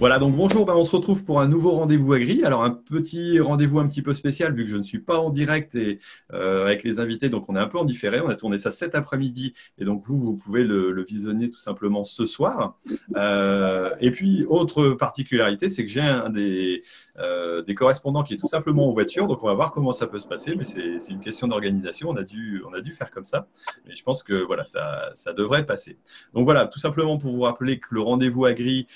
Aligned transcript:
Voilà, 0.00 0.18
donc 0.18 0.34
bonjour, 0.34 0.64
ben, 0.64 0.74
on 0.76 0.82
se 0.82 0.96
retrouve 0.96 1.24
pour 1.24 1.42
un 1.42 1.46
nouveau 1.46 1.72
rendez-vous 1.72 2.14
agri. 2.14 2.42
Alors 2.42 2.64
un 2.64 2.70
petit 2.70 3.38
rendez-vous 3.38 3.80
un 3.80 3.86
petit 3.86 4.00
peu 4.00 4.14
spécial 4.14 4.54
vu 4.54 4.64
que 4.64 4.70
je 4.70 4.78
ne 4.78 4.82
suis 4.82 5.00
pas 5.00 5.18
en 5.18 5.28
direct 5.28 5.74
et 5.74 6.00
euh, 6.32 6.64
avec 6.64 6.84
les 6.84 7.00
invités, 7.00 7.28
donc 7.28 7.44
on 7.50 7.54
est 7.54 7.58
un 7.58 7.66
peu 7.66 7.76
en 7.76 7.84
différé. 7.84 8.18
On 8.18 8.28
a 8.30 8.34
tourné 8.34 8.56
ça 8.56 8.70
cet 8.70 8.94
après-midi 8.94 9.52
et 9.76 9.84
donc 9.84 10.06
vous, 10.06 10.18
vous 10.18 10.38
pouvez 10.38 10.64
le, 10.64 11.04
visionner 11.06 11.50
tout 11.50 11.58
simplement 11.58 12.04
ce 12.04 12.24
soir. 12.24 12.78
Euh, 13.16 13.90
et 14.00 14.10
puis 14.10 14.46
autre 14.48 14.92
particularité, 14.92 15.68
c'est 15.68 15.84
que 15.84 15.90
j'ai 15.90 16.00
un 16.00 16.30
des, 16.30 16.82
euh, 17.20 17.62
des 17.62 17.74
correspondants 17.74 18.22
qui 18.22 18.34
est 18.34 18.36
tout 18.36 18.48
simplement 18.48 18.88
en 18.88 18.92
voiture, 18.92 19.26
donc 19.26 19.42
on 19.42 19.46
va 19.46 19.54
voir 19.54 19.72
comment 19.72 19.92
ça 19.92 20.06
peut 20.06 20.18
se 20.18 20.26
passer, 20.26 20.54
mais 20.56 20.64
c'est 20.64 20.98
une 21.08 21.20
question 21.20 21.48
d'organisation. 21.48 22.08
On 22.08 22.16
a 22.16 22.22
dû 22.22 22.62
on 22.66 22.74
a 22.74 22.80
dû 22.80 22.92
faire 22.92 23.10
comme 23.10 23.24
ça, 23.24 23.46
mais 23.86 23.94
je 23.94 24.02
pense 24.02 24.22
que 24.22 24.34
voilà 24.34 24.64
ça 24.64 25.32
devrait 25.36 25.66
passer. 25.66 25.98
Donc 26.34 26.44
voilà, 26.44 26.66
tout 26.66 26.78
simplement 26.78 27.18
pour 27.18 27.32
vous 27.32 27.42
rappeler 27.42 27.78
que 27.78 27.88
le 27.90 28.00
rendez-vous 28.00 28.44
agri, 28.44 28.86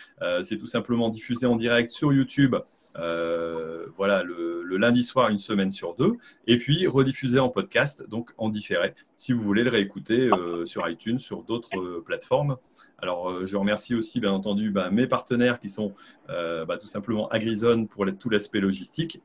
c'est 0.43 0.59
tout 0.59 0.67
simplement 0.67 1.09
diffusé 1.11 1.47
en 1.47 1.57
direct 1.57 1.91
sur 1.91 2.13
YouTube. 2.13 2.57
Euh, 2.97 3.87
voilà, 3.97 4.23
le, 4.23 4.63
lundi 4.77 5.05
soir, 5.05 5.29
une 5.29 5.39
semaine 5.39 5.71
sur 5.71 5.95
deux, 5.95 6.15
et 6.49 6.57
puis 6.57 6.87
rediffusé 6.89 7.39
en 7.39 7.49
podcast, 7.49 8.09
donc 8.09 8.33
en 8.39 8.49
différé, 8.49 8.93
si 9.19 9.33
vous 9.33 9.41
voulez 9.41 9.63
le 9.63 9.71
réécouter 9.71 10.29
euh, 10.33 10.67
sur 10.67 10.89
iTunes, 10.89 11.21
sur 11.21 11.45
d'autres 11.45 11.79
euh, 11.79 12.03
plateformes. 12.05 12.57
Alors, 13.05 13.47
je 13.47 13.57
remercie 13.57 13.95
aussi, 13.95 14.19
bien 14.19 14.33
entendu, 14.33 14.71
bah, 14.71 14.89
mes 14.91 15.07
partenaires 15.07 15.61
qui 15.61 15.69
sont 15.69 15.93
bah, 16.29 16.79
tout 16.81 16.87
simplement 16.87 17.29
Agrizone 17.29 17.87
pour 17.87 18.07
tout 18.19 18.31
l'aspect 18.31 18.61
logistique 18.61 19.21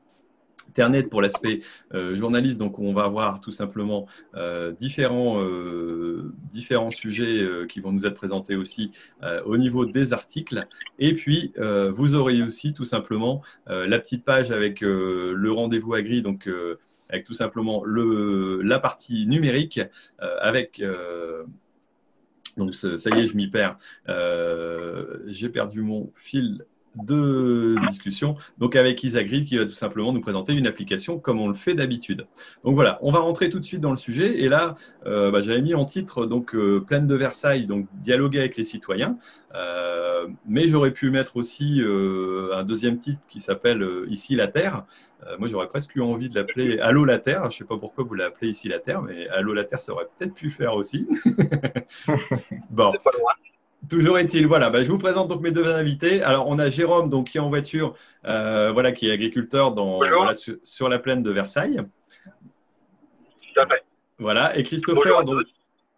Internet 0.70 1.10
pour 1.10 1.20
l'aspect 1.20 1.62
euh, 1.94 2.16
journaliste. 2.16 2.58
Donc, 2.58 2.78
on 2.78 2.92
va 2.92 3.02
avoir 3.02 3.40
tout 3.40 3.50
simplement 3.50 4.06
euh, 4.36 4.72
différents, 4.72 5.42
euh, 5.42 6.32
différents 6.50 6.92
sujets 6.92 7.44
qui 7.68 7.80
vont 7.80 7.92
nous 7.92 8.06
être 8.06 8.14
présentés 8.14 8.56
aussi 8.56 8.92
au 9.44 9.56
niveau 9.56 9.84
des 9.84 10.12
articles. 10.12 10.66
Et 10.98 11.14
puis, 11.14 11.52
vous 11.58 12.14
aurez 12.14 12.42
aussi 12.42 12.72
tout 12.72 12.84
simplement 12.84 13.42
la 13.66 13.98
petite 13.98 14.24
page 14.24 14.50
avec 14.50 14.80
le 14.80 15.50
rendez-vous 15.50 15.94
agri, 15.94 16.22
donc 16.22 16.48
avec 17.08 17.24
tout 17.24 17.34
simplement 17.34 17.82
le, 17.84 18.62
la 18.62 18.78
partie 18.78 19.26
numérique, 19.26 19.80
avec 20.18 20.82
donc 22.60 22.74
ça 22.74 23.10
y 23.10 23.20
est, 23.20 23.26
je 23.26 23.36
m'y 23.36 23.48
perds. 23.48 23.76
J'ai 25.26 25.48
perdu 25.48 25.82
mon 25.82 26.12
fil 26.14 26.64
de 26.96 27.76
discussion, 27.86 28.34
donc 28.58 28.74
avec 28.74 29.02
Isagrid 29.04 29.44
qui 29.44 29.56
va 29.56 29.64
tout 29.64 29.72
simplement 29.72 30.12
nous 30.12 30.20
présenter 30.20 30.54
une 30.54 30.66
application 30.66 31.18
comme 31.18 31.40
on 31.40 31.48
le 31.48 31.54
fait 31.54 31.74
d'habitude. 31.74 32.26
Donc 32.64 32.74
voilà, 32.74 32.98
on 33.02 33.12
va 33.12 33.20
rentrer 33.20 33.48
tout 33.48 33.60
de 33.60 33.64
suite 33.64 33.80
dans 33.80 33.92
le 33.92 33.96
sujet. 33.96 34.40
Et 34.40 34.48
là, 34.48 34.74
euh, 35.06 35.30
bah, 35.30 35.40
j'avais 35.40 35.62
mis 35.62 35.74
en 35.74 35.84
titre 35.84 36.26
donc 36.26 36.54
euh, 36.54 36.80
Plaine 36.80 37.06
de 37.06 37.14
Versailles, 37.14 37.66
donc 37.66 37.86
dialoguer 37.94 38.40
avec 38.40 38.56
les 38.56 38.64
citoyens. 38.64 39.18
Euh, 39.54 40.26
mais 40.46 40.68
j'aurais 40.68 40.90
pu 40.90 41.10
mettre 41.10 41.36
aussi 41.36 41.80
un 41.80 42.64
deuxième 42.64 42.98
titre 42.98 43.20
qui 43.28 43.40
s'appelle 43.40 43.86
Ici 44.08 44.34
la 44.34 44.48
Terre. 44.48 44.84
moi, 45.38 45.48
j'aurais 45.48 45.68
presque 45.68 45.94
eu 45.96 46.00
envie 46.00 46.28
de 46.28 46.34
l'appeler 46.34 46.78
Allô 46.80 47.04
la 47.04 47.18
Terre. 47.18 47.42
Je 47.42 47.46
ne 47.46 47.58
sais 47.58 47.64
pas 47.64 47.78
pourquoi 47.78 48.04
vous 48.04 48.14
l'appelez 48.14 48.48
Ici 48.48 48.68
la 48.68 48.78
Terre, 48.78 49.02
mais 49.02 49.28
Allô 49.28 49.54
la 49.54 49.64
Terre, 49.64 49.80
ça 49.80 49.92
aurait 49.92 50.08
peut-être 50.18 50.34
pu 50.34 50.50
faire 50.50 50.74
aussi. 50.74 51.06
bon. 52.70 52.92
Toujours 53.88 54.18
est-il, 54.18 54.46
voilà, 54.46 54.68
bah, 54.68 54.82
je 54.82 54.90
vous 54.90 54.98
présente 54.98 55.28
donc 55.28 55.40
mes 55.40 55.52
deux 55.52 55.66
invités. 55.66 56.22
Alors, 56.22 56.46
on 56.48 56.58
a 56.58 56.68
Jérôme, 56.68 57.08
donc, 57.08 57.28
qui 57.28 57.38
est 57.38 57.40
en 57.40 57.48
voiture, 57.48 57.94
euh, 58.26 58.72
voilà, 58.72 58.92
qui 58.92 59.08
est 59.08 59.12
agriculteur 59.12 59.72
dans, 59.72 60.00
sur, 60.62 60.88
la 60.88 60.98
plaine 60.98 61.22
de 61.22 61.30
Versailles. 61.30 61.80
Tout 62.24 63.60
à 63.60 63.66
fait. 63.66 63.82
Voilà, 64.18 64.56
et 64.58 64.64
Christopher, 64.64 65.24
donc, 65.24 65.44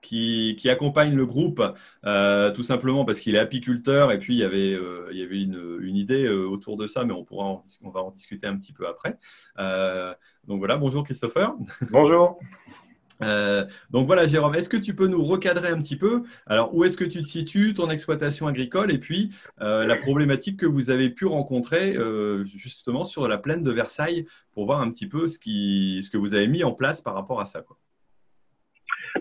qui, 0.00 0.56
qui, 0.58 0.70
accompagne 0.70 1.14
le 1.14 1.26
groupe, 1.26 1.62
euh, 2.06 2.52
tout 2.52 2.62
simplement 2.62 3.04
parce 3.04 3.18
qu'il 3.18 3.34
est 3.34 3.40
apiculteur, 3.40 4.12
et 4.12 4.18
puis 4.18 4.34
il 4.34 4.38
y 4.38 4.44
avait, 4.44 4.74
euh, 4.74 5.08
il 5.10 5.18
y 5.18 5.22
avait 5.22 5.42
une, 5.42 5.78
une 5.80 5.96
idée 5.96 6.28
autour 6.28 6.76
de 6.76 6.86
ça, 6.86 7.04
mais 7.04 7.12
on, 7.12 7.24
pourra 7.24 7.62
on 7.82 7.90
va 7.90 8.00
en 8.00 8.10
discuter 8.10 8.46
un 8.46 8.56
petit 8.56 8.72
peu 8.72 8.86
après. 8.86 9.18
donc 10.46 10.58
voilà, 10.58 10.76
bonjour 10.76 11.02
Christopher. 11.02 11.52
Bonjour. 11.90 12.38
Euh, 13.22 13.64
donc 13.90 14.06
voilà, 14.06 14.26
Jérôme, 14.26 14.54
est-ce 14.54 14.68
que 14.68 14.76
tu 14.76 14.94
peux 14.94 15.06
nous 15.06 15.24
recadrer 15.24 15.68
un 15.68 15.78
petit 15.78 15.96
peu? 15.96 16.22
Alors, 16.46 16.74
où 16.74 16.84
est-ce 16.84 16.96
que 16.96 17.04
tu 17.04 17.22
te 17.22 17.28
situes, 17.28 17.74
ton 17.74 17.90
exploitation 17.90 18.46
agricole, 18.46 18.92
et 18.92 18.98
puis 18.98 19.30
euh, 19.60 19.86
la 19.86 19.96
problématique 19.96 20.58
que 20.58 20.66
vous 20.66 20.90
avez 20.90 21.10
pu 21.10 21.26
rencontrer 21.26 21.96
euh, 21.96 22.44
justement 22.44 23.04
sur 23.04 23.28
la 23.28 23.38
plaine 23.38 23.62
de 23.62 23.70
Versailles 23.70 24.26
pour 24.54 24.66
voir 24.66 24.80
un 24.80 24.90
petit 24.90 25.08
peu 25.08 25.28
ce, 25.28 25.38
qui, 25.38 26.02
ce 26.02 26.10
que 26.10 26.18
vous 26.18 26.34
avez 26.34 26.48
mis 26.48 26.64
en 26.64 26.72
place 26.72 27.00
par 27.00 27.14
rapport 27.14 27.40
à 27.40 27.46
ça. 27.46 27.62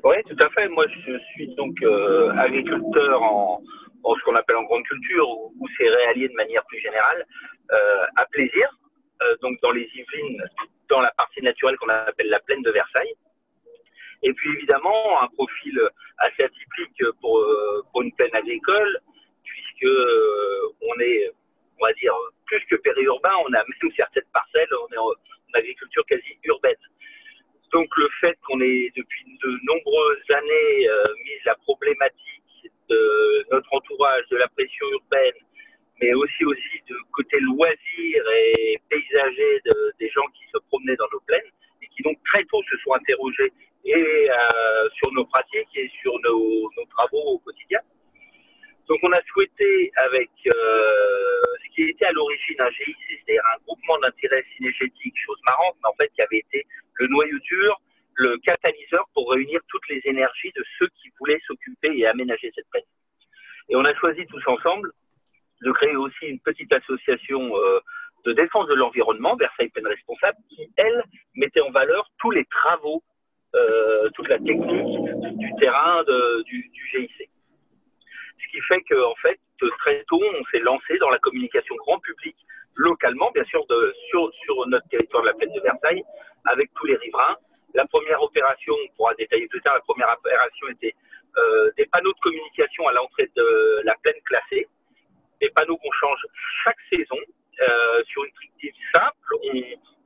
Oui, 0.04 0.16
tout 0.28 0.38
à 0.44 0.50
fait. 0.50 0.68
Moi, 0.70 0.86
je 1.06 1.18
suis 1.34 1.54
donc 1.56 1.78
agriculteur 2.38 3.22
en, 3.22 3.62
ce 4.04 4.24
qu'on 4.24 4.36
appelle 4.36 4.56
en 4.56 4.64
grande 4.64 4.84
culture 4.84 5.30
ou, 5.30 5.54
ou 5.60 5.68
céréalier 5.78 6.28
de 6.28 6.34
manière 6.34 6.64
plus 6.66 6.80
générale, 6.80 7.26
à 8.16 8.26
plaisir, 8.32 8.68
donc 9.42 9.60
dans 9.62 9.72
les 9.72 9.88
Yvelines, 9.94 10.44
dans 10.90 11.02
la 11.02 11.12
partie 11.12 11.42
naturelle 11.42 11.78
qu'on 11.78 11.90
appelle 11.90 12.30
la 12.30 12.40
plaine 12.40 12.62
de 12.64 12.72
Versailles. 12.72 13.14
Et 14.24 14.34
puis 14.34 14.52
évidemment, 14.54 15.22
un 15.22 15.28
profil 15.30 15.80
assez 16.20 16.44
atypique 16.44 17.04
pour, 17.22 17.40
euh, 17.40 17.84
pour 17.92 18.02
une 18.04 18.14
plaine 18.14 18.36
agricole, 18.36 19.00
puisque 19.44 19.84
euh, 19.84 20.74
on 20.82 21.00
est, 21.00 21.32
on 21.80 21.86
va 21.86 21.94
dire, 21.94 22.14
plus 22.46 22.64
que 22.70 22.76
périurbain, 22.76 23.34
on 23.48 23.54
a 23.54 23.64
même 23.64 23.92
certaines 23.96 24.30
parcelles, 24.34 24.70
on 24.90 24.94
est 24.94 24.98
en, 24.98 25.12
agriculture 25.54 26.06
quasi 26.06 26.38
urbaine. 26.46 26.78
Donc 27.74 27.90
le 27.98 28.08
fait 28.22 28.38
qu'on 28.48 28.62
ait 28.62 28.90
depuis 28.96 29.26
de 29.44 29.59
nombreuses 29.64 30.32
années 30.34 30.88
euh, 30.88 31.03
mis 31.26 31.44
la 31.46 31.56
problématique 31.56 32.72
de 32.90 33.46
notre 33.52 33.74
entourage, 33.74 34.24
de 34.30 34.38
la 34.38 34.48
pression 34.48 34.86
urbaine, 34.94 35.34
mais 36.02 36.14
aussi 36.14 36.46
aussi 36.46 36.82
de 36.90 36.96
côté 37.12 37.38
loisir 37.42 38.24
et 38.34 38.80
paysager 38.90 39.62
de, 39.66 39.94
des 40.00 40.09
gens 40.09 40.26
qui 40.34 40.44
se 40.53 40.58
promenaient 40.70 40.96
dans 40.96 41.09
nos 41.12 41.20
plaines 41.28 41.52
et 41.82 41.88
qui 41.88 42.02
donc 42.02 42.18
très 42.32 42.46
tôt 42.46 42.64
se 42.64 42.78
sont 42.78 42.94
interrogés 42.94 43.52
et 43.86 44.30
euh, 44.30 44.90
sur 44.96 45.12
nos 45.14 45.25
pratiques 45.25 45.75
et 45.75 45.90
sur 46.02 46.14
nos, 46.24 46.69
nos, 46.78 46.86
travaux 46.86 47.22
au 47.22 47.40
quotidien. 47.40 47.80
Donc 48.88 49.00
on 49.03 49.12
a 49.12 49.22
souhaité 49.24 49.92
avec 49.96 50.30
euh, 50.47 51.42
ce 51.64 51.75
qui 51.75 51.84
était 51.84 52.06
à 52.06 52.12
l'origine 52.12 52.59
un 52.59 52.70
GIC, 52.70 52.97
c'est-à-dire 53.09 53.44
un 53.56 53.64
groupement 53.66 53.97
d'intérêt 54.00 54.44
synergétique, 54.56 55.16
chose 55.25 55.40
marrante, 55.46 55.75
mais 55.81 55.90
en 55.90 55.94
fait 55.94 56.12
qui 56.14 56.22
avait 56.22 56.40
été 56.40 56.66
le 56.96 57.08
noyau 57.08 57.40
dur, 57.40 57.80
le 58.16 58.38
catalyseur 58.40 59.06
pour 59.14 59.31
réunir 59.31 59.62
toutes 59.68 59.88
les 59.90 60.02
énergies 60.06 60.52
de 60.56 60.64
ceux 60.78 60.88
qui 61.02 61.09
voulaient 61.20 61.40
s'occuper 61.47 61.97
et 61.97 62.06
aménager 62.06 62.52
cette 62.53 62.70
plaine. 62.70 62.84
Et 63.70 63.75
on 63.75 63.86
a 63.86 63.96
choisi 63.96 64.25
tous 64.28 64.46
ensemble 64.47 64.91
de 65.62 65.72
créer 65.72 65.96
aussi 65.96 66.25
une 66.25 66.40
petite 66.40 66.74
association 66.74 67.56
euh, 67.56 67.80
de 68.25 68.34
défense 68.34 68.68
de 68.68 68.74
l'environnement, 68.75 69.36
Versailles 69.36 69.70
Plaine 69.70 69.88
Responsable, 69.88 70.38
qui, 70.50 70.70
elle, 70.75 71.03
mettait 71.36 71.62
en 71.62 71.72
valeur 71.72 72.09
tous 72.20 72.31
les 72.31 72.46
travaux 72.46 73.03
toute 74.16 74.28
la 74.28 74.38
technique 74.38 75.38
du 75.38 75.52
terrain 75.60 76.04
du, 76.46 76.70
du, 76.70 76.88
GIC. 76.92 77.30
Ce 78.44 78.52
qui 78.52 78.62
fait 78.68 78.82
qu'en 78.90 79.12
en 79.12 79.16
fait, 79.16 79.40
très 79.80 80.04
tôt, 80.06 80.22
on 80.22 80.44
s'est 80.52 80.60
lancé 80.60 80.98
dans 81.00 81.10
la 81.10 81.20
communication 81.20 81.76
grand 81.76 82.00
public, 82.00 82.36
localement, 82.76 83.32
bien 83.32 83.44
sûr, 83.46 83.66
sur, 84.10 84.32
sur 84.44 84.68
notre 84.68 84.88
territoire 84.90 85.24
de 85.24 85.28
la 85.28 85.34
plaine 85.34 85.54
de 85.54 85.62
Versailles, 85.62 86.04
avec 86.46 86.72
tous 86.76 86.88
les 86.88 86.96
riverains. 86.96 87.38
La 87.74 87.86
première 87.86 88.22
opération, 88.22 88.74
on 88.74 88.96
pourra 88.96 89.14
détailler 89.16 89.47
plus 89.47 89.62
tard, 89.62 89.76
la 89.76 89.82
première 89.82 90.14
opération 90.18 90.68
était 90.70 90.94
euh, 91.38 91.72
des 91.78 91.85
panneaux 91.85 92.12
de 92.12 92.20
communication 92.20 92.88
à 92.88 92.94
l'entrée 92.94 93.30
de 93.35 93.82
la 93.85 93.96
plaine 94.03 94.20
classée, 94.26 94.68
des 95.40 95.50
panneaux 95.52 95.78
qu'on 95.78 95.91
change 95.91 96.20
chaque 96.66 96.78
saison 96.91 97.18
euh, 97.62 98.03
sur 98.06 98.26
une 98.26 98.32
trictive 98.34 98.74
simple. 98.94 99.16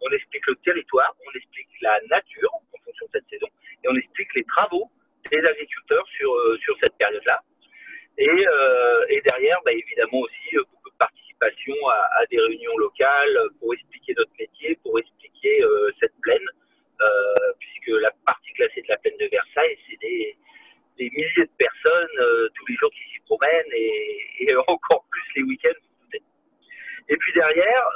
On 0.01 0.11
explique 0.11 0.45
le 0.45 0.55
territoire, 0.57 1.11
on 1.25 1.37
explique 1.37 1.67
la 1.81 1.99
nature, 2.09 2.51
sur 2.93 3.07
cette 3.11 3.27
saison 3.29 3.47
et 3.83 3.87
on 3.89 3.95
explique 3.95 4.33
les 4.35 4.43
travaux 4.43 4.89
des 5.31 5.39
agriculteurs 5.39 6.05
sur, 6.17 6.33
euh, 6.33 6.57
sur 6.63 6.75
cette 6.81 6.95
période-là. 6.97 7.39
Et, 8.17 8.29
euh, 8.29 9.05
et, 9.09 9.21
derrière, 9.21 9.59
bah, 9.65 9.71
évidemment 9.73 10.19
aussi 10.19 10.55
euh, 10.55 10.63
beaucoup 10.71 10.89
de 10.89 10.97
participation 10.97 11.75
à, 11.89 12.25
des 12.31 12.39
réunions 12.39 12.77
locales 12.77 13.39
pour 13.59 13.73
expliquer 13.73 14.13
notre 14.17 14.31
métier, 14.39 14.79
pour 14.83 14.97
expliquer 14.97 15.61
cette 15.99 16.13
plaine, 16.21 16.47
puisque 17.59 18.01
la 18.01 18.09
partie 18.25 18.51
classée 18.53 18.81
de 18.81 18.87
la 18.87 18.97
plaine 18.97 19.17
de 19.19 19.27
Versailles, 19.27 19.77
c'est 19.87 19.99
des, 19.99 20.35
des, 20.97 21.09
milliers 21.11 21.45
de 21.45 21.57
personnes 21.57 22.49
tous 22.55 22.65
les 22.67 22.75
jours 22.75 22.89
qui 22.91 23.03
s'y 23.11 23.19
promènent 23.25 23.73
et, 23.73 24.55
encore 24.67 25.05
plus 25.11 25.23
les 25.35 25.43
week-ends. 25.43 26.17
Et 27.09 27.17
puis 27.17 27.33
derrière, 27.33 27.89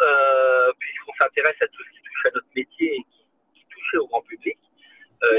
puisqu'on 0.77 1.13
s'intéresse 1.19 1.62
à 1.62 1.68
tout 1.68 1.83
ce 1.83 1.89
qui 1.92 2.03
touche 2.03 2.25
à 2.25 2.31
notre 2.35 2.50
métier 2.56 2.95
et 2.95 3.03
qui 3.56 3.65
touche 3.71 3.94
au 3.95 4.07
grand 4.07 4.21
public, 4.21 4.59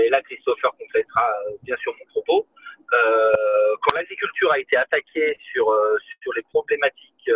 et 0.05 0.09
là 0.11 0.21
Christopher 0.23 0.71
complétera 0.79 1.35
bien 1.63 1.77
sûr 1.77 1.95
mon 1.99 2.05
propos. 2.07 2.47
quand 2.91 3.95
l'agriculture 3.95 4.53
a 4.53 4.59
été 4.59 4.77
attaquée 4.77 5.39
sur, 5.53 5.75
sur 6.23 6.33
les 6.35 6.43
problématiques 6.43 7.31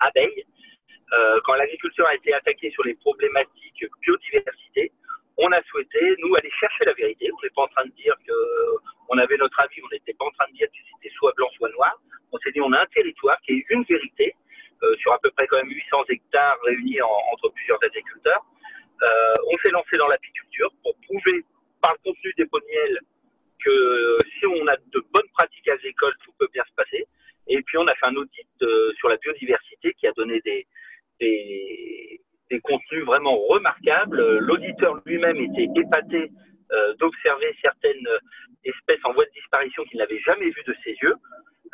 abeilles, 0.00 0.44
quand 1.44 1.54
l'agriculture 1.54 2.06
a 2.06 2.14
été 2.14 2.34
attaquée 2.34 2.70
sur 2.70 2.84
les 2.84 2.94
problématiques 2.94 3.86
biodiversité, 4.02 4.92
on 5.38 5.52
a 5.52 5.62
souhaité, 5.64 6.00
nous, 6.18 6.34
aller 6.34 6.50
chercher 6.58 6.84
la 6.86 6.94
vérité. 6.94 7.30
On 7.30 7.42
n'est 7.42 7.50
pas 7.50 7.62
en 7.62 7.68
train 7.68 7.84
de 7.84 7.92
dire 7.92 8.14
qu'on 8.26 9.18
avait 9.18 9.36
notre 9.36 9.60
avis, 9.60 9.82
on 9.84 9.88
n'était 9.92 10.14
pas 10.14 10.24
en 10.24 10.30
train 10.30 10.46
de 10.48 10.56
dire 10.56 10.66
que 10.68 10.78
c'était 10.92 11.14
soit 11.14 11.32
blanc, 11.36 11.48
soit 11.56 11.70
noir. 11.70 11.92
On 12.32 12.38
s'est 12.38 12.52
dit, 12.52 12.60
on 12.60 12.72
a 12.72 12.80
un 12.80 12.86
territoire 12.86 13.38
qui 13.42 13.52
est 13.52 13.64
une 13.70 13.84
vérité, 13.84 14.34
euh, 14.82 14.96
sur 14.96 15.12
à 15.12 15.18
peu 15.18 15.30
près 15.30 15.46
quand 15.46 15.56
même 15.56 15.70
800 15.70 16.04
hectares 16.08 16.58
réunis 16.64 17.00
entre 17.02 17.48
plusieurs 17.50 17.82
agriculteurs. 17.82 18.44
Euh, 19.02 19.34
on 19.52 19.58
s'est 19.58 19.70
lancé 19.70 19.96
dans 19.96 20.08
l'apiculture 20.08 20.70
pour 20.82 20.94
prouver 21.06 21.44
par 21.82 21.92
le 21.92 21.98
contenu 22.10 22.32
des 22.36 22.46
pots 22.46 22.60
de 22.60 22.66
miel 22.66 23.00
que 23.64 24.18
si 24.38 24.46
on 24.46 24.66
a 24.68 24.76
de 24.76 25.04
bonnes 25.12 25.28
pratiques 25.34 25.68
agricoles, 25.68 26.14
tout 26.24 26.32
peut 26.38 26.48
bien 26.52 26.64
se 26.68 26.74
passer. 26.74 27.06
Et 27.48 27.62
puis 27.62 27.78
on 27.78 27.86
a 27.86 27.94
fait 27.94 28.06
un 28.06 28.16
audit 28.16 28.48
euh, 28.62 28.92
sur 28.98 29.08
la 29.08 29.16
biodiversité 29.18 29.92
qui 29.94 30.06
a 30.06 30.12
donné 30.12 30.40
des, 30.40 30.66
des, 31.20 32.20
des 32.50 32.60
contenus 32.60 33.04
vraiment 33.04 33.36
remarquables. 33.46 34.38
L'auditeur 34.38 35.00
lui-même 35.04 35.36
était 35.36 35.68
épaté 35.76 36.30
euh, 36.72 36.94
d'observer 36.94 37.54
certaines 37.62 38.08
espèces 38.64 39.04
en 39.04 39.12
voie 39.12 39.24
de 39.24 39.30
disparition 39.30 39.84
qu'il 39.84 39.98
n'avait 39.98 40.20
jamais 40.20 40.50
vues 40.50 40.64
de 40.66 40.74
ses 40.82 40.96
yeux, 41.02 41.14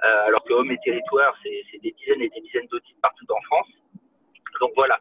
euh, 0.04 0.26
alors 0.26 0.44
que 0.44 0.52
Hommes 0.52 0.70
et 0.70 0.78
Territoire, 0.84 1.34
c'est 1.42 1.78
des 1.78 1.92
dizaines 1.92 2.22
et 2.22 2.28
des 2.28 2.40
dizaines 2.40 2.66
d'audits 2.66 2.96
partout 3.02 3.26
en 3.30 3.40
France. 3.42 3.68
Donc 4.60 4.72
voilà, 4.76 5.00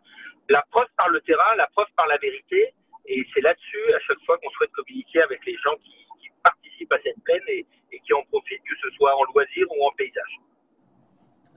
la 0.51 0.62
preuve 0.69 0.88
par 0.98 1.09
le 1.09 1.21
terrain, 1.21 1.56
la 1.56 1.68
preuve 1.68 1.88
par 1.95 2.07
la 2.07 2.18
vérité, 2.18 2.74
et 3.07 3.25
c'est 3.33 3.42
là-dessus, 3.42 3.94
à 3.94 4.00
chaque 4.00 4.19
fois, 4.25 4.38
qu'on 4.38 4.50
souhaite 4.51 4.71
communiquer 4.71 5.21
avec 5.21 5.44
les 5.45 5.56
gens 5.57 5.75
qui, 5.77 5.95
participent 6.44 6.92
à 6.92 6.98
cette 7.03 7.21
plaine 7.24 7.44
et, 7.50 7.63
et 7.92 8.00
qui 8.00 8.13
en 8.13 8.24
profitent, 8.24 8.63
que 8.63 8.75
ce 8.81 8.89
soit 8.95 9.15
en 9.15 9.24
loisir 9.25 9.63
ou 9.69 9.86
en 9.86 9.92
paysage. 9.92 10.39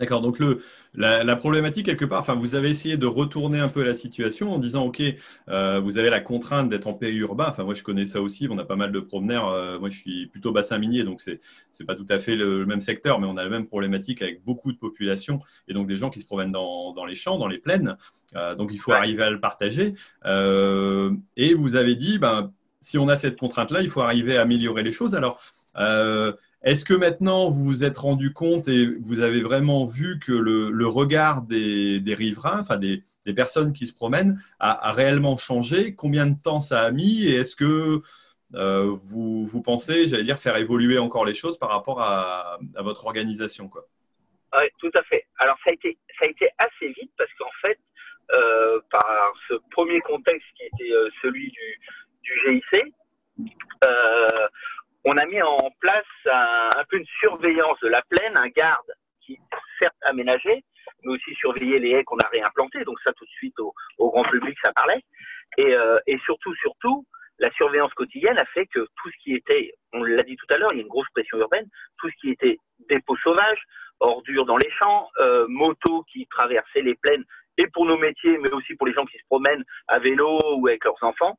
D'accord. 0.01 0.21
Donc 0.21 0.41
le, 0.41 0.61
la, 0.95 1.37
problématique 1.37 1.87
quelque 1.87 2.05
part, 2.05 2.21
enfin, 2.21 2.35
vous 2.35 2.57
avez 2.57 2.69
essayé 2.69 2.97
de 2.97 3.07
retourner 3.07 3.61
un 3.61 3.69
peu 3.69 3.83
la 3.85 3.95
situation 3.95 4.53
en 4.53 4.59
disant, 4.59 4.85
ok, 4.87 5.01
euh, 5.49 5.79
vous 5.79 5.99
avez 5.99 6.11
la 6.11 6.19
contrainte 6.19 6.69
d'être 6.69 6.89
en 6.89 6.95
pays 6.95 7.17
urbain. 7.19 7.47
Enfin, 7.49 7.63
moi 7.63 7.75
je 7.75 7.85
connais 7.85 8.07
ça 8.07 8.21
aussi. 8.21 8.49
On 8.51 8.59
a 8.59 8.65
pas 8.65 8.75
mal 8.75 8.91
de 8.91 8.99
promeneurs. 8.99 9.49
Euh, 9.49 9.79
moi, 9.79 9.91
je 9.91 9.99
suis 9.99 10.27
plutôt 10.27 10.51
bassin 10.51 10.79
minier, 10.79 11.05
donc 11.05 11.21
c'est 11.21 11.41
c'est 11.71 11.85
pas 11.85 11.95
tout 11.95 12.07
à 12.09 12.19
fait 12.19 12.35
le, 12.35 12.67
même 12.67 12.81
secteur, 12.81 13.21
mais 13.21 13.27
on 13.29 13.37
a 13.37 13.45
la 13.45 13.51
même 13.51 13.67
problématique 13.67 14.21
avec 14.21 14.45
beaucoup 14.45 14.73
de 14.73 14.79
population 14.79 15.41
et 15.69 15.75
donc 15.75 15.87
des 15.87 15.97
gens 15.97 16.11
qui 16.11 16.21
se 16.21 16.27
promènent 16.27 16.53
dans, 16.53 16.93
dans 16.93 17.05
les 17.05 17.15
champs, 17.15 17.39
dans 17.39 17.49
les 17.49 17.59
plaines. 17.59 17.97
Euh, 18.35 18.57
donc 18.57 18.73
il 18.73 18.79
faut 18.79 18.93
arriver 18.93 19.23
à 19.23 19.31
le 19.31 19.41
partager. 19.41 19.95
et 20.25 21.55
vous 21.55 21.77
avez 21.77 21.95
dit, 21.95 22.19
ben 22.19 22.53
si 22.81 22.99
on 22.99 23.09
a 23.09 23.17
cette 23.17 23.39
contrainte-là, 23.39 23.81
il 23.81 23.91
faut 23.91 24.03
arriver 24.03 24.37
à 24.37 24.43
améliorer 24.43 24.83
les 24.83 24.93
choses. 24.93 25.15
Alors 25.15 25.41
est-ce 26.65 26.87
que 26.87 26.95
maintenant 26.95 27.51
vous 27.51 27.65
vous 27.65 27.85
êtes 27.85 27.99
rendu 27.99 28.33
compte 28.33 28.69
et 28.69 28.87
vous 28.87 29.21
avez 29.21 29.43
vraiment 29.43 29.85
vu 29.87 30.19
que 30.19 30.33
le, 30.33 30.87
regard 30.87 31.43
des, 31.43 32.03
riverains, 32.07 32.61
enfin 32.61 32.79
des, 32.79 33.03
personnes 33.37 33.75
qui 33.75 33.87
se 33.87 33.95
promènent, 33.95 34.43
a, 34.59 34.93
réellement 34.93 35.37
changé? 35.37 35.95
Combien 35.95 36.27
de 36.27 36.37
temps 36.43 36.61
ça 36.61 36.81
a 36.81 36.91
mis? 36.91 37.27
Et 37.27 37.35
est-ce 37.35 37.55
que 37.55 38.01
euh, 38.55 38.91
vous, 38.91 39.63
pensez, 39.63 40.09
j'allais 40.09 40.25
dire, 40.25 40.39
faire 40.39 40.57
évoluer 40.57 40.97
encore 40.99 41.27
les 41.27 41.35
choses 41.35 41.59
par 41.59 41.69
rapport 41.69 42.01
à, 42.01 42.59
votre 42.77 43.05
organisation 43.05 43.69
quoi? 43.69 43.87
Oui, 44.57 44.65
tout 44.79 44.93
à 44.95 45.03
fait. 45.03 45.27
Alors 45.39 45.57
ça 45.65 45.71
a 45.71 45.75
été, 45.75 45.99
ça 46.19 46.25
a 46.25 46.29
été 46.29 46.49
assez 46.57 46.89
vite 46.99 47.11
parce 47.19 47.33
qu'en 47.39 47.51
fait, 47.61 47.79
euh, 48.33 48.81
par 48.91 49.35
ce 49.49 49.55
premier 49.71 50.01
contexte 50.01 50.47
qui 50.57 50.65
était 50.65 50.93
euh, 50.95 51.11
celui 51.21 51.53
du 52.23 52.33
GIC, 52.47 52.95
on 55.05 55.17
a 55.17 55.27
mis 55.27 55.41
en 55.43 55.71
place 55.81 56.05
un, 56.27 56.85
peu 56.89 56.99
une 56.99 57.07
surveillance 57.21 57.79
de 57.81 57.89
la 57.89 58.03
plaine, 58.09 58.37
un 58.37 58.49
garde 58.49 58.93
qui 59.21 59.39
certes 59.79 59.97
aménagé, 60.03 60.65
mais 61.03 61.13
aussi 61.13 61.35
surveiller 61.35 61.79
les 61.79 61.91
haies 61.91 62.05
qu'on 62.05 62.19
a 62.19 62.29
réimplantées. 62.29 62.85
Donc 62.85 62.99
ça, 63.05 63.13
tout 63.13 63.25
de 63.25 63.31
suite, 63.31 63.59
au, 63.61 63.75
grand 63.99 64.25
public, 64.25 64.57
ça 64.63 64.73
parlait. 64.73 65.03
Euh, 65.59 65.99
et, 66.07 66.19
surtout, 66.25 66.55
surtout, 66.57 67.07
la 67.39 67.51
surveillance 67.53 67.93
quotidienne 67.95 68.39
a 68.39 68.45
fait 68.47 68.67
que 68.67 68.81
tout 68.81 69.11
ce 69.11 69.23
qui 69.23 69.35
était, 69.35 69.73
on 69.93 70.03
l'a 70.03 70.23
dit 70.23 70.37
tout 70.37 70.53
à 70.53 70.57
l'heure, 70.57 70.73
il 70.73 70.77
y 70.77 70.81
a 70.81 70.83
une 70.83 70.89
grosse 70.89 71.09
pression 71.15 71.39
urbaine, 71.39 71.67
tout 71.99 72.09
ce 72.09 72.15
qui 72.21 72.31
était 72.31 72.59
dépôts 72.89 73.17
sauvages, 73.17 73.63
ordures 74.01 74.47
dans 74.47 74.57
les 74.57 74.71
champs, 74.71 75.09
euh, 75.19 75.47
motos 75.49 76.05
qui 76.13 76.27
traversaient 76.29 76.83
les 76.83 76.95
plaines, 76.95 77.25
et 77.57 77.67
pour 77.69 77.87
nos 77.87 77.99
métiers, 77.99 78.39
mais 78.39 78.53
aussi 78.53 78.75
pour 78.75 78.87
les 78.87 78.93
gens 78.93 79.05
qui 79.05 79.19
se 79.19 79.25
promènent 79.29 79.65
à 79.89 79.99
vélo 79.99 80.41
ou 80.57 80.67
avec 80.67 80.85
leurs 80.85 81.03
enfants, 81.03 81.39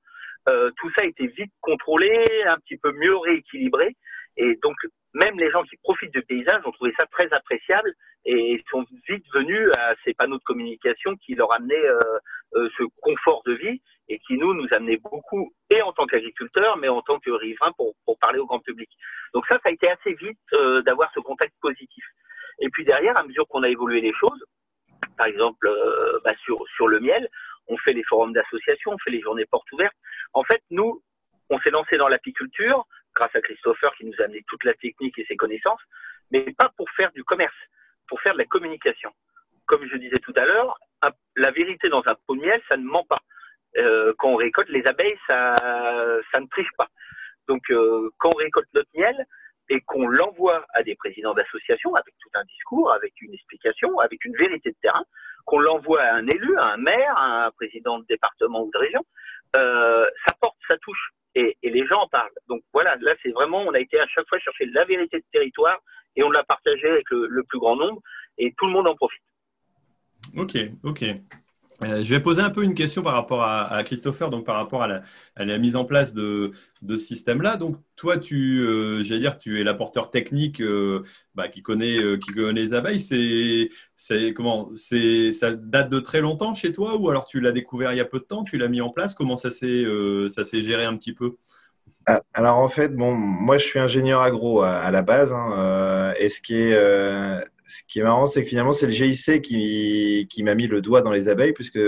euh, 0.50 0.72
tout 0.78 0.90
ça 0.96 1.04
a 1.04 1.08
été 1.08 1.28
vite 1.28 1.52
contrôlé, 1.62 2.24
un 2.46 2.58
petit 2.58 2.78
peu 2.78 2.92
mieux 2.92 3.16
rééquilibré. 3.18 3.96
Et 4.38 4.58
donc, 4.62 4.76
même 5.14 5.40
les 5.40 5.50
gens 5.50 5.64
qui 5.64 5.78
profitent 5.78 6.12
du 6.12 6.22
paysage 6.22 6.62
ont 6.66 6.72
trouvé 6.72 6.94
ça 6.98 7.06
très 7.08 7.32
appréciable 7.34 7.94
et 8.26 8.62
sont 8.70 8.86
vite 9.08 9.26
venus 9.34 9.70
à 9.78 9.96
ces 10.04 10.14
panneaux 10.14 10.38
de 10.38 10.44
communication 10.44 11.16
qui 11.18 11.36
leur 11.36 11.52
amenaient 11.54 11.88
euh, 11.88 12.00
euh, 12.56 12.70
ce 12.78 12.84
confort 13.02 13.42
de 13.46 13.54
vie 13.54 13.82
et 14.10 14.20
qui 14.20 14.38
nous 14.38 14.54
nous 14.54 14.68
amenaient 14.72 14.98
beaucoup 14.98 15.54
et 15.70 15.82
en 15.82 15.94
tant 15.94 16.06
qu'agriculteurs 16.06 16.78
mais 16.78 16.90
en 16.90 17.02
tant 17.02 17.20
que 17.20 17.32
riverains 17.32 17.72
pour, 17.78 17.94
pour 18.04 18.20
parler 18.20 18.40
au 18.40 18.46
grand 18.46 18.60
public. 18.60 18.90
Donc 19.34 19.46
ça, 19.48 19.56
ça 19.64 19.70
a 19.70 19.72
été 19.72 19.90
assez 19.90 20.14
vite 20.14 20.40
d'avoir 20.86 21.12
ce 21.14 21.20
contact 21.22 21.54
positif. 21.62 22.04
Et 22.60 22.70
puis 22.70 22.84
derrière, 22.84 23.18
à 23.18 23.24
mesure 23.24 23.48
qu'on 23.48 23.64
a 23.64 23.70
évolué 23.70 24.02
les 24.02 24.14
choses, 24.14 24.44
par 25.18 25.28
exemple 25.28 25.70
bah 26.24 26.34
sur, 26.44 26.64
sur 26.76 26.88
le 26.88 27.00
miel, 27.00 27.30
on 27.68 27.78
fait 27.78 27.94
les 27.94 28.04
forums 28.04 28.34
d'association, 28.34 28.92
on 28.92 28.98
fait 29.00 29.12
les 29.12 29.22
journées 29.22 29.46
portes 29.46 29.72
ouvertes. 29.72 29.96
En 30.34 30.44
fait, 30.44 30.62
nous, 30.70 31.02
on 31.50 31.60
s'est 31.60 31.70
lancé 31.70 31.98
dans 31.98 32.08
l'apiculture 32.08 32.86
grâce 33.14 33.36
à 33.36 33.42
Christopher 33.42 33.94
qui 33.96 34.06
nous 34.06 34.14
a 34.20 34.26
amené 34.26 34.44
toute 34.48 34.64
la 34.64 34.74
technique 34.74 35.18
et 35.18 35.26
ses 35.26 35.38
connaissances, 35.38 35.82
mais 36.32 36.54
pas 36.58 36.72
pour 36.78 36.90
faire 36.92 37.12
du 37.14 37.24
commerce, 37.24 37.56
pour 38.08 38.22
faire 38.22 38.34
de 38.34 38.40
la 38.40 38.46
communication. 38.46 39.12
Comme 39.66 39.88
je 39.88 39.98
disais 39.98 40.20
tout 40.20 40.34
à 40.36 40.46
l'heure, 40.46 40.78
la 41.36 41.52
vérité 41.52 41.90
dans 41.90 42.04
un 42.06 42.16
pot 42.28 42.36
de 42.36 42.42
miel, 42.42 42.62
ça 42.70 42.78
ne 42.78 42.84
ment 42.84 43.06
pas. 43.06 43.20
Euh, 43.78 44.14
quand 44.18 44.30
on 44.30 44.36
récolte 44.36 44.70
les 44.70 44.86
abeilles, 44.86 45.18
ça, 45.28 45.56
ne 45.60 46.48
triche 46.48 46.72
pas. 46.78 46.88
Donc, 47.48 47.62
euh, 47.70 48.10
quand 48.20 48.30
on 48.34 48.38
récolte 48.38 48.70
notre 48.74 48.90
miel 48.96 49.16
et 49.70 49.82
qu'on 49.82 50.08
l'envoie 50.08 50.66
à 50.74 50.84
des 50.84 50.96
présidents 50.96 51.34
d'associations 51.34 51.94
avec 51.96 52.14
tout 52.20 52.30
un 52.36 52.44
discours, 52.46 52.92
avec 52.92 53.14
une 53.22 53.34
explication, 53.34 54.00
avec 54.00 54.24
une 54.26 54.36
vérité 54.36 54.70
de 54.70 54.78
terrain, 54.82 55.04
qu'on 55.46 55.60
l'envoie 55.60 56.02
à 56.02 56.16
un 56.16 56.28
élu, 56.28 56.58
à 56.58 56.74
un 56.74 56.78
maire, 56.78 57.18
à 57.18 57.46
un 57.46 57.52
président 57.52 58.00
de 58.00 58.06
département 58.08 58.64
ou 58.64 58.72
de 58.72 58.78
région, 58.78 59.02
euh, 59.56 60.06
ça 60.28 60.36
porte, 60.42 60.58
ça 60.68 60.78
touche. 60.78 61.12
Et, 61.36 61.58
les 61.64 61.86
gens 61.86 62.02
en 62.02 62.08
parlent. 62.08 62.32
Donc 62.48 62.62
voilà, 62.74 62.96
là 63.02 63.14
c'est 63.22 63.32
vraiment, 63.32 63.62
on 63.62 63.74
a 63.74 63.80
été 63.80 64.00
à 64.00 64.08
chaque 64.08 64.28
fois 64.28 64.40
chercher 64.40 64.66
la 64.68 64.86
vérité 64.86 65.18
de 65.18 65.26
territoire 65.32 65.78
et 66.16 66.24
on 66.24 66.32
l'a 66.32 66.44
partagé 66.44 66.90
avec 66.90 67.10
le, 67.10 67.44
plus 67.44 67.60
grand 67.60 67.76
nombre 67.76 68.02
et 68.38 68.54
tout 68.58 68.66
le 68.66 68.72
monde 68.72 68.88
en 68.88 68.96
profite. 68.96 69.22
Ok, 70.38 70.58
ok. 70.84 71.04
Euh, 71.84 72.04
je 72.04 72.16
vais 72.16 72.22
poser 72.22 72.42
un 72.42 72.50
peu 72.50 72.64
une 72.64 72.74
question 72.74 73.02
par 73.02 73.14
rapport 73.14 73.44
à, 73.44 73.84
Christopher, 73.84 74.30
donc 74.30 74.46
par 74.46 74.56
rapport 74.56 74.84
à 74.84 75.02
la, 75.38 75.58
mise 75.58 75.76
en 75.76 75.86
place 75.86 76.14
de, 76.14 76.52
ce 76.88 76.98
système-là. 76.98 77.58
Donc, 77.58 77.78
toi, 77.96 78.18
tu, 78.18 78.60
euh, 78.62 79.04
j'allais 79.04 79.20
dire, 79.20 79.38
tu 79.38 79.60
es 79.60 79.64
l'apporteur 79.64 80.10
technique 80.10 80.62
euh, 80.62 81.04
bah, 81.34 81.48
qui 81.50 81.62
connaît, 81.62 82.00
les 82.54 82.74
abeilles. 82.74 83.00
C'est, 83.96 84.34
comment 84.34 84.72
ça 84.76 85.54
date 85.54 85.90
de 85.90 86.00
très 86.00 86.22
longtemps 86.22 86.54
chez 86.54 86.72
toi, 86.72 86.98
ou 86.98 87.10
alors 87.10 87.26
tu 87.26 87.42
l'as 87.42 87.52
découvert 87.52 87.92
il 87.92 87.98
y 87.98 88.02
a 88.02 88.06
peu 88.06 88.20
de 88.20 88.26
temps 88.26 88.44
Tu 88.44 88.58
l'as 88.58 88.68
mis 88.68 88.82
en 88.82 88.90
place? 88.90 89.14
Comment 89.14 89.36
ça 89.36 89.52
s'est, 89.52 89.84
géré 90.62 90.86
un 90.86 90.96
petit 90.96 91.14
peu? 91.14 91.36
Ah, 92.08 92.22
alors 92.34 92.60
en 92.60 92.68
fait, 92.68 92.96
bon, 92.96 93.14
moi 93.14 93.58
je 93.58 93.66
suis 93.66 93.80
ingénieur 93.80 94.22
agro 94.22 94.62
à, 94.62 94.92
la 94.92 95.02
base, 95.02 95.34
hein, 95.34 96.14
et 96.20 96.30
ce 96.30 96.40
qui 96.40 96.72
ce 97.68 97.82
qui 97.88 98.00
est 98.00 98.04
marrant, 98.04 98.26
c'est 98.26 98.44
que 98.44 98.50
finalement, 98.50 98.74
c'est 98.74 98.86
le 98.86 98.92
GIC 98.92 99.42
qui, 99.42 100.28
qui 100.30 100.44
m'a 100.44 100.56
mis 100.56 100.68
le 100.68 100.82
doigt 100.82 101.02
dans 101.02 101.12
les 101.12 101.28
abeilles, 101.30 101.54
puisque 101.54 101.80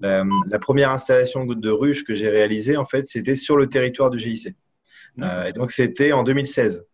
la, 0.00 0.58
première 0.60 0.90
installation 0.90 1.44
de 1.44 1.70
ruche 1.70 2.04
que 2.04 2.14
j'ai 2.14 2.28
réalisée, 2.28 2.76
en 2.76 2.84
fait, 2.84 3.06
c'était 3.06 3.36
sur 3.36 3.56
le 3.56 3.68
territoire 3.68 4.10
du 4.10 4.18
GIC. 4.18 4.54
Mmh. 5.16 5.22
Euh, 5.22 5.44
et 5.46 5.52
donc, 5.52 5.70
c'était 5.70 6.12
en 6.12 6.22
2016. 6.22 6.84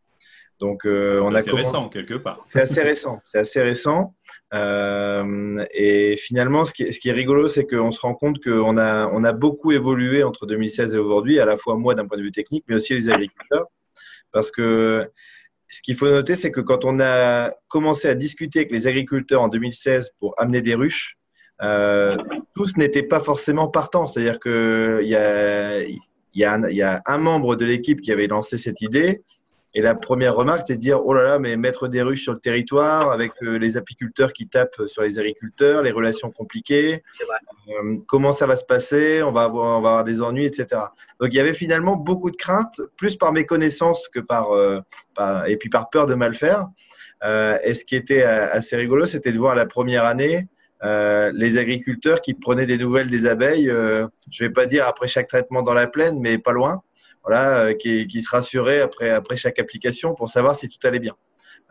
Donc, 0.61 0.85
euh, 0.85 1.21
on 1.23 1.35
a 1.35 1.43
commencé... 1.43 1.71
récent 1.71 1.89
quelque 1.89 2.15
part. 2.15 2.43
C'est 2.45 2.61
assez 2.61 2.83
récent. 2.83 3.21
C'est 3.25 3.39
assez 3.39 3.62
récent. 3.62 4.15
Euh, 4.53 5.65
et 5.73 6.19
finalement, 6.19 6.67
ce 6.67 6.75
qui, 6.75 6.83
est, 6.83 6.93
ce 6.93 7.00
qui 7.00 7.09
est 7.09 7.12
rigolo, 7.12 7.49
c'est 7.49 7.65
qu'on 7.65 7.93
se 7.93 8.00
rend 8.00 8.15
compte 8.15 8.45
qu'on 8.45 8.77
a, 8.77 9.09
on 9.11 9.25
a 9.25 9.33
beaucoup 9.33 9.73
évolué 9.73 10.23
entre 10.23 10.45
2016 10.45 10.95
et 10.95 10.99
aujourd'hui, 10.99 11.41
à 11.41 11.47
la 11.47 11.57
fois 11.57 11.77
moi 11.77 11.95
d'un 11.95 12.07
point 12.07 12.19
de 12.19 12.23
vue 12.23 12.31
technique, 12.31 12.65
mais 12.69 12.75
aussi 12.75 12.93
les 12.93 13.09
agriculteurs, 13.09 13.69
parce 14.33 14.50
que 14.50 15.11
ce 15.71 15.83
qu'il 15.83 15.95
faut 15.95 16.11
noter, 16.11 16.35
c'est 16.35 16.50
que 16.50 16.61
quand 16.61 16.85
on 16.85 16.99
a 17.00 17.53
commencé 17.69 18.09
à 18.09 18.15
discuter 18.15 18.59
avec 18.61 18.73
les 18.73 18.89
agriculteurs 18.89 19.43
en 19.43 19.49
2016 19.49 20.11
pour 20.19 20.35
amener 20.37 20.62
des 20.62 20.75
ruches, 20.75 21.17
euh, 21.62 22.17
tous 22.57 22.77
n'étaient 22.77 23.05
pas 23.05 23.21
forcément 23.21 23.69
partants. 23.69 24.09
C'est-à-dire 24.09 24.41
qu'il 24.41 25.07
y 25.07 26.45
a, 26.45 27.03
un 27.07 27.19
membre 27.19 27.55
de 27.55 27.65
l'équipe 27.65 28.00
qui 28.00 28.11
avait 28.11 28.27
lancé 28.27 28.59
cette 28.59 28.81
idée. 28.81 29.23
Et 29.75 29.83
la 29.83 29.95
première 29.95 30.35
remarque, 30.35 30.62
c'est 30.67 30.75
de 30.75 30.81
dire 30.81 31.00
oh 31.05 31.15
là 31.15 31.23
là, 31.23 31.39
mais 31.39 31.57
mettre 31.57 31.87
des 31.87 32.03
ruches 32.03 32.25
sur 32.25 32.33
le 32.33 32.41
territoire 32.41 33.12
avec 33.12 33.33
euh, 33.43 33.57
les 33.57 33.77
apiculteurs 33.77 34.33
qui 34.33 34.49
tapent 34.49 34.87
sur 34.87 35.03
les 35.03 35.19
agriculteurs, 35.19 35.83
les 35.83 35.93
relations 35.93 36.31
compliquées, 36.31 37.05
euh, 37.69 37.97
comment 38.09 38.33
ça 38.33 38.47
va 38.47 38.57
se 38.57 38.65
passer, 38.65 39.23
on 39.23 39.31
va, 39.31 39.45
avoir, 39.45 39.79
on 39.79 39.81
va 39.81 39.91
avoir 39.91 40.05
des 40.05 40.23
ennuis, 40.23 40.47
etc. 40.47 40.83
Donc 41.21 41.33
il 41.33 41.37
y 41.37 41.41
avait 41.41 41.55
finalement 41.55 41.97
beaucoup 41.97 42.33
de 42.33 42.37
craintes, 42.37 42.81
plus 42.97 43.17
par 43.17 43.33
méconnaissance 43.33 44.09
que 44.09 44.19
par, 44.19 44.53
euh, 44.53 44.81
par 45.15 45.47
et 45.47 45.57
puis 45.57 45.69
par 45.69 45.89
peur 45.89 46.07
de 46.07 46.15
mal 46.15 46.35
faire. 46.35 46.67
et 47.65 47.75
ce 47.75 47.85
qui 47.85 47.95
était 47.95 48.23
assez 48.23 48.77
rigolo, 48.77 49.07
c'était 49.07 49.33
de 49.33 49.39
voir 49.39 49.55
la 49.55 49.67
première 49.67 50.05
année. 50.05 50.49
les 50.83 51.59
agriculteurs 51.59 52.21
qui 52.21 52.35
prenaient 52.35 52.67
des 52.67 52.79
nouvelles 52.79 53.11
des 53.11 53.27
abeilles, 53.27 53.67
je 53.67 54.45
ne 54.45 54.49
vais 54.49 54.53
pas 54.53 54.67
dire 54.67 54.87
après 54.87 55.07
chaque 55.07 55.29
traitement 55.29 55.62
dans 55.62 55.75
la 55.75 55.87
plaine, 55.87 56.19
mais 56.19 56.39
pas 56.39 56.53
loin, 56.53 56.83
voilà, 57.25 57.67
euh, 57.67 57.75
qui, 57.75 58.23
se 58.23 58.31
rassurait 58.31 58.81
après, 58.81 59.11
après 59.11 59.37
chaque 59.37 59.59
application 59.59 60.15
pour 60.15 60.29
savoir 60.29 60.55
si 60.55 60.69
tout 60.69 60.85
allait 60.87 60.99
bien. 60.99 61.15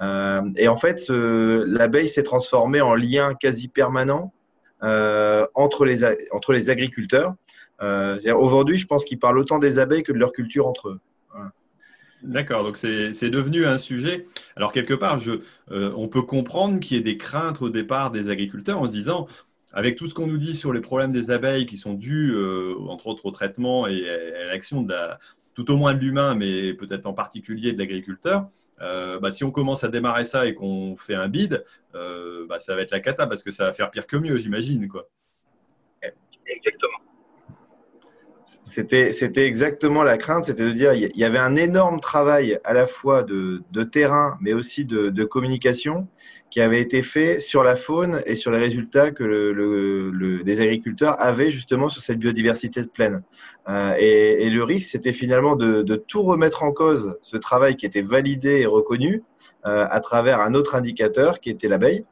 Euh, 0.02 0.42
et 0.56 0.68
en 0.68 0.78
fait, 0.78 1.10
l'abeille 1.10 2.10
s'est 2.10 2.24
transformée 2.24 2.82
en 2.82 2.96
lien 2.96 3.34
quasi 3.34 3.68
permanent 3.68 4.34
euh, 4.84 5.46
entre, 5.56 5.86
les, 5.86 6.06
entre 6.32 6.54
les 6.54 6.70
agriculteurs. 6.70 7.36
Aujourd'hui, 7.82 8.78
je 8.78 8.88
pense 8.88 9.06
qu'ils 9.06 9.20
parlent 9.20 9.38
autant 9.38 9.60
des 9.60 9.80
abeilles 9.80 10.04
que 10.04 10.12
de 10.12 10.18
leur 10.18 10.32
culture 10.32 10.68
entre 10.68 10.90
eux. 10.90 11.00
D'accord, 12.22 12.66
donc 12.66 12.76
c'est 12.76 13.30
devenu 13.30 13.66
un 13.66 13.78
sujet. 13.78 14.26
Alors 14.58 14.74
quelque 14.74 14.94
part, 14.94 15.22
je, 15.22 15.32
on 15.70 16.10
peut 16.10 16.22
comprendre 16.22 16.82
qu'il 16.82 16.98
y 16.98 17.00
ait 17.00 17.04
des 17.04 17.18
craintes 17.18 17.62
au 17.62 17.70
départ 17.70 18.12
des 18.12 18.30
agriculteurs 18.30 18.82
en 18.82 18.86
se 18.86 18.92
disant, 18.92 19.28
avec 19.72 19.96
tout 19.96 20.08
ce 20.08 20.14
qu'on 20.14 20.28
nous 20.28 20.38
dit 20.38 20.54
sur 20.54 20.74
les 20.74 20.82
problèmes 20.82 21.14
des 21.14 21.32
abeilles 21.32 21.66
qui 21.66 21.78
sont 21.78 21.94
dus, 21.94 22.36
entre 22.90 23.08
autres, 23.08 23.26
au 23.26 23.32
traitement 23.32 23.88
et 23.88 24.10
à 24.10 24.46
l'action 24.48 24.82
de 24.82 24.92
la, 24.92 25.20
tout 25.60 25.74
au 25.74 25.76
moins 25.76 25.94
de 25.94 26.00
l'humain, 26.00 26.36
mais 26.36 26.74
peut-être 26.74 27.06
en 27.06 27.12
particulier 27.12 27.74
de 27.74 27.80
l'agriculteur, 27.80 28.48
euh, 28.80 29.20
bah, 29.20 29.30
si 29.34 29.44
on 29.44 29.52
commence 29.52 29.84
à 29.84 29.90
démarrer 29.90 30.24
ça 30.24 30.46
et 30.46 30.54
qu'on 30.54 30.96
fait 30.96 31.16
un 31.16 31.28
bid, 31.28 31.66
euh, 31.96 32.46
bah, 32.48 32.60
ça 32.60 32.76
va 32.76 32.82
être 32.82 32.92
la 32.92 33.02
cata 33.02 33.28
parce 33.28 33.44
que 33.44 33.52
ça 33.52 33.66
va 33.66 33.74
faire 33.74 33.92
pire 33.92 34.08
que 34.08 34.16
mieux, 34.16 34.38
j'imagine. 34.38 34.88
Quoi. 34.88 35.10
Exactement. 36.02 36.98
C'était, 38.64 39.12
c'était 39.12 39.46
exactement 39.46 40.02
la 40.02 40.18
crainte, 40.18 40.46
c'était 40.46 40.64
de 40.66 40.72
dire 40.72 40.94
il 40.94 41.16
y 41.16 41.26
avait 41.26 41.40
un 41.40 41.58
énorme 41.58 42.00
travail 42.00 42.60
à 42.64 42.74
la 42.74 42.88
fois 42.88 43.24
de, 43.24 43.84
terrain, 43.84 44.38
mais 44.40 44.54
aussi 44.54 44.86
de 44.86 45.24
communication 45.26 46.08
qui 46.50 46.62
avait 46.62 46.82
été 46.82 47.02
fait 47.02 47.40
sur 47.40 47.64
la 47.64 47.76
faune 47.76 48.22
et 48.26 48.36
sur 48.36 48.52
les 48.52 48.58
résultats 48.58 49.12
que 49.12 49.24
le, 49.24 50.42
les 50.44 50.62
agriculteurs 50.62 51.22
avaient 51.22 51.52
justement 51.52 51.90
sur 51.90 52.02
cette 52.02 52.18
biodiversité 52.18 52.82
de 52.82 52.88
plaine. 52.88 53.24
Euh, 53.68 53.94
et, 53.98 54.50
le 54.50 54.64
risque, 54.64 54.90
c'était 54.90 55.14
finalement 55.14 55.56
de, 55.56 55.96
tout 55.96 56.24
remettre 56.24 56.64
en 56.64 56.72
cause, 56.72 57.18
ce 57.22 57.38
travail 57.38 57.76
qui 57.76 57.86
était 57.86 58.02
validé 58.02 58.62
et 58.62 58.66
reconnu 58.66 59.24
euh, 59.66 59.86
à 59.90 60.00
travers 60.00 60.40
un 60.40 60.56
autre 60.56 60.76
indicateur 60.76 61.40
qui 61.40 61.50
était 61.50 61.68
l'abeille. 61.68 62.06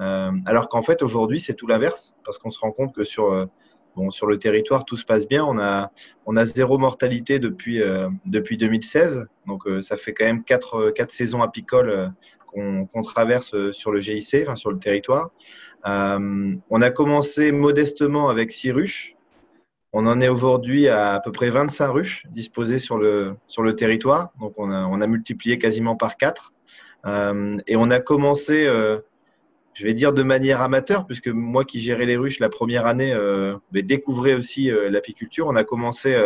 Euh, 0.00 0.32
alors 0.44 0.68
qu'en 0.68 0.82
fait, 0.82 1.02
aujourd'hui, 1.02 1.38
c'est 1.38 1.54
tout 1.54 1.66
l'inverse, 1.66 2.16
parce 2.24 2.38
qu'on 2.38 2.50
se 2.50 2.58
rend 2.58 2.72
compte 2.72 2.92
que 2.92 3.04
sur, 3.04 3.48
bon, 3.94 4.10
sur 4.10 4.26
le 4.26 4.38
territoire, 4.40 4.84
tout 4.84 4.96
se 4.96 5.04
passe 5.04 5.28
bien. 5.28 5.44
On 5.44 5.58
a, 5.60 5.92
on 6.26 6.36
a 6.36 6.44
zéro 6.44 6.78
mortalité 6.78 7.38
depuis, 7.38 7.80
depuis 8.26 8.56
2016. 8.56 9.28
Donc, 9.46 9.68
ça 9.82 9.96
fait 9.96 10.14
quand 10.14 10.24
même 10.24 10.42
quatre, 10.42 10.90
quatre 10.90 11.12
saisons 11.12 11.42
apicoles 11.42 12.12
qu'on 12.54 13.02
traverse 13.02 13.54
euh, 13.54 13.72
sur 13.72 13.92
le 13.92 14.00
GIC, 14.00 14.42
enfin 14.42 14.54
sur 14.54 14.70
le 14.70 14.78
territoire. 14.78 15.30
Euh, 15.86 16.54
on 16.70 16.82
a 16.82 16.90
commencé 16.90 17.52
modestement 17.52 18.28
avec 18.28 18.52
6 18.52 18.72
ruches. 18.72 19.16
On 19.92 20.06
en 20.06 20.20
est 20.20 20.28
aujourd'hui 20.28 20.88
à 20.88 21.14
à 21.14 21.20
peu 21.20 21.30
près 21.30 21.50
25 21.50 21.88
ruches 21.88 22.22
disposées 22.30 22.78
sur 22.78 22.98
le, 22.98 23.34
sur 23.48 23.62
le 23.62 23.76
territoire. 23.76 24.30
Donc 24.40 24.54
on 24.56 24.70
a, 24.70 24.86
on 24.86 25.00
a 25.00 25.06
multiplié 25.06 25.58
quasiment 25.58 25.96
par 25.96 26.16
4. 26.16 26.52
Euh, 27.06 27.58
et 27.66 27.76
on 27.76 27.90
a 27.90 28.00
commencé, 28.00 28.64
je 29.74 29.84
vais 29.84 29.94
dire 29.94 30.12
de 30.12 30.22
manière 30.22 30.62
amateur, 30.62 31.06
puisque 31.06 31.28
moi 31.28 31.64
qui 31.64 31.80
gérais 31.80 32.06
les 32.06 32.16
ruches 32.16 32.40
la 32.40 32.48
première 32.48 32.86
année, 32.86 33.14
découvrais 33.70 34.34
aussi 34.34 34.70
l'apiculture. 34.90 35.46
On 35.46 35.54
a 35.54 35.64
commencé 35.64 36.18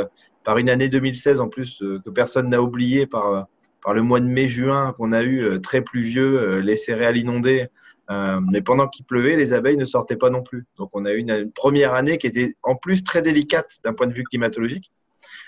par 0.44 0.56
une 0.56 0.70
année 0.70 0.88
2016 0.88 1.40
en 1.40 1.48
plus 1.48 1.78
que 1.78 2.10
personne 2.10 2.48
n'a 2.48 2.62
oublié 2.62 3.06
par 3.06 3.48
le 3.94 4.02
mois 4.02 4.20
de 4.20 4.26
mai-juin 4.26 4.94
qu'on 4.96 5.12
a 5.12 5.22
eu 5.22 5.42
euh, 5.42 5.58
très 5.58 5.82
pluvieux, 5.82 6.40
euh, 6.40 6.60
les 6.60 6.76
céréales 6.76 7.16
inondées. 7.16 7.68
Euh, 8.10 8.40
mais 8.50 8.62
pendant 8.62 8.88
qu'il 8.88 9.04
pleuvait, 9.04 9.36
les 9.36 9.52
abeilles 9.52 9.76
ne 9.76 9.84
sortaient 9.84 10.16
pas 10.16 10.30
non 10.30 10.42
plus. 10.42 10.66
Donc 10.78 10.90
on 10.94 11.04
a 11.04 11.12
eu 11.12 11.18
une, 11.18 11.50
première 11.52 11.92
année 11.92 12.16
qui 12.16 12.26
était 12.26 12.56
en 12.62 12.74
plus 12.74 13.04
très 13.04 13.20
délicate 13.20 13.78
d'un 13.84 13.92
point 13.92 14.06
de 14.06 14.14
vue 14.14 14.24
climatologique. 14.24 14.90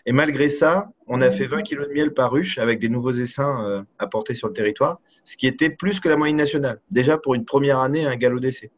Et 0.04 0.12
malgré 0.12 0.50
ça, 0.50 0.90
on 1.06 1.22
a 1.22 1.30
fait 1.30 1.46
20 1.46 1.62
kg 1.62 1.88
de 1.88 1.92
miel 1.94 2.12
par 2.12 2.32
ruche 2.32 2.58
avec 2.58 2.78
des 2.78 2.88
nouveaux 2.88 3.12
essaims 3.12 3.84
apportés 3.98 4.34
sur 4.34 4.48
le 4.48 4.54
territoire, 4.54 5.00
ce 5.24 5.36
qui 5.36 5.46
était 5.46 5.70
plus 5.70 6.00
que 6.00 6.08
la 6.08 6.16
moyenne 6.16 6.36
nationale. 6.36 6.80
Déjà 6.90 7.16
pour 7.16 7.34
une 7.34 7.44
première 7.44 7.78
année, 7.78 8.04
un 8.06 8.16
galop 8.16 8.40
d'essai. 8.40 8.70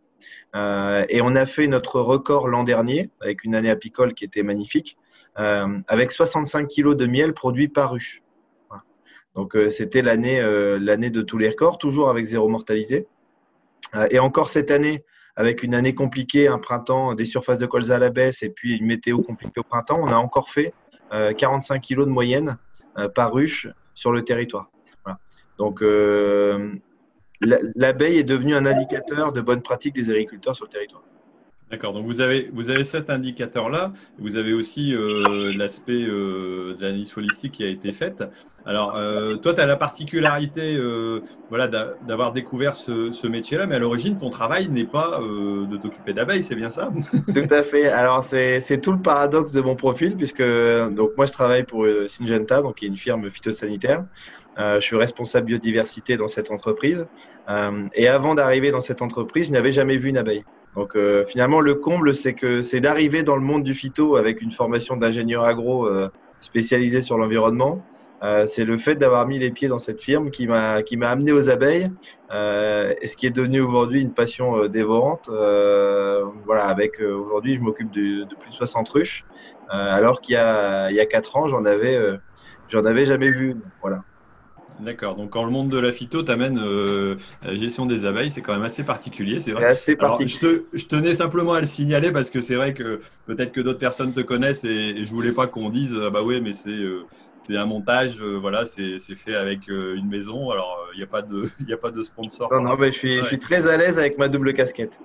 et 0.55 1.21
on 1.23 1.35
a 1.35 1.47
fait 1.47 1.67
notre 1.69 2.01
record 2.01 2.49
l'an 2.49 2.65
dernier 2.65 3.11
avec 3.21 3.45
une 3.45 3.55
année 3.55 3.71
apicole 3.71 4.15
qui 4.15 4.25
était 4.25 4.43
magnifique, 4.43 4.97
avec 5.37 6.13
65 6.13 6.69
kg 6.69 6.95
de 6.95 7.07
miel 7.07 7.35
produit 7.35 7.69
par 7.69 7.93
ruche. 7.93 8.23
Donc 9.35 9.57
euh, 9.57 9.71
c'était 9.71 10.03
l'année 10.03 10.41
euh, 10.41 10.79
l'année 10.79 11.11
de 11.11 11.23
tous 11.23 11.39
les 11.39 11.49
records, 11.49 11.79
toujours 11.79 12.11
avec 12.11 12.25
zéro 12.27 12.49
mortalité. 12.49 13.07
Euh, 13.95 14.07
et 14.11 14.19
encore 14.19 14.49
cette 14.49 14.71
année, 14.71 15.05
avec 15.37 15.63
une 15.63 15.75
année 15.75 15.95
compliquée, 15.95 16.49
un 16.49 16.59
printemps, 16.59 17.15
des 17.15 17.25
surfaces 17.25 17.59
de 17.59 17.67
colza 17.67 17.97
à 17.97 17.99
la 17.99 18.11
baisse 18.11 18.43
et 18.43 18.51
puis 18.51 18.77
une 18.77 18.87
météo 18.87 19.23
compliquée 19.23 19.61
au 19.61 19.65
printemps, 19.65 19.99
on 20.01 20.09
a 20.09 20.17
encore 20.17 20.51
fait 20.51 20.75
45 21.11 21.83
kg 21.83 22.01
de 22.01 22.05
moyenne 22.07 22.57
par 23.15 23.33
ruche 23.33 23.69
sur 23.95 24.13
le 24.13 24.25
territoire. 24.25 24.71
Donc 25.59 25.83
l'abeille 27.41 28.19
est 28.19 28.25
devenue 28.25 28.55
un 28.55 28.67
indicateur 28.67 29.33
de 29.33 29.41
bonne 29.41 29.63
pratique 29.63 29.95
des 29.95 30.11
agriculteurs 30.11 30.57
sur 30.57 30.67
le 30.67 30.71
territoire. 30.71 31.03
D'accord, 31.73 31.95
donc 31.95 32.05
vous 32.05 32.21
avez, 32.21 32.51
vous 32.53 32.69
avez 32.69 32.85
cet 32.85 33.09
indicateur-là, 33.09 33.95
vous 34.19 34.37
avez 34.37 34.53
aussi 34.53 34.95
euh, 34.95 35.55
l'aspect 35.57 36.03
euh, 36.03 36.77
de 36.77 36.83
l'analyse 36.83 37.17
holistique 37.17 37.53
qui 37.53 37.65
a 37.65 37.69
été 37.69 37.93
faite. 37.93 38.23
Alors, 38.67 38.95
euh, 38.95 39.37
toi, 39.37 39.55
tu 39.55 39.63
as 39.63 39.65
la 39.65 39.77
particularité 39.77 40.79
voilà, 41.49 41.69
d'avoir 41.69 42.35
découvert 42.35 42.77
ce, 42.77 43.27
métier-là, 43.27 43.67
mais 43.67 43.77
à 43.77 43.79
l'origine, 43.79 44.19
ton 44.19 44.29
travail 44.29 44.69
n'est 44.69 44.85
pas 44.85 45.19
de 45.19 45.77
t'occuper 45.79 46.13
d'abeilles, 46.13 46.43
c'est 46.43 46.55
bien 46.55 46.69
ça? 46.69 46.91
Tout 47.35 47.47
à 47.55 47.63
fait. 47.63 47.89
Alors, 47.89 48.23
c'est 48.23 48.81
tout 48.83 48.93
le 48.93 49.01
paradoxe 49.01 49.53
de 49.53 49.63
mon 49.63 49.75
profil, 49.75 50.15
puisque 50.15 50.43
donc, 50.43 51.13
moi, 51.17 51.25
je 51.25 51.33
travaille 51.33 51.65
pour 51.65 51.87
Syngenta, 52.07 52.61
donc, 52.61 52.77
qui 52.77 52.85
est 52.85 52.89
une 52.89 52.97
firme 52.97 53.31
phytosanitaire. 53.31 54.05
je 54.59 54.81
suis 54.81 54.97
responsable 54.97 55.47
biodiversité 55.47 56.19
dans 56.19 56.29
cette 56.29 56.51
entreprise. 56.51 57.07
et 57.95 58.09
avant 58.09 58.35
d'arriver 58.35 58.71
dans 58.71 58.83
cette 58.83 59.01
entreprise, 59.01 59.47
je 59.47 59.53
n'avais 59.53 59.73
jamais 59.73 59.97
vu 59.97 60.11
une 60.11 60.19
abeille. 60.19 60.45
Donc 60.77 60.97
euh, 60.97 61.25
finalement, 61.27 61.61
le 61.61 61.75
comble, 61.75 62.15
c'est 62.15 62.33
que 62.33 62.63
c'est 62.63 62.81
d'arriver 62.81 63.23
dans 63.23 63.37
le 63.37 63.43
monde 63.43 63.63
du 63.63 63.75
phyto 63.75 64.17
avec 64.17 64.41
une 64.41 64.51
formation 64.51 64.97
d'ingénieur 64.97 65.45
agro 65.45 65.87
euh, 65.87 66.09
spécialisé 66.41 67.01
sur 67.01 67.19
l'environnement. 67.19 67.85
Euh, 68.23 68.47
c'est 68.47 68.65
le 68.65 68.79
fait 68.79 68.95
d'avoir 68.95 69.27
mis 69.27 69.39
les 69.39 69.51
pieds 69.51 69.69
dans 69.69 69.81
cette 69.81 70.01
firme 70.01 70.31
qui 70.31 70.47
m'a 70.47 70.83
qui 70.83 70.97
m'a 70.97 71.11
amené 71.11 71.33
aux 71.33 71.51
abeilles, 71.51 71.91
et 72.31 73.07
ce 73.07 73.17
qui 73.17 73.27
est 73.27 73.31
devenu 73.31 73.61
aujourd'hui 73.61 74.01
une 74.01 74.15
passion 74.15 74.69
dévorante. 74.69 75.29
voilà, 75.29 76.65
avec 76.67 77.01
aujourd'hui, 77.01 77.57
je 77.57 77.61
m'occupe 77.61 77.91
de, 77.91 78.25
de, 78.25 78.35
plus 78.37 78.51
de 78.51 78.55
60 78.55 78.89
ruches, 78.91 79.25
alors 79.69 80.21
qu'il 80.21 80.35
y 80.35 80.39
a 80.39 80.89
il 80.91 80.97
y 80.97 81.01
a 81.01 81.07
quatre 81.07 81.37
ans, 81.37 81.49
j'en 81.49 81.65
avais 81.65 81.99
j'en 82.69 82.85
avais 82.85 83.05
jamais 83.05 83.29
vu. 83.29 83.57
Voilà. 83.81 84.05
D'accord. 84.81 85.17
Donc, 85.17 85.31
quand 85.31 85.45
le 85.45 85.51
monde 85.51 85.71
de 85.71 85.79
la 85.79 85.93
phyto 85.93 86.23
t'amène 86.23 86.59
euh, 86.59 87.17
la 87.43 87.55
gestion 87.55 87.87
des 87.87 88.05
abeilles, 88.05 88.31
c'est 88.31 88.41
quand 88.41 88.53
même 88.53 88.63
assez 88.63 88.85
particulier. 88.85 89.41
C'est 89.41 89.53
vrai. 89.53 89.67
assez 89.67 89.97
particulier. 89.97 90.63
je, 90.73 90.85
tenais 90.87 91.15
simplement 91.15 91.55
à 91.55 91.61
le 91.61 91.67
signaler 91.67 92.11
parce 92.11 92.31
que 92.31 92.41
c'est 92.41 92.55
vrai 92.55 92.75
que 92.75 93.01
peut-être 93.27 93.53
que 93.53 93.61
d'autres 93.61 93.79
personnes 93.79 94.13
te 94.13 94.21
connaissent 94.21 94.65
et, 94.65 95.05
je 95.05 95.13
je 95.13 95.15
voulais 95.15 95.33
pas 95.33 95.47
qu'on 95.47 95.69
dise 95.69 95.99
ah 96.03 96.09
bah 96.09 96.21
oui, 96.25 96.41
mais 96.41 96.55
c'est 96.55 96.71
euh, 96.71 97.05
un 97.51 97.67
montage, 97.67 98.23
euh, 98.23 98.39
voilà, 98.41 98.65
c'est 98.65 98.99
fait 98.99 99.35
avec 99.35 99.69
une 99.69 100.09
maison. 100.09 100.51
Alors, 100.51 100.89
il 100.95 100.97
n'y 100.97 101.03
a 101.03 101.07
pas 101.07 101.21
de 101.21 101.45
a 101.73 101.77
pas 101.77 101.91
de 101.91 102.03
sponsor. 102.03 102.51
Non, 102.51 102.63
non, 102.63 102.77
mais 102.79 102.91
je 102.91 102.99
suis, 102.99 103.17
je 103.19 103.25
suis 103.25 103.39
très 103.39 103.69
à 103.69 103.77
l'aise 103.77 103.99
avec 103.99 104.17
ma 104.17 104.29
double 104.29 104.55
casquette. 104.55 104.99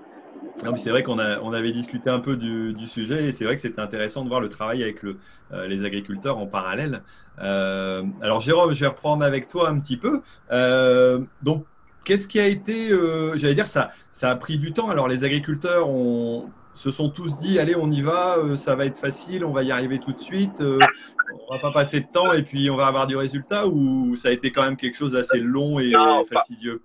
C'est 0.75 0.89
vrai 0.89 1.03
qu'on 1.03 1.19
on 1.19 1.53
avait 1.53 1.71
discuté 1.71 2.09
un 2.09 2.19
peu 2.19 2.35
du, 2.35 2.87
sujet 2.87 3.25
et 3.25 3.31
c'est 3.31 3.45
vrai 3.45 3.55
que 3.55 3.61
c'était 3.61 3.79
intéressant 3.79 4.23
de 4.23 4.29
voir 4.29 4.41
le 4.41 4.49
travail 4.49 4.81
avec 4.81 5.03
le, 5.03 5.17
euh, 5.53 5.67
les 5.67 5.85
agriculteurs 5.85 6.37
en 6.37 6.47
parallèle. 6.47 7.03
Euh, 7.39 8.03
alors 8.21 8.39
Jérôme, 8.39 8.73
je 8.73 8.81
vais 8.81 8.87
reprendre 8.87 9.23
avec 9.23 9.47
toi 9.47 9.69
un 9.69 9.79
petit 9.79 9.97
peu. 9.97 10.21
Euh, 10.51 11.23
donc, 11.43 11.65
qu'est-ce 12.03 12.27
qui 12.27 12.39
a 12.39 12.47
été, 12.47 12.89
j'allais 13.35 13.55
dire, 13.55 13.67
ça, 13.67 13.91
ça 14.11 14.29
a 14.31 14.35
pris 14.35 14.57
du 14.57 14.73
temps. 14.73 14.89
Alors 14.89 15.07
les 15.07 15.23
agriculteurs 15.23 15.89
ont, 15.89 16.49
se 16.73 16.89
sont 16.89 17.09
tous 17.09 17.39
dit, 17.39 17.59
allez, 17.59 17.75
on 17.75 17.91
y 17.91 18.01
va, 18.01 18.37
ça 18.55 18.75
va 18.75 18.85
être 18.85 18.99
facile, 18.99 19.45
on 19.45 19.51
va 19.51 19.63
y 19.63 19.71
arriver 19.71 19.99
tout 19.99 20.11
de 20.11 20.21
suite, 20.21 20.61
on 20.61 21.53
va 21.53 21.59
pas 21.59 21.71
passer 21.71 22.01
de 22.01 22.07
temps 22.11 22.33
et 22.33 22.41
puis 22.41 22.69
on 22.69 22.75
va 22.75 22.87
avoir 22.87 23.05
du 23.05 23.15
résultat 23.15 23.67
ou 23.67 24.15
ça 24.15 24.29
a 24.29 24.31
été 24.31 24.51
quand 24.51 24.63
même 24.63 24.77
quelque 24.77 24.97
chose 24.97 25.13
d'assez 25.13 25.39
long 25.39 25.79
et 25.79 25.93
fastidieux? 26.31 26.81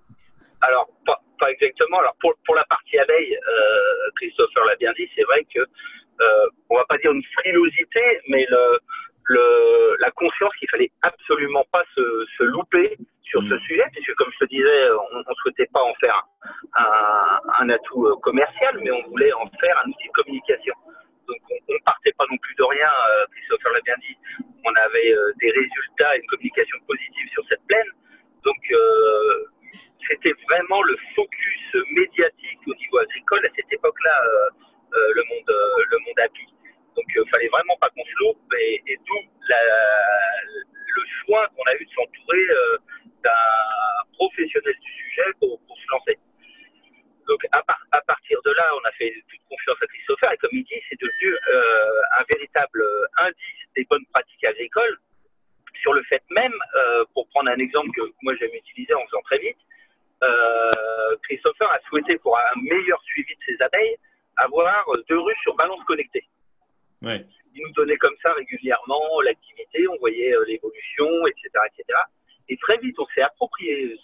Alors, 0.61 0.87
pas, 1.43 1.51
exactement. 1.51 1.99
Alors 1.99 2.15
pour, 2.21 2.33
pour 2.45 2.55
la 2.55 2.63
partie 2.65 2.97
abeille, 2.97 3.35
euh, 3.35 4.09
Christopher 4.15 4.65
l'a 4.65 4.75
bien 4.75 4.93
dit, 4.93 5.09
c'est 5.15 5.23
vrai 5.23 5.45
que 5.53 5.59
euh, 5.59 6.47
on 6.69 6.77
va 6.77 6.85
pas 6.85 6.97
dire 6.97 7.11
une 7.11 7.23
frilosité, 7.37 8.01
mais 8.29 8.45
le, 8.49 8.79
le, 9.25 9.95
la 9.99 10.11
conscience 10.11 10.53
qu'il 10.59 10.69
fallait 10.69 10.91
absolument 11.01 11.65
pas 11.71 11.83
se, 11.95 12.25
se 12.37 12.43
louper 12.43 12.97
sur 13.23 13.41
ce 13.41 13.53
mm. 13.55 13.59
sujet, 13.67 13.83
puisque 13.91 14.13
comme 14.15 14.31
je 14.33 14.45
te 14.45 14.49
disais, 14.49 14.89
on 15.13 15.19
ne 15.19 15.35
souhaitait 15.41 15.69
pas 15.73 15.81
en 15.81 15.93
faire 15.95 16.23
un, 16.75 17.39
un, 17.59 17.69
atout 17.69 18.07
euh, 18.07 18.15
commercial, 18.21 18.79
mais 18.81 18.91
on 18.91 19.03
voulait 19.09 19.33
en 19.33 19.47
faire 19.59 19.75
un 19.83 19.89
outil 19.89 20.07
de 20.07 20.13
communication. 20.13 20.75
Donc 21.27 21.39
on 21.49 21.73
ne 21.73 21.79
partait 21.85 22.13
pas 22.17 22.25
non 22.29 22.37
plus 22.37 22.55
de 22.55 22.63
rien, 22.63 22.87
euh, 22.87 23.25
Christopher 23.31 23.71
l'a 23.73 23.81
bien 23.81 23.95
dit, 23.99 24.15
on 24.65 24.73
avait 24.75 25.13
euh, 25.13 25.33
des 25.41 25.51
résultats, 25.51 26.15
une 26.17 26.27
communication 26.27 26.77
positive 26.87 27.27
sur 27.31 27.43
cette 27.49 27.65
plaine. 27.67 27.91
Donc 28.43 28.59
euh, 28.71 29.45
c'était 30.07 30.33
vraiment 30.49 30.81
le 30.83 30.97
focus 31.15 31.75
médiatique 31.91 32.59
au 32.67 32.75
niveau 32.75 32.97
agricole 32.99 33.45
à 33.45 33.49
cette 33.55 33.71
époque-là, 33.71 34.15
le 34.91 35.23
monde 35.29 35.49
le 35.89 35.97
monde. 35.99 36.29
Donc 36.95 37.05
il 37.15 37.29
fallait 37.31 37.47
vraiment 37.47 37.75
pas 37.81 37.89
qu'on 37.89 38.03
se 38.03 38.15
loupe 38.19 38.53
et, 38.59 38.81
et 38.87 38.97
d'où 39.07 39.15
le 39.49 41.03
choix 41.25 41.47
qu'on 41.55 41.63
a 41.63 41.75
eu 41.75 41.85
de 41.85 41.91
s'entourer 41.91 42.45
d'un 43.23 43.31
professionnel 44.13 44.75
du 44.79 44.91
sujet 44.91 45.29
pour, 45.39 45.59
se 45.75 45.91
lancer. 45.91 46.17
Donc 47.27 47.39
à, 47.51 48.01
partir 48.01 48.39
de 48.43 48.51
là, 48.51 48.65
on 48.75 48.87
a 48.87 48.91
fait 48.91 49.13
toute 49.29 49.39
confiance 49.49 49.77
à 49.81 49.87
Christopher 49.87 50.33
et 50.33 50.37
comme 50.37 50.49
il 50.53 50.63
dit, 50.63 50.81
c'est 50.89 50.99
devenu 50.99 51.33
euh, 51.33 52.19
un 52.19 52.23
véritable 52.29 52.81
euh, 52.81 53.05
indice 53.17 53.63
des 53.75 53.85
bonnes 53.89 54.05
pratiques 54.11 54.43
agricoles 54.43 54.97
sur 55.81 55.93
le 55.93 56.03
fait 56.03 56.21
même, 56.31 56.53
euh, 56.75 57.05
pour 57.13 57.27
prendre 57.29 57.49
un 57.49 57.57
exemple 57.57 57.89
que 57.95 58.01
moi 58.21 58.33
j'aime 58.39 58.53
utiliser 58.53 58.93
en 58.93 59.05
faisant 59.05 59.21
très 59.23 59.39
vite, 59.39 59.57
euh, 59.57 59.72
Christopher 61.23 61.69
a 61.71 61.79
souhaité 61.87 62.17
pour 62.17 62.37
un 62.37 62.61
meilleur 62.61 63.01
suivi 63.03 63.33
de 63.35 63.41
ses 63.45 63.61
abeilles 63.63 63.97
avoir 64.37 64.85
deux 65.09 65.19
ruches 65.19 65.41
sur 65.41 65.55
balance 65.55 65.83
connectée. 65.85 66.25
Ouais. 67.01 67.25
Il 67.53 67.61
nous 67.61 67.71
donnait 67.73 67.97
comme 67.97 68.15
ça 68.23 68.33
régulièrement 68.33 69.21
l'activité, 69.21 69.87
on 69.87 69.97
voyait 69.99 70.33
euh, 70.33 70.43
l'évolution, 70.47 71.07
etc., 71.27 71.49
etc. 71.67 71.99
Et 72.49 72.57
très 72.57 72.77
vite, 72.77 72.97
on 72.97 73.05
s'est 73.13 73.21
approprié 73.21 73.95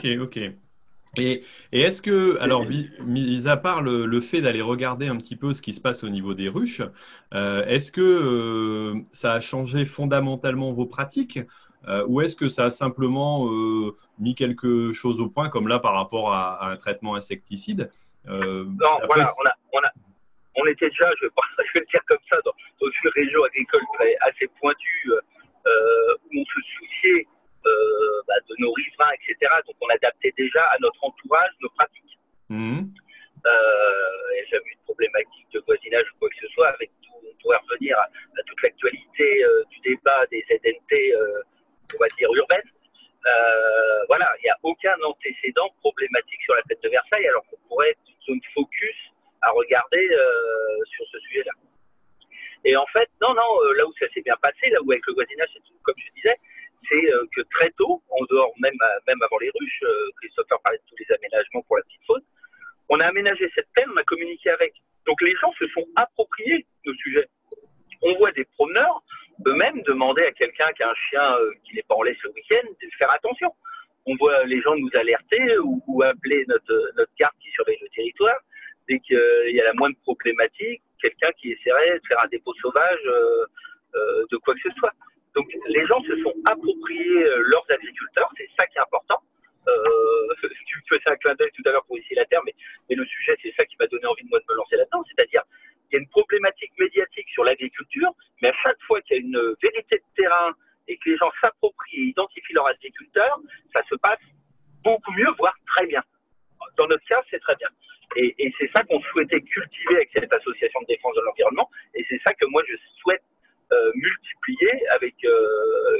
Ok, 0.00 0.06
ok. 0.20 0.38
Et, 1.16 1.42
et 1.72 1.80
est-ce 1.80 2.00
que, 2.00 2.38
alors, 2.40 2.64
mis 2.66 3.48
à 3.48 3.56
part 3.56 3.82
le, 3.82 4.06
le 4.06 4.20
fait 4.20 4.40
d'aller 4.40 4.62
regarder 4.62 5.08
un 5.08 5.16
petit 5.16 5.36
peu 5.36 5.52
ce 5.54 5.60
qui 5.60 5.72
se 5.72 5.80
passe 5.80 6.04
au 6.04 6.08
niveau 6.08 6.34
des 6.34 6.48
ruches, 6.48 6.82
euh, 7.34 7.64
est-ce 7.66 7.90
que 7.90 8.00
euh, 8.00 9.00
ça 9.10 9.32
a 9.34 9.40
changé 9.40 9.86
fondamentalement 9.86 10.72
vos 10.72 10.86
pratiques 10.86 11.40
euh, 11.88 12.04
ou 12.06 12.20
est-ce 12.20 12.36
que 12.36 12.48
ça 12.48 12.66
a 12.66 12.70
simplement 12.70 13.48
mis 14.18 14.34
quelque 14.34 14.92
chose 14.92 15.20
au 15.20 15.28
point, 15.28 15.48
comme 15.48 15.66
là 15.66 15.78
par 15.78 15.94
rapport 15.94 16.32
à, 16.32 16.62
à 16.62 16.70
un 16.70 16.76
traitement 16.76 17.14
insecticide 17.14 17.90
Non, 18.26 18.66
voilà, 19.06 19.32
on, 19.40 19.46
a, 19.46 19.52
on, 19.72 19.78
a, 19.78 19.90
on, 20.56 20.66
était 20.66 20.90
déjà, 20.90 21.10
je 21.18 21.26
vais, 21.26 21.30
pas, 21.30 21.42
je 21.58 21.72
vais 21.74 21.80
le 21.80 21.86
dire 21.86 22.02
comme 22.06 22.18
ça, 22.30 22.36
dans, 22.44 22.52
dans 22.80 22.86
une 22.86 23.10
région 23.16 23.42
agricole 23.44 23.82
très, 23.94 24.14
assez 24.28 24.48
pointue, 24.60 25.10
où 25.66 26.40
on 26.40 26.44
se 26.44 26.60
souciait 26.78 27.26
bah, 28.26 28.34
de 28.48 28.54
nos 28.58 28.72
riverains, 28.72 29.12
etc. 29.14 29.52
Donc 29.66 29.76
on 29.80 29.88
adaptait 29.88 30.32
déjà 30.36 30.62
à 30.64 30.78
notre 30.80 31.02
entourage 31.04 31.50
nos 31.60 31.70
pratiques. 31.70 32.18
Mmh. 32.48 32.82
Euh, 33.46 34.36
et 34.36 34.46
jamais 34.46 34.66
eu 34.66 34.74
de 34.74 34.84
problématique 34.84 35.46
de 35.52 35.62
voisinage 35.66 36.04
ou 36.14 36.18
quoi 36.18 36.28
que 36.28 36.46
ce 36.46 36.48
soit. 36.48 36.68
Avec 36.68 36.90
tout, 37.02 37.14
on 37.24 37.42
pourrait 37.42 37.60
revenir 37.68 37.98
à, 37.98 38.02
à 38.02 38.42
toute 38.46 38.62
l'actualité 38.62 39.44
euh, 39.44 39.64
du 39.70 39.80
débat 39.80 40.26
des 40.30 40.44
ZNT 40.48 41.14
euh, 41.14 41.42
on 41.94 41.98
va 41.98 42.08
dire, 42.18 42.28
urbaine. 42.34 42.68
Euh, 43.26 44.04
voilà, 44.08 44.30
il 44.38 44.44
n'y 44.44 44.50
a 44.50 44.56
aucun 44.62 44.94
antécédent 45.04 45.68
problématique 45.80 46.40
sur 46.42 46.54
la 46.54 46.62
fête 46.68 46.82
de 46.82 46.88
Versailles, 46.88 47.26
alors 47.28 47.44
qu'on 47.50 47.58
pourrait 47.68 47.90
être 47.90 48.00
une 48.08 48.34
zone 48.34 48.40
focus 48.54 48.96
à 49.42 49.50
regarder 49.50 50.08
euh, 50.10 50.84
sur 50.86 51.06
ce 51.12 51.18
sujet-là. 51.20 51.52
Et 52.64 52.76
en 52.76 52.86
fait, 52.86 53.08
non, 53.20 53.34
non, 53.34 53.64
euh, 53.64 53.74
là 53.74 53.86
où 53.86 53.92
ça 53.98 54.06
s'est 54.12 54.22
bien 54.22 54.36
passé, 54.42 54.68
là 54.70 54.78
où 54.82 54.90
avec 54.90 55.06
le 55.06 55.14
voisinage, 55.14 55.48
comme 55.82 55.94
je 55.98 56.12
disais, 56.14 56.36
c'est 56.88 57.12
euh, 57.12 57.24
que 57.34 57.42
très 57.50 57.70
tôt, 57.70 58.02
en 58.10 58.24
dehors 58.30 58.52
même, 58.58 58.78
même 59.06 59.22
avant 59.22 59.38
les 59.38 59.50
ruches, 59.58 59.82
euh, 59.82 60.10
Christopher 60.20 60.58
parlait 60.62 60.78
de 60.78 60.84
tous 60.88 60.96
les 60.98 61.14
aménagements 61.14 61.62
pour 61.62 61.76
la 61.76 61.82
petite 61.82 62.04
faune, 62.06 62.22
on 62.88 62.98
a 63.00 63.06
aménagé 63.06 63.50
cette 63.54 63.68
peine, 63.74 63.88
on 63.94 63.96
a 63.96 64.04
communiqué 64.04 64.50
avec. 64.50 64.74
Donc 65.06 65.20
les 65.22 65.34
gens 65.36 65.52
se 65.58 65.66
sont 65.68 65.86
appropriés 65.96 66.66
le 66.84 66.94
sujet. 66.94 67.26
On 68.02 68.14
voit 68.16 68.32
des 68.32 68.44
promeneurs 68.56 69.02
eux-mêmes 69.46 69.82
demander 69.82 70.22
à 70.22 70.32
quelqu'un 70.32 70.70
qui 70.76 70.82
a 70.82 70.90
un 70.90 70.94
chien 71.08 71.36
euh, 71.38 71.52
qui 71.64 71.76
n'est 71.76 71.82
pas 71.82 71.94
en 71.94 72.02
laisse 72.02 72.20
le 72.24 72.30
week-end 72.30 72.66
de 72.68 72.88
faire 72.98 73.10
attention. 73.12 73.52
On 74.06 74.16
voit 74.16 74.44
les 74.44 74.60
gens 74.62 74.74
nous 74.76 74.90
alerter 74.94 75.58
ou, 75.58 76.02
appeler 76.02 76.44
notre, 76.48 76.92
notre 76.96 77.12
garde 77.18 77.34
qui 77.40 77.50
surveille 77.50 77.78
le 77.80 77.88
territoire 77.88 78.36
dès 78.88 78.98
qu'il 79.00 79.54
y 79.54 79.60
a 79.60 79.64
la 79.64 79.74
moindre 79.74 79.96
problématique, 80.02 80.82
quelqu'un 81.00 81.30
qui 81.38 81.52
essaierait 81.52 81.98
de 81.98 82.06
faire 82.08 82.22
un 82.24 82.28
dépôt 82.28 82.52
sauvage 82.54 83.00
euh, 83.06 83.44
euh, 83.94 84.24
de 84.30 84.36
quoi 84.38 84.54
que 84.54 84.60
ce 84.64 84.70
soit. 84.78 84.92
Donc 85.34 85.46
les 85.68 85.86
gens 85.86 86.02
se 86.02 86.16
sont 86.22 86.34
appropriés 86.44 87.24
euh, 87.24 87.42
leurs 87.46 87.64
agriculteurs, 87.70 88.30
c'est 88.36 88.48
ça 88.58 88.66
qui 88.66 88.78
est 88.78 88.80
important. 88.80 89.20
Euh, 89.68 90.34
tu 90.66 90.80
faisais 90.88 91.08
un 91.08 91.16
clin 91.16 91.34
d'œil 91.34 91.50
tout 91.54 91.62
à 91.66 91.72
l'heure 91.72 91.84
pour 91.84 91.98
ici 91.98 92.14
la 92.14 92.24
terre, 92.24 92.40
mais, 92.44 92.54
le 92.94 93.04
sujet, 93.04 93.36
c'est 93.42 93.54
ça 93.56 93.64
qui 93.64 93.76
m'a 93.78 93.86
donné 93.86 94.06
envie 94.06 94.24
de 94.24 94.28
moi 94.28 94.40
de 94.40 94.44
me 94.48 94.56
lancer 94.56 94.76
là-dedans, 94.76 95.04
c'est-à-dire 95.06 95.42
il 95.90 95.94
y 95.94 95.96
a 95.96 96.00
une 96.00 96.08
problématique 96.08 96.72
médiatique 96.78 97.28
sur 97.30 97.44
l'agriculture, 97.44 98.10
mais 98.42 98.48
à 98.48 98.54
chaque 98.64 98.80
fois 98.82 99.00
qu'il 99.02 99.16
y 99.16 99.20
a 99.20 99.22
une 99.22 99.54
vérité 99.62 99.96
de 99.96 100.22
terrain 100.22 100.52
et 100.88 100.96
que 100.96 101.10
les 101.10 101.16
gens 101.16 101.30
s'approprient 101.42 101.96
et 101.96 102.06
identifient 102.10 102.52
leur 102.52 102.66
agriculteur, 102.66 103.38
ça 103.72 103.82
se 103.88 103.94
passe 103.96 104.20
beaucoup 104.82 105.12
mieux, 105.12 105.28
voire 105.38 105.54
très 105.66 105.86
bien. 105.86 106.02
Dans 106.76 106.86
notre 106.86 107.04
cas, 107.06 107.22
c'est 107.30 107.40
très 107.40 107.56
bien. 107.56 107.68
Et 108.16 108.52
c'est 108.58 108.70
ça 108.72 108.82
qu'on 108.82 109.00
souhaitait 109.02 109.40
cultiver 109.40 109.96
avec 109.96 110.10
cette 110.12 110.32
association 110.32 110.80
de 110.82 110.86
défense 110.86 111.14
de 111.14 111.20
l'environnement, 111.22 111.70
et 111.94 112.04
c'est 112.08 112.20
ça 112.26 112.34
que 112.34 112.44
moi 112.46 112.62
je 112.68 112.74
souhaite 113.00 113.22
euh, 113.72 113.90
multiplier 113.94 114.88
avec 114.94 115.14
euh, 115.24 115.30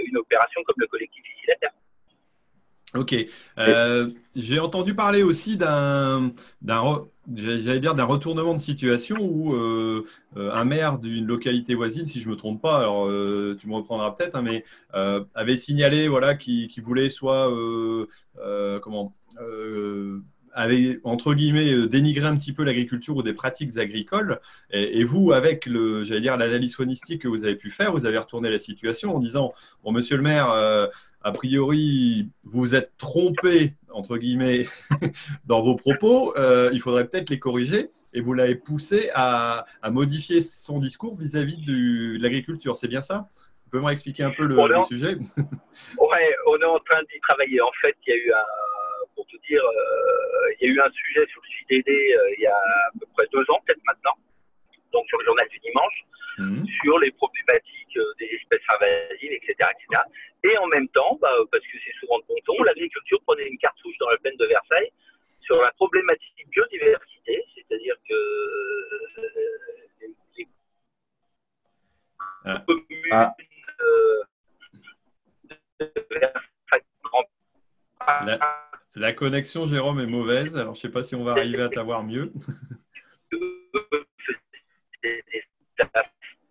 une 0.07 0.17
opération 0.17 0.61
comme 0.67 0.75
le 0.79 0.87
collectif 0.89 1.23
Ici. 1.25 1.53
Ok. 2.97 3.15
Euh, 3.59 4.11
J'ai 4.35 4.59
entendu 4.59 4.95
parler 4.95 5.23
aussi 5.23 5.57
d'un 5.57 6.33
j'allais 7.33 7.79
dire, 7.79 7.95
d'un 7.95 8.05
retournement 8.05 8.55
de 8.55 8.59
situation 8.59 9.19
où 9.21 9.55
un 10.35 10.65
maire 10.65 10.99
d'une 10.99 11.27
localité 11.27 11.77
voisine, 11.77 12.09
si 12.09 12.21
je 12.21 12.27
ne 12.27 12.33
me 12.33 12.37
trompe 12.37 12.61
pas, 12.61 12.79
alors 12.79 13.07
tu 13.57 13.69
me 13.69 13.75
reprendras 13.75 14.11
peut-être, 14.11 14.35
hein, 14.35 14.43
mais 14.43 14.65
avait 14.93 15.57
signalé 15.57 16.09
voilà, 16.09 16.35
qu'il 16.35 16.83
voulait 16.83 17.09
soit 17.09 17.49
comment 18.83 19.15
avait 20.53 21.01
entre 21.05 21.35
guillemets 21.35 21.87
dénigré 21.87 22.27
un 22.27 22.37
petit 22.37 22.53
peu 22.53 22.65
l'agriculture 22.65 23.17
ou 23.17 23.23
des 23.23 23.33
pratiques 23.33 23.77
agricoles. 23.77 24.41
Et, 24.71 25.05
vous, 25.05 25.33
avec 25.33 25.67
le, 25.67 26.05
j'allais 26.05 26.21
dire 26.21 26.37
l'analyse 26.37 26.75
phonistique 26.75 27.23
que 27.23 27.29
vous 27.29 27.45
avez 27.45 27.57
pu 27.57 27.71
faire, 27.71 27.93
vous 27.93 28.07
avez 28.07 28.19
retourné 28.19 28.51
la 28.51 28.59
situation 28.59 29.15
en 29.15 29.19
disant 29.19 29.53
bon, 29.83 29.93
Monsieur 29.93 30.17
le 30.17 30.23
maire, 30.23 30.51
a 31.23 31.33
priori, 31.33 32.31
vous 32.45 32.75
êtes 32.75 32.97
trompé, 32.97 33.75
entre 33.91 34.17
guillemets, 34.17 34.67
dans 35.45 35.63
vos 35.63 35.77
propos, 35.77 36.35
euh, 36.37 36.71
il 36.73 36.81
faudrait 36.81 37.07
peut-être 37.07 37.31
les 37.31 37.39
corriger. 37.39 37.91
Et 38.13 38.21
vous 38.21 38.33
l'avez 38.33 38.57
poussé 38.57 39.11
à, 39.15 39.67
modifier 39.91 40.41
son 40.41 40.81
discours 40.81 41.17
vis-à-vis 41.17 41.59
de 41.59 42.21
l'agriculture. 42.21 42.77
C'est 42.77 42.89
bien 42.89 43.03
ça? 43.03 43.29
Vous 43.65 43.79
pouvez 43.79 43.89
m'expliquer 43.89 44.25
un 44.25 44.33
peu 44.33 44.47
le, 44.47 44.57
sujet? 44.89 45.17
Oui, 45.99 46.19
on 46.47 46.57
est 46.57 46.65
en 46.65 46.79
train 46.81 47.01
d'y 47.03 47.21
travailler. 47.21 47.61
En 47.61 47.71
fait, 47.81 47.95
il 48.07 48.11
y 48.11 48.13
a 48.13 48.17
eu 48.17 48.33
un, 48.33 48.70
pour 49.21 49.27
tout 49.27 49.39
dire, 49.47 49.63
euh, 49.63 50.55
il 50.61 50.67
y 50.67 50.71
a 50.71 50.75
eu 50.75 50.81
un 50.81 50.91
sujet 50.91 51.27
sur 51.27 51.43
le 51.43 51.77
JDD 51.77 51.89
euh, 51.89 52.35
il 52.39 52.41
y 52.41 52.47
a 52.47 52.57
à 52.57 52.91
peu 52.99 53.05
près 53.13 53.27
deux 53.31 53.45
ans, 53.51 53.61
peut-être 53.67 53.85
maintenant, 53.87 54.17
donc 54.93 55.07
sur 55.09 55.19
le 55.19 55.27
journal 55.27 55.47
du 55.49 55.59
dimanche. 55.59 56.05
Mhm. 56.39 56.65
sur 56.83 56.99
les 57.01 57.11
problématiques 57.11 57.97
euh, 57.99 58.15
des 58.19 58.25
espèces 58.25 58.63
invasives, 58.71 59.33
etc., 59.33 59.53
etc. 59.59 60.01
Et 60.45 60.57
en 60.57 60.67
même 60.69 60.89
temps, 60.89 61.19
bah, 61.21 61.29
parce 61.53 61.63
que 61.65 61.77
c'est 61.85 61.93
souvent 62.01 62.19
de 62.19 62.25
bon 62.29 62.37
ton, 62.47 62.63
l'agriculture 62.63 63.21
prenait 63.27 63.47
une 63.47 63.59
cartouche 63.59 63.99
dans 63.99 64.09
la 64.09 64.17
plaine 64.17 64.37
de 64.39 64.47
Versailles 64.47 64.91
sur 65.43 65.61
la 65.61 65.71
problématique 65.73 66.49
biodiversité, 66.49 67.45
c'est-à-dire 67.55 67.97
que 68.09 68.15
les, 70.39 70.49
ah. 72.45 72.65
communes 72.67 73.11
ah. 73.11 73.35
La, 78.25 78.70
la, 78.95 79.13
connexion, 79.13 79.67
Jérôme, 79.67 80.01
est 80.01 80.07
mauvaise. 80.07 80.57
Alors, 80.57 80.75
je 80.75 80.79
ne 80.79 80.83
sais 80.83 80.91
pas 80.91 81.03
si 81.03 81.15
on 81.15 81.25
va 81.25 81.33
arriver 81.33 81.63
à 81.63 81.69
t'avoir 81.69 82.03
mieux. 82.05 82.31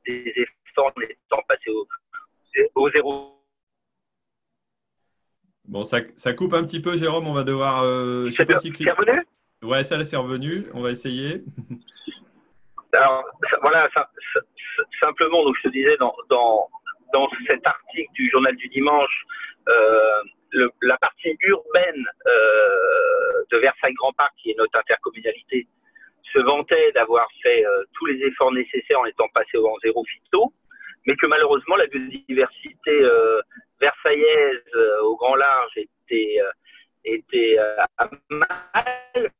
des 0.05 0.33
efforts 0.35 0.93
n'étant 0.97 1.43
passés 1.47 1.69
au, 1.69 1.87
au, 2.75 2.89
zéro. 2.91 3.35
Bon, 5.65 5.83
ça, 5.83 5.99
ça, 6.15 6.33
coupe 6.33 6.53
un 6.53 6.63
petit 6.63 6.81
peu, 6.81 6.97
Jérôme. 6.97 7.27
On 7.27 7.33
va 7.33 7.43
devoir. 7.43 7.83
Euh, 7.83 8.29
c'est 8.31 8.43
revenu? 8.43 9.25
Ouais, 9.61 9.83
ça, 9.83 10.03
c'est 10.05 10.17
revenu. 10.17 10.65
On 10.73 10.81
va 10.81 10.91
essayer. 10.91 11.43
Alors, 12.93 13.23
voilà, 13.61 13.87
simplement, 15.01 15.43
donc 15.43 15.55
je 15.57 15.69
te 15.69 15.73
disais, 15.73 15.95
dans, 15.97 16.15
dans, 16.29 16.67
dans, 17.13 17.29
cet 17.47 17.65
article 17.65 18.11
du 18.13 18.29
journal 18.29 18.55
du 18.55 18.67
dimanche, 18.69 19.25
euh, 19.67 20.23
la 20.81 20.97
partie 20.97 21.35
urbaine 21.41 22.05
euh, 22.27 23.43
de 23.51 23.57
Versailles-Grand 23.57 24.13
Parc, 24.13 24.33
qui 24.37 24.51
est 24.51 24.57
notre 24.57 24.77
intercommunalité, 24.77 25.67
se 26.33 26.39
vantait 26.39 26.91
d'avoir 26.93 27.27
fait 27.41 27.65
euh, 27.65 27.83
tous 27.93 28.05
les 28.05 28.23
efforts 28.25 28.51
nécessaires 28.51 28.99
en 28.99 29.05
étant 29.05 29.27
passé 29.33 29.57
au 29.57 29.77
zéro 29.83 30.03
phyto, 30.05 30.53
mais 31.05 31.15
que 31.15 31.25
malheureusement 31.25 31.75
la 31.75 31.87
biodiversité 31.87 32.91
euh, 32.91 33.41
versaillaise 33.79 34.61
euh, 34.75 35.01
au 35.01 35.15
grand 35.15 35.35
large 35.35 35.71
était, 35.77 36.39
était 37.05 37.57
à 37.97 38.09
mal. 38.29 39.31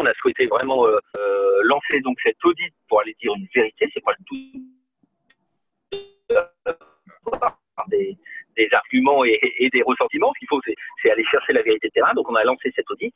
On 0.00 0.06
a 0.06 0.14
souhaité 0.14 0.46
vraiment 0.46 0.86
lancer 1.62 2.00
donc 2.02 2.18
cette 2.22 2.44
audit 2.44 2.72
pour 2.88 3.00
aller 3.00 3.16
dire 3.20 3.32
une 3.34 3.48
vérité, 3.54 3.90
c'est 3.94 4.04
pas 4.04 4.12
le 4.18 4.24
tout 4.26 4.36
des, 7.88 8.18
des 8.58 8.68
arguments 8.72 9.24
et, 9.24 9.68
des 9.72 9.82
ressentiments. 9.82 10.32
Ce 10.34 10.38
qu'il 10.40 10.48
faut, 10.48 10.60
c'est 11.02 11.10
aller 11.10 11.24
chercher 11.24 11.52
la 11.52 11.62
vérité 11.62 11.88
de 11.88 11.92
terrain. 11.92 12.12
Donc, 12.14 12.28
on 12.28 12.34
a 12.34 12.44
lancé 12.44 12.72
cette 12.74 12.90
audit 12.90 13.14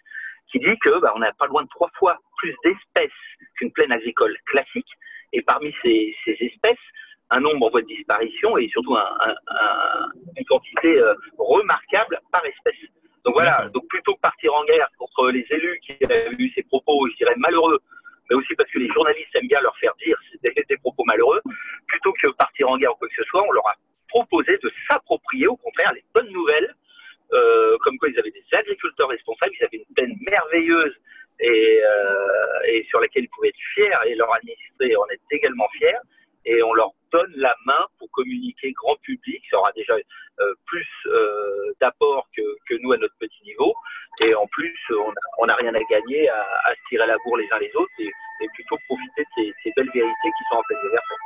qui 0.50 0.58
dit 0.58 0.78
que 0.80 1.00
bah, 1.00 1.12
on 1.16 1.22
a 1.22 1.32
pas 1.32 1.46
loin 1.46 1.62
de 1.62 1.68
trois 1.68 1.90
fois 1.98 2.16
plus 2.36 2.54
d'espèces 2.64 3.10
qu'une 3.56 3.72
plaine 3.72 3.92
agricole 3.92 4.36
classique. 4.46 4.88
Et 5.32 5.42
parmi 5.42 5.74
ces, 5.82 6.14
espèces, 6.26 6.76
un 7.30 7.40
nombre 7.40 7.66
en 7.66 7.70
voie 7.70 7.82
de 7.82 7.86
disparition 7.86 8.56
et 8.58 8.68
surtout 8.68 8.96
une 10.36 10.44
quantité 10.44 10.98
euh, 10.98 11.14
remarquable 11.38 12.20
par 12.30 12.44
espèce. 12.44 12.76
Donc 13.24 13.34
voilà, 13.34 13.68
donc 13.72 13.86
plutôt 13.88 14.14
que 14.14 14.20
partir 14.20 14.52
en 14.52 14.64
guerre 14.64 14.88
contre 14.98 15.30
les 15.30 15.46
élus 15.50 15.80
qui 15.86 15.96
avaient 16.04 16.28
eu 16.38 16.50
ces 16.54 16.64
propos, 16.64 17.08
je 17.08 17.16
dirais 17.16 17.34
malheureux, 17.36 17.78
mais 18.32 18.38
aussi 18.38 18.54
parce 18.54 18.70
que 18.70 18.78
les 18.78 18.88
journalistes 18.88 19.34
aiment 19.34 19.48
bien 19.48 19.60
leur 19.60 19.76
faire 19.78 19.94
dire 20.04 20.16
des, 20.42 20.52
des 20.68 20.76
propos 20.78 21.04
malheureux, 21.04 21.40
plutôt 21.86 22.12
que 22.14 22.28
partir 22.32 22.68
en 22.70 22.78
guerre 22.78 22.92
ou 22.92 22.96
quoi 22.96 23.08
que 23.08 23.14
ce 23.14 23.24
soit, 23.24 23.42
on 23.46 23.52
leur 23.52 23.66
a 23.66 23.74
proposer 24.08 24.58
de 24.62 24.70
s'approprier 24.88 25.46
au 25.46 25.56
contraire 25.56 25.92
les 25.92 26.04
bonnes 26.14 26.30
nouvelles, 26.30 26.74
euh, 27.32 27.76
comme 27.82 27.98
quoi 27.98 28.08
ils 28.08 28.18
avaient 28.18 28.30
des 28.30 28.44
agriculteurs 28.52 29.08
responsables, 29.08 29.52
ils 29.58 29.64
avaient 29.64 29.78
une 29.78 29.94
peine 29.94 30.16
merveilleuse 30.30 30.94
et, 31.40 31.80
euh, 31.82 32.68
et 32.68 32.84
sur 32.88 33.00
laquelle 33.00 33.24
ils 33.24 33.28
pouvaient 33.28 33.48
être 33.48 33.64
fiers. 33.74 33.90
Et 34.06 34.14
leur 34.14 34.34
administrer 34.34 34.96
en 34.96 35.06
est 35.06 35.20
également 35.30 35.68
fiers. 35.78 35.96
Et 36.44 36.62
on 36.62 36.72
leur 36.74 36.90
donne 37.12 37.32
la 37.36 37.54
main 37.66 37.86
pour 37.98 38.10
communiquer 38.10 38.72
grand 38.72 38.96
public. 39.02 39.42
Ça 39.50 39.58
aura 39.58 39.72
déjà 39.72 39.94
euh, 39.94 40.54
plus 40.66 40.88
euh, 41.06 41.72
d'apport 41.80 42.28
que, 42.36 42.42
que, 42.68 42.74
nous 42.82 42.92
à 42.92 42.96
notre 42.96 43.14
petit 43.18 43.42
niveau. 43.44 43.74
Et 44.24 44.34
en 44.34 44.46
plus, 44.48 44.76
on 45.38 45.46
n'a 45.46 45.54
rien 45.54 45.74
à 45.74 45.80
gagner 45.90 46.28
à, 46.28 46.40
à, 46.40 46.74
se 46.74 46.88
tirer 46.88 47.06
la 47.06 47.16
bourre 47.24 47.36
les 47.36 47.48
uns 47.52 47.58
les 47.58 47.70
autres 47.76 47.92
et, 47.98 48.06
et 48.06 48.48
plutôt 48.54 48.76
profiter 48.86 49.22
de 49.22 49.26
ces, 49.36 49.52
ces, 49.62 49.72
belles 49.76 49.90
vérités 49.94 50.30
qui 50.38 50.44
sont 50.50 50.56
en 50.56 50.62
pleine 50.62 50.78
déversation. 50.82 51.16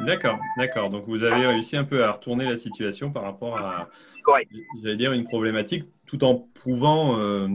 D'accord, 0.00 0.38
d'accord. 0.56 0.88
Donc 0.90 1.04
vous 1.06 1.24
avez 1.24 1.46
réussi 1.46 1.76
un 1.76 1.84
peu 1.84 2.04
à 2.04 2.12
retourner 2.12 2.44
la 2.44 2.56
situation 2.56 3.10
par 3.10 3.22
rapport 3.22 3.56
à, 3.58 3.88
j'allais 4.82 4.96
dire, 4.96 5.12
une 5.12 5.24
problématique, 5.24 5.86
tout 6.06 6.22
en 6.24 6.36
prouvant, 6.54 7.18
euh, 7.18 7.48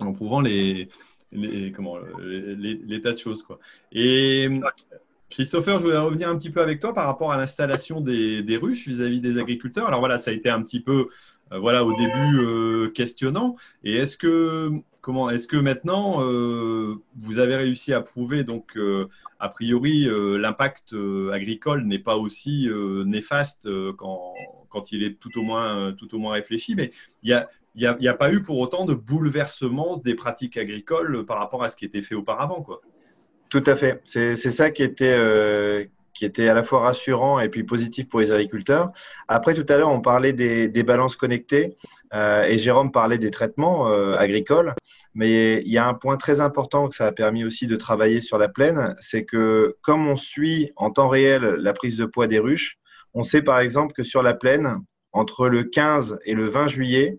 en 0.00 0.12
prouvant 0.12 0.40
les, 0.40 0.88
les 1.32 1.72
comment, 1.72 1.98
les, 2.18 3.00
tas 3.00 3.12
de 3.12 3.18
choses, 3.18 3.42
quoi. 3.42 3.58
Et 3.92 4.48
Christopher, 5.30 5.78
je 5.78 5.84
voulais 5.84 5.98
revenir 5.98 6.28
un 6.28 6.36
petit 6.36 6.50
peu 6.50 6.60
avec 6.60 6.80
toi 6.80 6.92
par 6.92 7.06
rapport 7.06 7.32
à 7.32 7.36
l'installation 7.36 8.00
des, 8.00 8.58
ruches 8.60 8.86
vis-à-vis 8.88 9.20
des 9.20 9.38
agriculteurs. 9.38 9.86
Alors 9.86 10.00
voilà, 10.00 10.18
ça 10.18 10.30
a 10.30 10.34
été 10.34 10.50
un 10.50 10.60
petit 10.62 10.80
peu, 10.80 11.08
euh, 11.52 11.58
voilà, 11.58 11.84
au 11.84 11.94
début 11.94 12.40
euh, 12.40 12.88
questionnant. 12.90 13.56
Et 13.84 13.96
est-ce 13.96 14.16
que 14.16 14.70
est-ce 15.32 15.46
que 15.46 15.56
maintenant 15.56 16.18
vous 16.20 17.38
avez 17.38 17.56
réussi 17.56 17.94
à 17.94 18.02
prouver 18.02 18.44
donc 18.44 18.76
a 19.40 19.48
priori, 19.48 20.06
euh, 20.06 20.36
l'impact 20.36 20.92
euh, 20.92 21.32
agricole 21.32 21.84
n'est 21.84 21.98
pas 21.98 22.16
aussi 22.16 22.68
euh, 22.68 23.04
néfaste 23.04 23.66
quand, 23.96 24.34
il 24.92 25.02
est 25.02 25.18
tout 25.18 25.38
au 25.38 25.42
moins, 25.42 25.94
réfléchi, 26.30 26.74
mais 26.74 26.92
il 27.22 27.42
n'y 27.74 27.86
a, 27.86 27.92
a, 27.92 28.10
a, 28.10 28.14
pas 28.14 28.32
eu 28.32 28.42
pour 28.42 28.58
autant 28.58 28.84
de 28.84 28.92
bouleversement 28.92 29.96
des 29.96 30.14
pratiques 30.14 30.58
agricoles 30.58 31.24
par 31.24 31.38
rapport 31.38 31.64
à 31.64 31.70
ce 31.70 31.76
qui 31.76 31.86
était 31.86 32.02
fait 32.02 32.14
auparavant. 32.14 32.62
Quoi. 32.62 32.82
Tout 33.50 33.64
à 33.66 33.76
fait. 33.76 34.00
C'est 34.04 34.36
ça 34.36 34.70
qui 34.70 34.82
était, 34.82 35.90
qui 36.14 36.24
était 36.24 36.48
à 36.48 36.54
la 36.54 36.62
fois 36.62 36.80
rassurant 36.80 37.40
et 37.40 37.48
puis 37.48 37.64
positif 37.64 38.08
pour 38.08 38.20
les 38.20 38.32
agriculteurs. 38.32 38.92
Après, 39.28 39.54
tout 39.54 39.66
à 39.68 39.76
l'heure, 39.76 39.90
on 39.90 40.00
parlait 40.00 40.32
des, 40.32 40.68
des 40.68 40.82
balances 40.82 41.16
connectées 41.16 41.76
et 42.14 42.58
Jérôme 42.58 42.92
parlait 42.92 43.18
des 43.18 43.30
traitements 43.30 43.86
agricoles. 43.86 44.74
Mais 45.14 45.62
il 45.62 45.72
y 45.72 45.78
a 45.78 45.86
un 45.86 45.94
point 45.94 46.16
très 46.16 46.40
important 46.40 46.88
que 46.88 46.94
ça 46.94 47.06
a 47.06 47.12
permis 47.12 47.44
aussi 47.44 47.66
de 47.66 47.76
travailler 47.76 48.20
sur 48.20 48.38
la 48.38 48.48
plaine, 48.48 48.94
c'est 49.00 49.24
que 49.24 49.76
comme 49.82 50.06
on 50.06 50.16
suit 50.16 50.70
en 50.76 50.90
temps 50.90 51.08
réel 51.08 51.42
la 51.42 51.72
prise 51.72 51.96
de 51.96 52.04
poids 52.04 52.28
des 52.28 52.38
ruches, 52.38 52.78
on 53.12 53.24
sait 53.24 53.42
par 53.42 53.58
exemple 53.58 53.92
que 53.92 54.04
sur 54.04 54.22
la 54.22 54.34
plaine, 54.34 54.78
entre 55.12 55.48
le 55.48 55.64
15 55.64 56.20
et 56.24 56.34
le 56.34 56.48
20 56.48 56.68
juillet, 56.68 57.18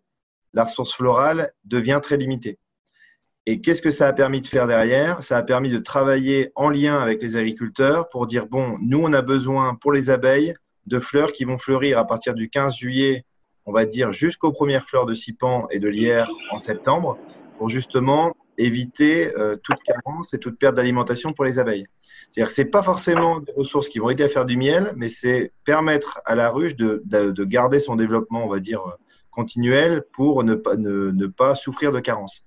la 0.54 0.64
ressource 0.64 0.94
florale 0.94 1.52
devient 1.66 2.00
très 2.02 2.16
limitée. 2.16 2.58
Et 3.48 3.60
qu'est-ce 3.60 3.82
que 3.82 3.90
ça 3.90 4.08
a 4.08 4.14
permis 4.14 4.42
de 4.42 4.48
faire 4.48 4.68
derrière? 4.68 5.24
Ça 5.24 5.38
a 5.38 5.42
permis 5.42 5.72
de 5.72 5.80
travailler 5.80 6.52
en 6.56 6.70
lien 6.70 7.00
avec 7.00 7.22
les 7.24 7.38
agriculteurs 7.38 8.08
pour 8.10 8.28
dire, 8.28 8.46
bon, 8.46 8.78
nous, 8.82 9.00
on 9.02 9.12
a 9.14 9.24
besoin 9.24 9.74
pour 9.74 9.92
les 9.92 10.12
abeilles 10.12 10.54
de 10.86 11.00
fleurs 11.00 11.34
qui 11.34 11.44
vont 11.44 11.58
fleurir 11.58 11.98
à 11.98 12.06
partir 12.06 12.36
du 12.36 12.50
15 12.50 12.76
juillet, 12.76 13.26
on 13.66 13.72
va 13.72 13.86
dire 13.86 14.12
jusqu'aux 14.12 14.52
premières 14.52 14.86
fleurs 14.86 15.06
de 15.06 15.14
cypan 15.14 15.68
et 15.72 15.80
de 15.80 15.88
lierre 15.88 16.30
en 16.52 16.60
septembre 16.60 17.18
pour 17.58 17.70
justement 17.70 18.36
éviter 18.58 19.36
euh, 19.38 19.56
toute 19.56 19.82
carence 19.84 20.34
et 20.34 20.38
toute 20.38 20.60
perte 20.60 20.76
d'alimentation 20.76 21.34
pour 21.34 21.46
les 21.46 21.58
abeilles. 21.58 21.88
C'est-à-dire 22.30 22.48
que 22.48 22.54
ce 22.54 22.62
n'est 22.62 22.70
pas 22.70 22.84
forcément 22.84 23.40
des 23.40 23.52
ressources 23.54 23.90
qui 23.90 24.00
vont 24.00 24.10
aider 24.10 24.24
à 24.24 24.30
faire 24.30 24.46
du 24.46 24.56
miel, 24.56 24.94
mais 24.96 25.10
c'est 25.10 25.52
permettre 25.64 26.22
à 26.26 26.36
la 26.36 26.50
ruche 26.50 26.76
de, 26.76 27.02
de, 27.06 27.44
garder 27.44 27.80
son 27.80 27.96
développement, 27.96 28.46
on 28.46 28.50
va 28.50 28.60
dire, 28.60 28.84
continuel 29.32 30.04
pour 30.14 30.44
ne, 30.44 30.56
ne 30.56 31.28
pas 31.28 31.56
souffrir 31.56 31.92
de 31.92 32.00
carence. 32.00 32.46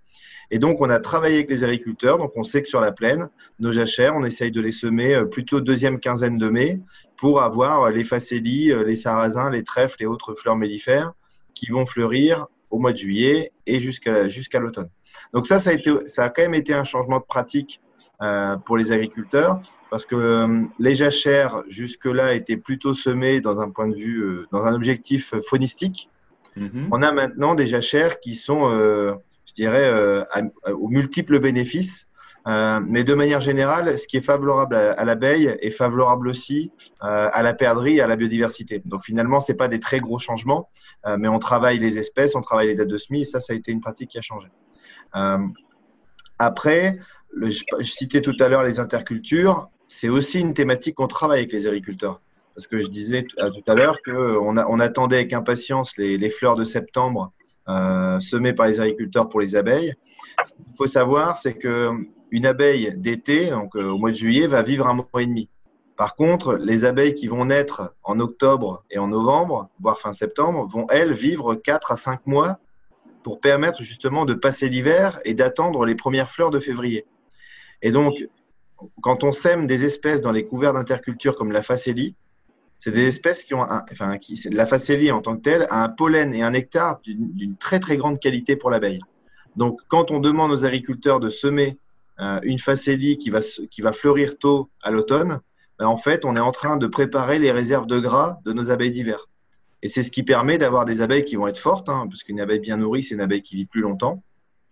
Et 0.50 0.58
donc, 0.58 0.80
on 0.80 0.90
a 0.90 0.98
travaillé 0.98 1.36
avec 1.36 1.50
les 1.50 1.64
agriculteurs. 1.64 2.18
Donc, 2.18 2.32
on 2.36 2.42
sait 2.42 2.62
que 2.62 2.68
sur 2.68 2.80
la 2.80 2.92
plaine, 2.92 3.28
nos 3.60 3.72
jachères, 3.72 4.14
on 4.16 4.24
essaye 4.24 4.50
de 4.50 4.60
les 4.60 4.72
semer 4.72 5.14
euh, 5.14 5.24
plutôt 5.24 5.60
deuxième 5.60 5.98
quinzaine 5.98 6.38
de 6.38 6.48
mai 6.48 6.80
pour 7.16 7.42
avoir 7.42 7.90
les 7.90 8.04
facélies, 8.04 8.70
euh, 8.70 8.84
les 8.84 8.96
sarrasins, 8.96 9.50
les 9.50 9.64
trèfles 9.64 10.02
et 10.02 10.06
autres 10.06 10.34
fleurs 10.34 10.56
mellifères 10.56 11.12
qui 11.54 11.70
vont 11.70 11.86
fleurir 11.86 12.46
au 12.70 12.78
mois 12.78 12.92
de 12.92 12.98
juillet 12.98 13.52
et 13.66 13.78
jusqu'à 13.78 14.28
jusqu'à 14.28 14.58
l'automne. 14.58 14.88
Donc 15.32 15.46
ça, 15.46 15.58
ça 15.58 15.70
a, 15.70 15.72
été, 15.72 15.92
ça 16.06 16.24
a 16.24 16.28
quand 16.28 16.42
même 16.42 16.54
été 16.54 16.74
un 16.74 16.84
changement 16.84 17.18
de 17.18 17.24
pratique 17.24 17.80
euh, 18.22 18.56
pour 18.56 18.76
les 18.76 18.92
agriculteurs 18.92 19.60
parce 19.90 20.06
que 20.06 20.14
euh, 20.14 20.62
les 20.78 20.94
jachères 20.94 21.62
jusque-là 21.68 22.34
étaient 22.34 22.56
plutôt 22.56 22.94
semées 22.94 23.40
dans 23.40 23.60
un 23.60 23.70
point 23.70 23.88
de 23.88 23.94
vue, 23.96 24.20
euh, 24.20 24.46
dans 24.52 24.64
un 24.64 24.74
objectif 24.74 25.34
faunistique. 25.48 26.08
Mhm. 26.56 26.88
On 26.92 27.02
a 27.02 27.12
maintenant 27.12 27.54
des 27.54 27.66
jachères 27.66 28.20
qui 28.20 28.36
sont, 28.36 28.70
je 29.56 29.62
dirais, 29.62 29.90
aux 30.72 30.88
multiples 30.88 31.38
bénéfices. 31.38 32.06
mais 32.46 33.04
de 33.04 33.14
manière 33.14 33.40
générale, 33.40 33.96
ce 33.96 34.06
qui 34.06 34.16
est 34.16 34.20
favorable 34.20 34.74
à, 34.74 35.04
l'abeille 35.04 35.56
est 35.60 35.70
favorable 35.70 36.28
aussi 36.28 36.72
à 37.00 37.42
la 37.42 37.54
perdrix 37.54 38.00
à 38.00 38.06
la 38.06 38.16
biodiversité. 38.16 38.82
Donc 38.84 39.02
finalement, 39.04 39.40
c'est 39.40 39.54
pas 39.54 39.68
des 39.68 39.80
très 39.80 40.00
gros 40.00 40.18
changements, 40.18 40.68
mais 41.18 41.28
on 41.28 41.38
travaille 41.38 41.78
les 41.78 41.98
espèces, 41.98 42.34
on 42.34 42.40
travaille 42.40 42.68
les 42.68 42.74
dates 42.74 42.88
de 42.88 42.98
semis, 42.98 43.22
et 43.22 43.24
ça, 43.24 43.40
ça 43.40 43.52
a 43.52 43.56
été 43.56 43.72
une 43.72 43.80
pratique 43.80 44.10
qui 44.10 44.18
a 44.18 44.22
changé. 44.22 44.48
après, 46.38 46.98
je, 47.42 47.64
citais 47.82 48.20
tout 48.20 48.36
à 48.40 48.48
l'heure 48.48 48.62
les 48.62 48.80
intercultures, 48.80 49.68
c'est 49.88 50.08
aussi 50.08 50.40
une 50.40 50.54
thématique 50.54 50.96
qu'on 50.96 51.06
travaille 51.06 51.38
avec 51.38 51.52
les 51.52 51.66
agriculteurs. 51.66 52.20
Parce 52.54 52.66
que 52.68 52.80
je 52.80 52.88
disais 52.88 53.24
tout 53.24 53.64
à 53.66 53.74
l'heure 53.74 53.98
qu'on 54.04 54.56
on 54.56 54.80
attendait 54.80 55.16
avec 55.16 55.32
impatience 55.32 55.96
les, 55.96 56.30
fleurs 56.30 56.54
de 56.54 56.64
septembre 56.64 57.32
euh, 57.68 58.20
semées 58.20 58.52
par 58.52 58.66
les 58.66 58.80
agriculteurs 58.80 59.28
pour 59.28 59.40
les 59.40 59.56
abeilles. 59.56 59.94
Ce 60.46 60.52
qu'il 60.54 60.76
faut 60.76 60.86
savoir, 60.86 61.36
c'est 61.36 61.54
qu'une 61.54 62.46
abeille 62.46 62.94
d'été, 62.96 63.50
donc 63.50 63.76
euh, 63.76 63.90
au 63.90 63.98
mois 63.98 64.10
de 64.10 64.16
juillet, 64.16 64.46
va 64.46 64.62
vivre 64.62 64.86
un 64.86 64.94
mois 64.94 65.06
et 65.20 65.26
demi. 65.26 65.48
Par 65.96 66.16
contre, 66.16 66.56
les 66.56 66.84
abeilles 66.84 67.14
qui 67.14 67.28
vont 67.28 67.44
naître 67.44 67.94
en 68.02 68.18
octobre 68.18 68.84
et 68.90 68.98
en 68.98 69.08
novembre, 69.08 69.68
voire 69.80 70.00
fin 70.00 70.12
septembre, 70.12 70.66
vont, 70.66 70.86
elles, 70.90 71.12
vivre 71.12 71.54
4 71.54 71.92
à 71.92 71.96
5 71.96 72.26
mois 72.26 72.58
pour 73.22 73.40
permettre 73.40 73.82
justement 73.82 74.24
de 74.24 74.34
passer 74.34 74.68
l'hiver 74.68 75.20
et 75.24 75.34
d'attendre 75.34 75.86
les 75.86 75.94
premières 75.94 76.30
fleurs 76.30 76.50
de 76.50 76.58
février. 76.58 77.06
Et 77.80 77.92
donc, 77.92 78.14
quand 79.00 79.24
on 79.24 79.32
sème 79.32 79.66
des 79.66 79.84
espèces 79.84 80.20
dans 80.20 80.32
les 80.32 80.44
couverts 80.44 80.74
d'interculture 80.74 81.36
comme 81.36 81.52
la 81.52 81.62
facélie, 81.62 82.16
c'est 82.78 82.90
des 82.90 83.06
espèces 83.06 83.44
qui 83.44 83.54
ont 83.54 83.62
un, 83.62 83.84
enfin, 83.90 84.18
qui, 84.18 84.40
la 84.50 84.66
facélie 84.66 85.10
en 85.10 85.22
tant 85.22 85.36
que 85.36 85.42
telle 85.42 85.66
a 85.70 85.82
un 85.82 85.88
pollen 85.88 86.34
et 86.34 86.42
un 86.42 86.50
nectar 86.50 87.00
d'une 87.02 87.56
très 87.56 87.80
très 87.80 87.96
grande 87.96 88.18
qualité 88.18 88.56
pour 88.56 88.70
l'abeille. 88.70 89.00
Donc, 89.56 89.80
quand 89.88 90.10
on 90.10 90.20
demande 90.20 90.50
aux 90.50 90.64
agriculteurs 90.64 91.20
de 91.20 91.30
semer 91.30 91.78
euh, 92.20 92.40
une 92.42 92.58
facélie 92.58 93.18
qui 93.18 93.30
va, 93.30 93.40
qui 93.70 93.80
va 93.80 93.92
fleurir 93.92 94.38
tôt 94.38 94.70
à 94.82 94.90
l'automne, 94.90 95.40
ben, 95.78 95.86
en 95.86 95.96
fait, 95.96 96.24
on 96.24 96.36
est 96.36 96.40
en 96.40 96.52
train 96.52 96.76
de 96.76 96.86
préparer 96.86 97.38
les 97.38 97.50
réserves 97.50 97.86
de 97.86 97.98
gras 97.98 98.38
de 98.44 98.52
nos 98.52 98.70
abeilles 98.70 98.92
d'hiver. 98.92 99.28
Et 99.82 99.88
c'est 99.88 100.02
ce 100.02 100.10
qui 100.10 100.22
permet 100.22 100.58
d'avoir 100.58 100.84
des 100.84 101.00
abeilles 101.00 101.24
qui 101.24 101.36
vont 101.36 101.46
être 101.46 101.58
fortes, 101.58 101.88
hein, 101.88 102.06
parce 102.08 102.22
qu'une 102.22 102.40
abeille 102.40 102.60
bien 102.60 102.76
nourrie, 102.76 103.02
c'est 103.02 103.14
une 103.14 103.20
abeille 103.20 103.42
qui 103.42 103.56
vit 103.56 103.66
plus 103.66 103.80
longtemps, 103.80 104.22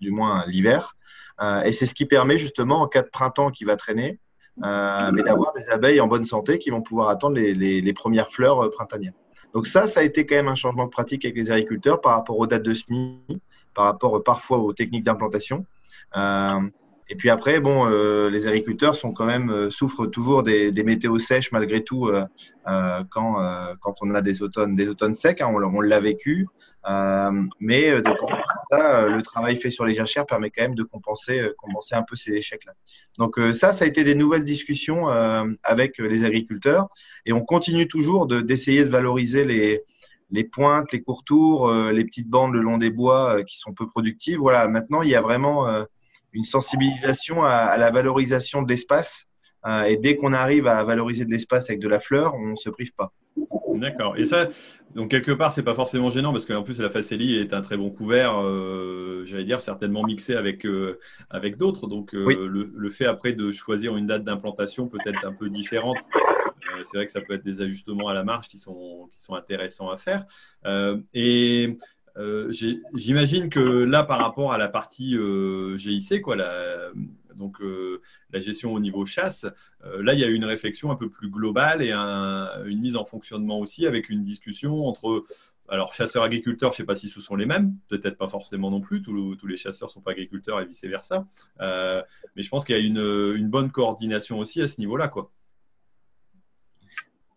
du 0.00 0.10
moins 0.10 0.44
l'hiver. 0.46 0.96
Euh, 1.40 1.62
et 1.62 1.72
c'est 1.72 1.86
ce 1.86 1.94
qui 1.94 2.06
permet 2.06 2.36
justement, 2.36 2.80
en 2.80 2.88
cas 2.88 3.02
de 3.02 3.08
printemps 3.08 3.50
qui 3.50 3.64
va 3.64 3.76
traîner, 3.76 4.18
mais 4.58 5.22
d'avoir 5.22 5.52
des 5.52 5.70
abeilles 5.70 6.00
en 6.00 6.06
bonne 6.06 6.24
santé 6.24 6.58
qui 6.58 6.70
vont 6.70 6.82
pouvoir 6.82 7.08
attendre 7.08 7.36
les, 7.36 7.92
premières 7.92 8.30
fleurs 8.30 8.64
euh, 8.64 8.70
printanières. 8.70 9.12
Donc 9.54 9.66
ça, 9.66 9.86
ça 9.86 10.00
a 10.00 10.02
été 10.02 10.24
quand 10.24 10.36
même 10.36 10.48
un 10.48 10.54
changement 10.54 10.84
de 10.84 10.90
pratique 10.90 11.24
avec 11.24 11.36
les 11.36 11.50
agriculteurs 11.50 12.00
par 12.00 12.12
rapport 12.12 12.38
aux 12.38 12.46
dates 12.46 12.62
de 12.62 12.72
semis, 12.72 13.18
par 13.74 13.84
rapport 13.84 14.22
parfois 14.24 14.58
aux 14.58 14.72
techniques 14.72 15.04
d'implantation. 15.04 15.66
et 16.16 17.16
puis 17.18 17.28
après, 17.28 17.60
bon, 17.60 17.84
les 18.28 18.46
agriculteurs 18.46 18.96
sont 18.96 19.12
quand 19.12 19.26
même 19.26 19.70
souffrent 19.70 20.06
toujours 20.06 20.42
des, 20.42 20.72
météos 20.82 21.18
sèches 21.18 21.52
malgré 21.52 21.84
tout 21.84 22.10
quand, 22.64 23.36
quand 23.80 23.94
on 24.00 24.14
a 24.14 24.22
des 24.22 24.42
automnes, 24.42 24.74
des 24.74 24.88
automnes 24.88 25.14
secs. 25.14 25.42
Hein, 25.42 25.52
on, 25.52 25.80
l'a 25.82 26.00
vécu. 26.00 26.48
Euh, 26.88 27.42
mais 27.60 27.90
euh, 27.90 28.02
de 28.02 28.10
euh, 28.72 29.08
le 29.08 29.22
travail 29.22 29.56
fait 29.56 29.70
sur 29.70 29.84
les 29.84 29.94
jachères 29.94 30.26
permet 30.26 30.50
quand 30.50 30.62
même 30.62 30.74
de 30.74 30.82
compenser, 30.82 31.50
compenser 31.58 31.94
un 31.94 32.02
peu 32.02 32.16
ces 32.16 32.32
échecs-là. 32.32 32.72
Donc 33.18 33.38
ça, 33.52 33.72
ça 33.72 33.84
a 33.84 33.88
été 33.88 34.04
des 34.04 34.14
nouvelles 34.14 34.44
discussions 34.44 35.08
avec 35.62 35.98
les 35.98 36.24
agriculteurs 36.24 36.88
et 37.26 37.32
on 37.32 37.42
continue 37.42 37.88
toujours 37.88 38.26
d'essayer 38.26 38.84
de, 38.84 38.88
valoriser 38.88 39.44
les, 39.44 39.82
les 40.30 40.44
pointes, 40.44 40.92
les 40.92 41.02
courtours, 41.02 41.70
les 41.70 42.04
petites 42.04 42.28
bandes 42.28 42.54
le 42.54 42.60
long 42.60 42.78
des 42.78 42.90
bois 42.90 43.42
qui 43.44 43.58
sont 43.58 43.74
peu 43.74 43.86
productives. 43.86 44.38
Voilà, 44.38 44.66
maintenant, 44.68 45.02
il 45.02 45.10
y 45.10 45.14
a 45.14 45.20
vraiment 45.20 45.66
une 46.32 46.44
sensibilisation 46.44 47.42
à, 47.42 47.76
la 47.76 47.90
valorisation 47.90 48.62
de 48.62 48.68
l'espace. 48.68 49.26
et 49.86 49.98
dès 49.98 50.16
qu'on 50.16 50.32
arrive 50.32 50.66
à 50.66 50.82
valoriser 50.84 51.24
de 51.24 51.30
l'espace 51.30 51.68
avec 51.68 51.80
de 51.80 51.88
la 51.88 52.00
fleur, 52.00 52.34
on 52.34 52.48
ne 52.48 52.56
se 52.56 52.70
prive 52.70 52.94
pas. 52.94 53.12
D'accord. 53.74 54.16
Et 54.16 54.24
ça, 54.24 54.48
donc 54.94 55.10
quelque 55.10 55.32
part, 55.32 55.52
c'est 55.52 55.62
pas 55.62 55.74
forcément 55.74 56.10
gênant 56.10 56.32
parce 56.32 56.44
qu'en 56.44 56.62
plus 56.62 56.80
la 56.80 56.90
Faceli 56.90 57.36
est 57.36 57.54
un 57.54 57.62
très 57.62 57.76
bon 57.76 57.90
couvert, 57.90 58.38
euh, 58.42 59.22
j'allais 59.24 59.44
dire 59.44 59.62
certainement 59.62 60.02
mixé 60.02 60.34
avec 60.34 60.66
euh, 60.66 60.98
avec 61.30 61.56
d'autres. 61.56 61.86
Donc 61.86 62.14
euh, 62.14 62.46
le, 62.46 62.90
fait 62.90 63.06
après 63.06 63.32
de 63.32 63.52
choisir 63.52 63.96
une 63.96 64.06
date 64.06 64.24
d'implantation 64.24 64.88
peut 64.88 64.98
être 65.06 65.24
un 65.24 65.32
peu 65.32 65.48
différente. 65.48 65.96
c'est 66.84 66.96
vrai 66.98 67.06
que 67.06 67.12
ça 67.12 67.22
peut 67.22 67.34
être 67.34 67.44
des 67.44 67.62
ajustements 67.62 68.08
à 68.08 68.14
la 68.14 68.22
marge 68.22 68.48
qui 68.48 68.58
sont 68.58 69.08
qui 69.12 69.20
sont 69.20 69.34
intéressants 69.34 69.90
à 69.90 69.96
faire. 69.96 70.26
et 71.14 71.78
j'imagine 72.94 73.48
que 73.48 73.60
là, 73.60 74.04
par 74.04 74.18
rapport 74.18 74.52
à 74.52 74.58
la 74.58 74.68
partie 74.68 75.16
GIC, 75.76 76.20
quoi, 76.20 76.36
la, 76.36 76.90
donc 77.36 77.60
euh, 77.60 78.00
la 78.30 78.40
gestion 78.40 78.72
au 78.72 78.80
niveau 78.80 79.06
chasse, 79.06 79.46
euh, 79.84 80.02
là 80.02 80.14
il 80.14 80.20
y 80.20 80.24
a 80.24 80.28
eu 80.28 80.34
une 80.34 80.44
réflexion 80.44 80.90
un 80.90 80.96
peu 80.96 81.10
plus 81.10 81.30
globale 81.30 81.82
et 81.82 81.92
une 81.92 82.80
mise 82.80 82.96
en 82.96 83.04
fonctionnement 83.04 83.58
aussi 83.58 83.86
avec 83.86 84.08
une 84.08 84.24
discussion 84.24 84.86
entre 84.86 85.24
alors, 85.72 85.94
chasseurs-agriculteurs, 85.94 86.70
je 86.72 86.74
ne 86.74 86.76
sais 86.78 86.84
pas 86.84 86.96
si 86.96 87.08
ce 87.08 87.20
sont 87.20 87.34
les 87.34 87.46
mêmes, 87.46 87.74
peut-être 87.88 88.18
pas 88.18 88.28
forcément 88.28 88.70
non 88.70 88.82
plus, 88.82 89.00
tous, 89.00 89.46
les 89.46 89.56
chasseurs 89.56 89.88
ne 89.88 89.92
sont 89.92 90.00
pas 90.02 90.10
agriculteurs 90.10 90.60
et 90.60 90.66
vice-versa. 90.66 91.26
Euh, 91.60 92.02
mais 92.36 92.42
je 92.42 92.50
pense 92.50 92.66
qu'il 92.66 92.76
y 92.76 92.78
a 92.78 92.82
une, 92.82 93.48
bonne 93.48 93.70
coordination 93.70 94.38
aussi 94.38 94.60
à 94.60 94.66
ce 94.66 94.78
niveau-là. 94.80 95.08
Quoi. 95.08 95.30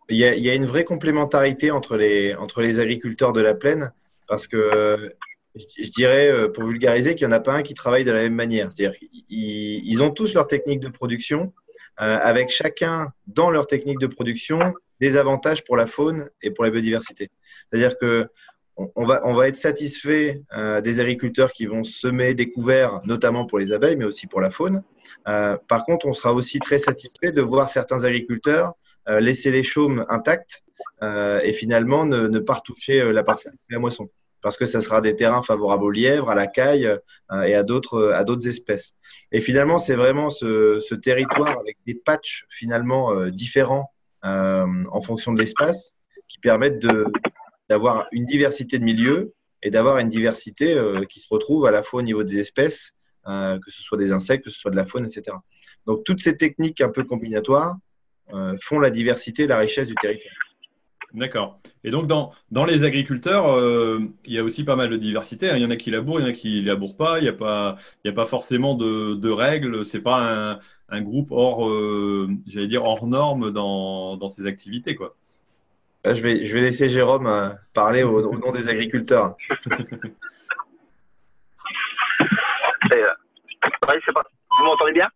Il, 0.10 0.18
y 0.18 0.26
a, 0.26 0.54
une 0.54 0.66
vraie 0.66 0.84
complémentarité 0.84 1.72
entre 1.72 1.96
les, 1.96 2.36
entre 2.36 2.62
les 2.62 2.80
agriculteurs 2.80 3.32
de 3.32 3.40
la 3.40 3.56
plaine, 3.56 3.94
parce 4.28 4.48
que 4.48 5.16
je 5.56 5.90
dirais, 5.90 6.30
euh, 6.30 6.50
pour 6.50 6.66
vulgariser, 6.66 7.16
qu'il 7.16 7.28
n'y 7.28 7.34
en 7.34 7.38
a 7.38 7.40
pas 7.40 7.54
un 7.54 7.64
qui 7.64 7.74
travaille 7.74 8.04
de 8.04 8.12
la 8.12 8.24
même 8.24 8.36
manière. 8.36 8.72
C'est-à-dire 8.72 8.98
qu'ils 9.00 10.04
ont 10.04 10.12
tous 10.12 10.34
leur 10.34 10.48
technique 10.48 10.80
de 10.80 10.90
production, 10.90 11.54
euh, 12.02 12.18
avec 12.22 12.50
chacun 12.50 13.12
dans 13.28 13.50
leur 13.50 13.68
technique 13.68 14.00
de 14.00 14.08
production 14.08 14.74
des 15.00 15.18
avantages 15.18 15.64
pour 15.64 15.78
la 15.78 15.88
faune 15.88 16.30
et 16.42 16.52
pour 16.52 16.66
la 16.66 16.72
biodiversité. 16.72 17.30
C'est-à-dire 17.70 17.98
que 17.98 18.28
on 18.78 19.06
va, 19.06 19.22
on 19.24 19.34
va 19.34 19.48
être 19.48 19.56
satisfait 19.56 20.42
euh, 20.54 20.82
des 20.82 21.00
agriculteurs 21.00 21.54
qui 21.54 21.66
vont 21.66 21.86
semer 21.86 22.34
des 22.34 22.52
couverts, 22.52 23.00
notamment 23.06 23.46
pour 23.46 23.58
les 23.58 23.72
abeilles, 23.72 23.96
mais 23.96 24.04
aussi 24.04 24.28
pour 24.28 24.42
la 24.42 24.50
faune. 24.50 24.84
par 25.24 25.86
contre, 25.86 26.06
on 26.08 26.14
sera 26.14 26.34
aussi 26.34 26.60
très 26.60 26.80
satisfait 26.80 27.32
de 27.32 27.42
voir 27.42 27.70
certains 27.70 28.04
agriculteurs 28.04 28.74
laisser 29.08 29.50
les 29.52 29.64
chaumes 29.64 30.06
intacts 30.10 30.64
et 31.02 31.54
finalement 31.54 32.06
ne, 32.06 32.40
pas 32.40 32.56
retoucher 32.56 33.14
la 33.14 33.24
parcelle, 33.24 33.54
la 33.70 33.80
moisson 33.80 34.10
parce 34.46 34.58
que 34.58 34.68
ça 34.68 34.80
sera 34.80 35.02
des 35.02 35.16
terrains 35.16 35.42
favorables 35.42 35.84
aux 35.84 35.90
lièvres, 35.90 36.30
à 36.30 36.36
la 36.36 36.46
caille 36.46 36.86
euh, 36.86 37.42
et 37.42 37.56
à 37.56 37.64
d'autres 37.64 38.12
à 38.12 38.24
d'autres 38.24 38.48
espèces. 38.48 38.94
Et 39.32 39.42
finalement, 39.42 39.80
c'est 39.80 39.96
vraiment 39.96 40.30
ce, 40.30 40.94
territoire 40.94 41.58
avec 41.58 41.78
des 41.88 41.96
patchs 41.96 42.46
finalement 42.52 43.12
euh, 43.12 43.32
différents 43.32 43.92
euh, 44.24 44.68
en 44.92 45.02
fonction 45.02 45.34
de 45.34 45.40
l'espace 45.40 45.96
qui 46.28 46.38
permettent 46.38 46.86
d'avoir 47.70 48.08
une 48.12 48.28
diversité 48.28 48.78
de 48.78 48.84
milieux 48.84 49.34
et 49.64 49.72
d'avoir 49.72 49.98
une 49.98 50.10
diversité 50.10 50.80
qui 51.10 51.20
se 51.22 51.28
retrouve 51.32 51.66
à 51.66 51.72
la 51.72 51.82
fois 51.82 52.02
au 52.02 52.04
niveau 52.04 52.24
des 52.24 52.38
espèces, 52.38 52.92
que 53.26 53.70
ce 53.72 53.82
soit 53.82 53.98
des 53.98 54.12
insectes, 54.12 54.44
que 54.44 54.52
ce 54.52 54.60
soit 54.60 54.70
de 54.70 54.76
la 54.76 54.86
faune, 54.86 55.06
etc. 55.06 55.38
Donc 55.88 56.04
toutes 56.04 56.22
ces 56.22 56.38
techniques 56.38 56.82
un 56.82 56.90
peu 56.90 57.04
combinatoires 57.04 57.78
font 58.62 58.80
la 58.80 58.92
diversité 58.92 59.44
et 59.44 59.48
la 59.48 59.58
richesse 59.58 59.88
du 59.88 59.96
territoire. 59.96 60.45
D'accord. 61.16 61.60
Et 61.86 61.92
donc, 61.92 62.08
dans, 62.08 62.34
dans 62.52 62.66
les 62.66 62.84
agriculteurs, 62.84 63.48
euh, 63.48 64.00
il 64.26 64.34
y 64.34 64.40
a 64.40 64.44
aussi 64.44 64.66
pas 64.66 64.76
mal 64.76 64.90
de 64.90 64.98
diversité. 64.98 65.50
Hein. 65.50 65.56
Il 65.56 65.64
y 65.64 65.66
en 65.66 65.70
a 65.70 65.78
qui 65.78 65.90
labourent, 65.90 66.20
il 66.20 66.24
y 66.24 66.26
en 66.26 66.30
a 66.30 66.34
qui 66.34 66.62
ne 66.62 66.68
labourent 66.68 66.98
pas. 66.98 67.20
Il 67.20 67.24
n'y 67.24 67.30
a, 67.30 67.34
pas, 67.34 67.78
il 68.04 68.10
y 68.10 68.12
a 68.12 68.14
pas 68.14 68.26
forcément 68.26 68.76
de, 68.76 69.16
de 69.16 69.30
règles. 69.30 69.86
Ce 69.86 69.96
n'est 69.96 70.04
pas 70.04 70.18
un, 70.20 70.60
un, 70.90 71.02
groupe 71.02 71.32
hors, 71.32 71.70
euh, 71.70 72.28
j'allais 72.48 72.68
dire, 72.68 72.84
hors 72.84 73.08
norme 73.08 73.52
dans, 73.52 74.18
dans 74.18 74.28
ses 74.28 74.46
activités. 74.46 74.94
Quoi. 74.94 75.16
je, 76.04 76.22
vais, 76.22 76.44
je 76.44 76.54
vais 76.54 76.62
laisser 76.62 76.90
Jérôme 76.90 77.28
euh, 77.28 77.50
parler 77.74 78.04
au, 78.04 78.38
nom 78.38 78.52
des 78.52 78.68
agriculteurs. 78.68 79.38
Vous 84.58 84.64
m'entendez 84.64 84.94
bien? 84.94 85.10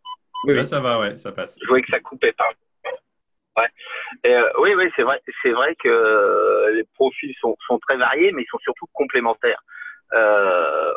Oui, 0.46 0.66
ça 0.66 0.80
va, 0.80 1.00
ouais, 1.00 1.18
ça 1.18 1.32
passe. 1.32 1.58
Je 1.62 1.68
voyais 1.68 1.84
que 1.84 1.92
ça 1.92 2.00
coupait. 2.00 2.34
Pardon. 2.34 2.56
Euh, 4.26 4.50
oui, 4.60 4.74
oui, 4.76 4.86
c'est 4.96 5.04
vrai, 5.04 5.22
c'est 5.42 5.52
vrai 5.52 5.76
que 5.76 5.88
euh, 5.90 6.72
les 6.74 6.84
profils 6.96 7.34
sont, 7.40 7.56
sont, 7.68 7.80
très 7.80 7.98
variés, 7.98 8.32
mais 8.32 8.44
ils 8.44 8.50
sont 8.50 8.60
surtout 8.60 8.86
complémentaires. 8.94 9.62
Euh, 10.14 10.94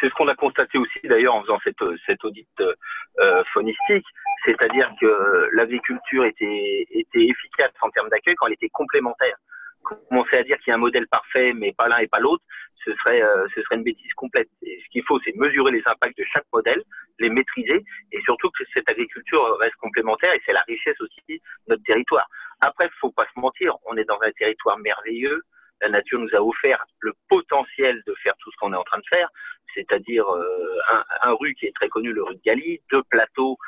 c'est 0.00 0.08
ce 0.08 0.14
qu'on 0.14 0.28
a 0.28 0.34
constaté 0.34 0.78
aussi 0.78 1.00
d'ailleurs 1.04 1.34
en 1.34 1.42
faisant 1.42 1.58
cette, 1.64 1.82
cette 2.06 2.24
audit 2.24 2.48
euh, 2.60 3.44
phonistique, 3.52 4.06
c'est-à-dire 4.44 4.92
que 5.00 5.48
l'agriculture 5.52 6.24
était, 6.24 6.86
était 6.90 7.24
efficace 7.24 7.72
en 7.80 7.90
termes 7.90 8.08
d'accueil 8.08 8.34
quand 8.36 8.46
elle 8.46 8.54
était 8.54 8.68
complémentaire. 8.68 9.36
Commencer 9.82 10.36
à 10.36 10.42
dire 10.42 10.58
qu'il 10.58 10.70
y 10.70 10.72
a 10.72 10.74
un 10.74 10.78
modèle 10.78 11.06
parfait, 11.08 11.52
mais 11.52 11.72
pas 11.72 11.88
l'un 11.88 11.98
et 11.98 12.06
pas 12.06 12.20
l'autre, 12.20 12.42
ce 12.84 12.92
serait, 12.94 13.22
euh, 13.22 13.46
ce 13.54 13.62
serait 13.62 13.76
une 13.76 13.84
bêtise 13.84 14.12
complète. 14.14 14.48
ce 14.62 14.88
qu'il 14.90 15.04
faut, 15.04 15.20
c'est 15.24 15.34
mesurer 15.36 15.72
les 15.72 15.82
impacts 15.86 16.18
de 16.18 16.24
chaque 16.32 16.46
modèle, 16.52 16.82
les 17.18 17.28
maîtriser, 17.28 17.84
et 18.12 18.20
surtout 18.22 18.50
que 18.50 18.64
cette 18.72 18.88
agriculture 18.88 19.56
reste 19.60 19.76
complémentaire, 19.76 20.32
et 20.32 20.42
c'est 20.44 20.52
la 20.52 20.62
richesse 20.62 21.00
aussi 21.00 21.20
de 21.28 21.38
notre 21.68 21.82
territoire. 21.84 22.28
Après, 22.60 22.88
faut 23.00 23.12
pas 23.12 23.26
se 23.34 23.40
mentir, 23.40 23.76
on 23.84 23.96
est 23.96 24.04
dans 24.04 24.20
un 24.22 24.32
territoire 24.32 24.78
merveilleux, 24.78 25.42
la 25.80 25.88
nature 25.88 26.20
nous 26.20 26.34
a 26.34 26.40
offert 26.40 26.84
le 27.00 27.12
potentiel 27.28 28.02
de 28.06 28.14
faire 28.22 28.34
tout 28.38 28.50
ce 28.52 28.56
qu'on 28.58 28.72
est 28.72 28.76
en 28.76 28.84
train 28.84 28.98
de 28.98 29.06
faire, 29.12 29.28
c'est-à-dire 29.74 30.28
euh, 30.28 30.78
un, 30.90 31.04
un, 31.22 31.32
rue 31.32 31.54
qui 31.54 31.66
est 31.66 31.74
très 31.74 31.88
connu, 31.88 32.12
le 32.12 32.22
rue 32.22 32.36
de 32.36 32.40
Galie, 32.44 32.80
deux 32.90 33.02
plateaux 33.04 33.58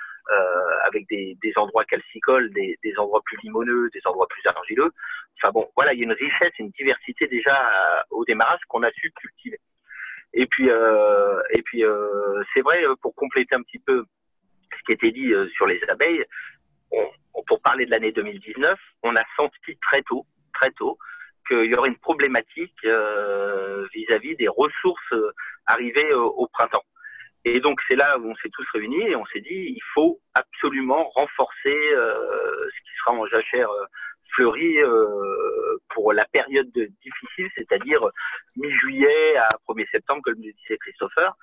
avec 0.84 1.06
des, 1.08 1.36
des, 1.42 1.52
endroits 1.56 1.84
calcicoles, 1.84 2.50
des, 2.52 2.78
des, 2.82 2.98
endroits 2.98 3.22
plus 3.24 3.38
limoneux, 3.42 3.90
des 3.92 4.00
endroits 4.06 4.26
plus 4.28 4.42
argileux. 4.46 4.90
Enfin 5.42 5.52
bon, 5.52 5.68
voilà, 5.76 5.92
il 5.92 5.98
y 5.98 6.02
a 6.02 6.04
une 6.04 6.12
richesse, 6.12 6.52
une 6.58 6.70
diversité 6.70 7.26
déjà 7.26 7.54
euh, 7.54 8.02
au 8.10 8.24
démarrage 8.24 8.60
qu'on 8.68 8.82
a 8.82 8.90
su 8.92 9.10
cultiver. 9.12 9.60
Et 10.32 10.46
puis, 10.46 10.70
euh, 10.70 11.40
et 11.50 11.62
puis, 11.62 11.84
euh, 11.84 12.42
c'est 12.52 12.62
vrai 12.62 12.82
pour 13.02 13.14
compléter 13.14 13.54
un 13.54 13.62
petit 13.62 13.78
peu 13.78 14.04
ce 14.76 14.82
qui 14.86 14.92
était 14.92 15.12
dit 15.12 15.32
sur 15.54 15.66
les 15.66 15.80
abeilles. 15.88 16.24
On, 16.90 17.06
pour 17.46 17.60
parler 17.60 17.84
de 17.84 17.90
l'année 17.90 18.12
2019, 18.12 18.78
on 19.02 19.16
a 19.16 19.22
senti 19.36 19.76
très 19.82 20.02
tôt, 20.02 20.24
très 20.54 20.70
tôt, 20.72 20.98
qu'il 21.46 21.66
y 21.66 21.74
aurait 21.74 21.90
une 21.90 21.98
problématique 21.98 22.74
vis-à-vis 22.82 24.34
-vis 24.34 24.36
des 24.36 24.48
ressources 24.48 25.14
arrivées 25.66 26.14
au 26.14 26.46
printemps. 26.48 26.84
Et 27.44 27.60
donc 27.60 27.80
c'est 27.86 27.96
là 27.96 28.18
où 28.18 28.30
on 28.30 28.34
s'est 28.36 28.48
tous 28.50 28.66
réunis 28.72 29.02
et 29.02 29.16
on 29.16 29.26
s'est 29.26 29.40
dit 29.40 29.74
il 29.76 29.82
faut 29.92 30.18
absolument 30.34 31.10
renforcer 31.10 31.92
euh, 31.92 32.68
ce 32.70 32.80
qui 32.82 32.96
sera 32.98 33.12
en 33.12 33.26
jachère 33.26 33.70
euh, 33.70 33.84
fleurie 34.34 34.78
euh, 34.78 35.76
pour 35.90 36.12
la 36.12 36.24
période 36.24 36.72
difficile, 36.72 37.48
c'est-à-dire 37.54 38.00
mi-juillet 38.56 39.36
à 39.36 39.48
1er 39.68 39.88
septembre, 39.90 40.22
comme 40.22 40.34
le 40.34 40.52
disait 40.52 40.78
Christopher. 40.78 41.34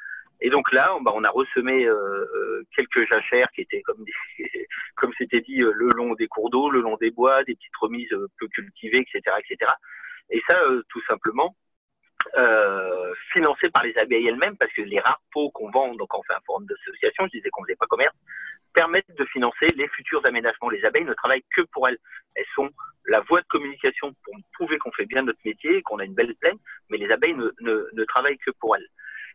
Et 0.42 0.50
donc 0.50 0.72
là, 0.72 0.96
on, 0.96 1.02
bah, 1.02 1.12
on 1.14 1.24
a 1.24 1.30
ressemé 1.30 1.86
euh, 1.86 2.64
quelques 2.76 3.08
jachères 3.08 3.52
qui 3.52 3.62
étaient 3.62 3.84
comme 3.84 4.04
comme 4.96 5.14
c'était 5.18 5.42
dit, 5.42 5.58
le 5.58 5.90
long 5.96 6.14
des 6.16 6.28
cours 6.28 6.50
d'eau, 6.50 6.70
le 6.72 6.82
long 6.82 6.98
des 6.98 7.12
bois, 7.12 7.44
des 7.44 7.56
petites 7.56 7.78
remises 7.80 8.16
peu 8.40 8.48
cultivées, 8.48 9.00
etc., 9.00 9.36
etc. 9.40 9.72
Et 10.32 10.42
ça, 10.50 10.60
tout 10.90 11.02
simplement, 11.08 11.56
euh, 12.38 13.14
par 13.74 13.84
les 13.84 13.98
abeilles 13.98 14.28
elles-mêmes, 14.28 14.58
parce 14.58 14.72
que 14.74 14.82
les 14.82 15.00
rares 15.00 15.22
pots 15.32 15.50
qu'on 15.52 15.70
vend, 15.72 15.94
donc 15.96 16.14
on 16.14 16.24
fait 16.24 16.34
un 16.34 16.42
forum 16.46 16.66
d'association, 16.66 17.26
je 17.28 17.38
disais 17.38 17.50
qu'on 17.50 17.64
faisait 17.64 17.76
pas 17.76 17.86
commerce, 17.88 18.16
permettent 18.74 19.16
de 19.18 19.26
financer 19.26 19.68
les 19.76 19.88
futurs 19.90 20.26
aménagements. 20.26 20.70
Les 20.70 20.84
abeilles 20.86 21.06
ne 21.06 21.14
travaillent 21.14 21.46
que 21.56 21.62
pour 21.74 21.88
elles. 21.88 21.98
Elles 22.36 22.46
sont 22.56 22.70
la 23.06 23.22
voie 23.22 23.42
de 23.42 23.48
communication 23.48 24.14
pour 24.24 24.34
prouver 24.54 24.78
qu'on 24.78 24.92
fait 24.92 25.06
bien 25.06 25.24
notre 25.24 25.40
métier, 25.46 25.82
qu'on 25.84 26.00
a 26.00 26.06
une 26.06 26.14
belle 26.14 26.36
plaine, 26.36 26.58
mais 26.90 26.98
les 26.98 27.12
abeilles 27.12 27.34
ne, 27.34 27.50
ne, 27.62 27.88
ne 27.92 28.04
travaillent 28.06 28.38
que 28.38 28.52
pour 28.60 28.76
elles. 28.76 28.88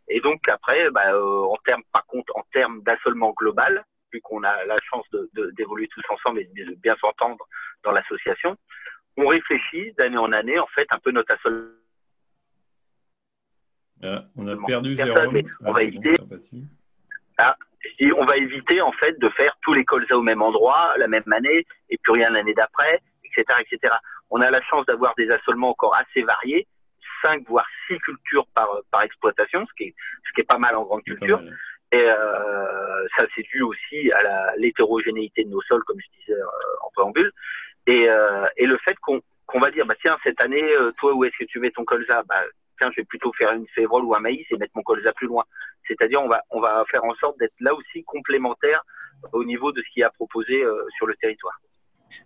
Et 0.09 0.20
donc 0.20 0.49
après, 0.49 0.90
bah, 0.90 1.12
euh, 1.12 1.44
en 1.44 1.57
termes, 1.64 1.83
par 1.92 2.07
contre, 2.07 2.33
en 2.37 2.42
termes 2.53 2.83
d'assolement 2.83 3.33
global, 3.33 3.85
vu 4.12 4.20
qu'on 4.20 4.44
a 4.44 4.64
la 4.64 4.77
chance 4.88 5.05
d'évoluer 5.57 5.87
de, 5.87 5.90
tous 5.90 6.05
ensemble 6.11 6.40
et 6.40 6.44
de 6.44 6.75
bien 6.77 6.96
s'entendre 6.96 7.44
dans 7.83 7.90
l'association, 7.90 8.57
on 9.16 9.27
réfléchit 9.27 9.92
d'année 9.94 10.18
en 10.18 10.33
année, 10.33 10.59
en 10.59 10.66
fait, 10.68 10.87
un 10.90 10.99
peu 10.99 11.11
notre 11.11 11.33
assolement 11.33 11.76
ah, 14.03 14.25
on 14.37 14.47
a 14.49 14.57
perdu 14.67 14.95
Jérôme. 14.97 15.43
on 15.65 15.73
va 15.73 15.83
éviter. 15.83 16.15
Ah, 17.39 17.57
on 18.17 18.25
va 18.25 18.37
éviter 18.37 18.81
en 18.81 18.93
fait 18.93 19.19
de 19.19 19.29
faire 19.31 19.57
tous 19.63 19.73
les 19.73 19.85
colzas 19.85 20.17
au 20.17 20.23
même 20.23 20.43
endroit 20.43 20.95
la 20.99 21.09
même 21.09 21.31
année 21.33 21.67
et 21.91 21.99
puis 22.03 22.13
rien 22.13 22.31
l'année 22.31 22.55
d'après, 22.55 23.01
etc., 23.25 23.61
etc. 23.61 23.95
On 24.31 24.41
a 24.41 24.51
la 24.51 24.61
chance 24.63 24.87
d'avoir 24.87 25.15
des 25.17 25.31
assolements 25.31 25.71
encore 25.71 25.97
assez 25.97 26.23
variés, 26.23 26.67
5 27.23 27.47
voire 27.49 27.67
6 27.89 27.99
cultures 27.99 28.47
par, 28.55 28.69
par 28.91 29.03
exploitation, 29.03 29.65
ce 29.67 29.73
qui, 29.77 29.85
est, 29.89 29.95
ce 30.27 30.33
qui 30.35 30.41
est 30.41 30.49
pas 30.49 30.59
mal 30.59 30.77
en 30.77 30.85
grande 30.85 31.03
culture. 31.03 31.41
Et 31.93 32.03
euh, 32.03 33.07
ça, 33.17 33.27
c'est 33.35 33.45
dû 33.53 33.63
aussi 33.63 34.11
à 34.13 34.57
l'hétérogénéité 34.57 35.45
de 35.45 35.51
nos 35.51 35.63
sols, 35.63 35.85
comme 35.85 36.01
je 36.01 36.21
disais 36.21 36.33
euh, 36.33 36.85
en 36.85 36.91
préambule. 36.91 37.31
Et, 37.87 38.09
euh, 38.09 38.47
et 38.57 38.67
le 38.67 38.77
fait 38.79 38.97
qu'on 38.97 39.21
qu'on 39.47 39.61
va 39.61 39.71
dire, 39.71 39.87
bah 39.87 39.95
tiens, 40.01 40.19
cette 40.25 40.41
année, 40.41 40.63
euh, 40.63 40.93
toi, 40.99 41.15
où 41.15 41.25
est-ce 41.25 41.37
que 41.39 41.45
tu 41.45 41.61
mets 41.61 41.71
ton 41.71 41.85
colza? 41.85 42.23
Bah, 42.25 42.43
tiens, 42.79 42.91
je 42.93 43.01
vais 43.01 43.05
plutôt 43.05 43.33
faire 43.33 43.53
une 43.53 43.67
févrole 43.69 44.05
ou 44.05 44.15
un 44.15 44.21
maïs 44.21 44.47
et 44.51 44.57
mettre 44.57 44.73
mon 44.75 44.83
colza 44.83 45.12
plus 45.12 45.27
loin. 45.27 45.45
C'est-à-dire, 45.87 46.21
on 46.23 46.29
va, 46.29 46.43
on 46.51 46.61
va 46.61 46.85
faire 46.91 47.05
en 47.05 47.15
sorte 47.15 47.39
d'être 47.39 47.55
là 47.61 47.75
aussi 47.75 48.05
complémentaire 48.05 48.83
au 49.33 49.45
niveau 49.45 49.73
de 49.73 49.81
ce 49.81 49.95
qui 49.95 50.01
est 50.01 50.05
à 50.05 50.11
proposer 50.11 50.62
euh, 50.62 50.75
sur 50.97 51.07
le 51.07 51.15
territoire. 51.17 51.59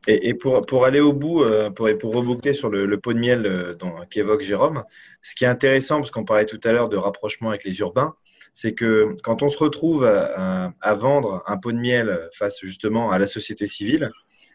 Et, 0.07 0.35
pour, 0.35 0.65
pour, 0.67 0.85
aller 0.85 1.01
au 1.01 1.13
bout, 1.13 1.43
euh, 1.43 1.71
pour, 1.71 1.89
pour 1.99 2.15
reboucler 2.15 2.53
sur 2.53 2.69
le, 2.69 3.01
pot 3.01 3.13
de 3.13 3.19
miel 3.19 3.47
euh, 3.47 3.75
qu'évoque 4.11 4.43
Jérôme, 4.43 4.85
ce 5.23 5.35
qui 5.35 5.45
est 5.45 5.49
intéressant, 5.49 5.99
parce 5.99 6.11
qu'on 6.11 6.25
parlait 6.25 6.47
tout 6.47 6.61
à 6.65 6.73
l'heure 6.73 6.89
de 6.89 6.97
rapprochement 6.97 7.49
avec 7.49 7.65
les 7.65 7.79
urbains, 7.81 8.15
c'est 8.53 8.75
que 8.75 9.15
quand 9.23 9.43
on 9.43 9.49
se 9.49 9.59
retrouve 9.59 10.05
à, 10.05 10.73
à, 10.81 10.95
vendre 10.95 11.43
un 11.47 11.57
pot 11.57 11.73
de 11.73 11.79
miel 11.79 12.29
face 12.37 12.61
justement 12.63 13.11
à 13.11 13.19
la 13.19 13.27
société 13.27 13.67
civile, 13.67 14.11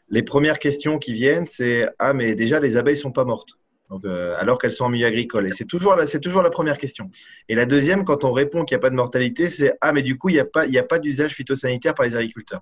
les 0.10 0.24
premières 0.24 0.60
questions 0.60 1.00
qui 1.00 1.14
viennent, 1.14 1.46
c'est 1.46 1.90
Ah, 2.00 2.14
mais 2.14 2.36
déjà, 2.36 2.60
les 2.60 2.78
abeilles 2.78 2.98
sont 2.98 3.12
pas 3.12 3.26
mortes. 3.26 3.58
Euh, 3.92 4.36
alors 4.40 4.58
qu'elles 4.58 4.72
sont 4.72 4.86
en 4.86 4.90
milieu 4.90 5.06
agricole. 5.06 5.48
Et 5.48 5.52
c'est 5.52 5.66
toujours, 5.66 5.96
la, 5.96 6.50
première 6.50 6.78
question. 6.78 7.12
Et 7.48 7.56
la 7.56 7.66
deuxième, 7.66 8.04
quand 8.04 8.24
on 8.24 8.32
répond 8.32 8.66
qu'il 8.66 8.76
n'y 8.76 8.80
a 8.80 8.82
pas 8.82 8.90
de 8.90 8.96
mortalité, 8.96 9.48
c'est 9.48 9.74
Ah, 9.80 9.94
mais 9.94 10.02
du 10.02 10.18
coup, 10.18 10.30
il 10.30 10.34
n'y 10.34 10.40
a 10.40 10.46
pas, 10.46 10.66
pas 10.90 11.00
d'usage 11.00 11.34
phytosanitaire 11.34 11.94
par 11.94 12.06
les 12.06 12.16
agriculteurs. 12.16 12.62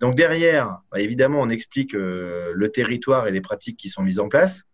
Donc 0.00 0.16
derrière, 0.16 0.78
bah, 0.90 1.00
évidemment, 1.00 1.40
on 1.40 1.48
explique 1.48 1.94
euh, 1.94 2.52
le 2.54 2.68
territoire 2.70 3.28
et 3.28 3.30
les 3.30 3.40
pratiques 3.40 3.76
qui 3.76 3.88
sont 3.88 4.02
mises 4.02 4.18
en 4.18 4.28
place. 4.28 4.64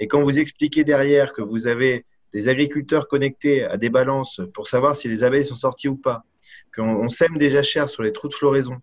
Et 0.00 0.08
quand 0.08 0.20
vous 0.20 0.38
expliquez 0.38 0.84
derrière 0.84 1.32
que 1.32 1.42
vous 1.42 1.68
avez 1.68 2.04
des 2.32 2.48
agriculteurs 2.48 3.08
connectés 3.08 3.64
à 3.64 3.76
des 3.76 3.88
balances 3.88 4.40
pour 4.52 4.68
savoir 4.68 4.96
si 4.96 5.08
les 5.08 5.22
abeilles 5.22 5.44
sont 5.44 5.54
sorties 5.54 5.88
ou 5.88 5.96
pas, 5.96 6.24
qu'on 6.74 7.08
sème 7.08 7.38
déjà 7.38 7.62
cher 7.62 7.88
sur 7.88 8.02
les 8.02 8.12
trous 8.12 8.28
de 8.28 8.34
floraison 8.34 8.78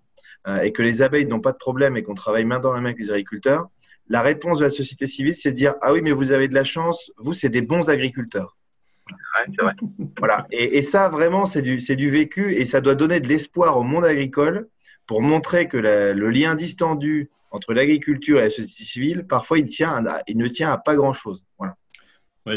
euh, 0.47 0.61
et 0.61 0.71
que 0.71 0.81
les 0.81 1.01
abeilles 1.01 1.27
n'ont 1.27 1.41
pas 1.41 1.51
de 1.51 1.57
problème 1.57 1.97
et 1.97 2.03
qu'on 2.03 2.15
travaille 2.15 2.45
main 2.45 2.59
dans 2.59 2.71
la 2.71 2.79
main 2.79 2.89
avec 2.89 2.99
les 2.99 3.11
agriculteurs, 3.11 3.67
la 4.07 4.21
réponse 4.21 4.59
de 4.59 4.65
la 4.65 4.69
société 4.69 5.07
civile, 5.07 5.35
c'est 5.35 5.51
de 5.51 5.55
dire 5.55 5.75
Ah 5.81 5.93
oui, 5.93 6.01
mais 6.01 6.11
vous 6.11 6.31
avez 6.31 6.47
de 6.47 6.53
la 6.53 6.63
chance, 6.63 7.11
vous, 7.17 7.33
c'est 7.33 7.49
des 7.49 7.61
bons 7.61 7.89
agriculteurs. 7.89 8.57
Ouais, 9.09 9.45
c'est 9.55 9.61
vrai. 9.61 9.73
Voilà. 10.17 10.45
Et, 10.51 10.81
ça, 10.81 11.09
vraiment, 11.09 11.45
c'est 11.45 11.61
du, 11.61 11.77
du 11.77 12.09
vécu 12.09 12.53
et 12.53 12.65
ça 12.65 12.81
doit 12.81 12.95
donner 12.95 13.19
de 13.19 13.27
l'espoir 13.27 13.77
au 13.77 13.83
monde 13.83 14.05
agricole 14.05 14.67
pour 15.07 15.21
montrer 15.21 15.67
que 15.67 15.77
le 15.77 16.29
lien 16.29 16.55
distendu 16.55 17.29
entre 17.53 17.73
l'agriculture 17.73 18.39
et 18.39 18.43
la 18.43 18.49
société 18.49 18.83
civile, 18.83 19.27
parfois, 19.27 19.59
il, 19.59 19.67
tient 19.67 20.03
il 20.27 20.37
ne 20.37 20.47
tient 20.47 20.71
à 20.71 20.77
pas 20.77 20.95
grand-chose. 20.95 21.45
Voilà. 21.57 21.75
Ouais, 22.45 22.55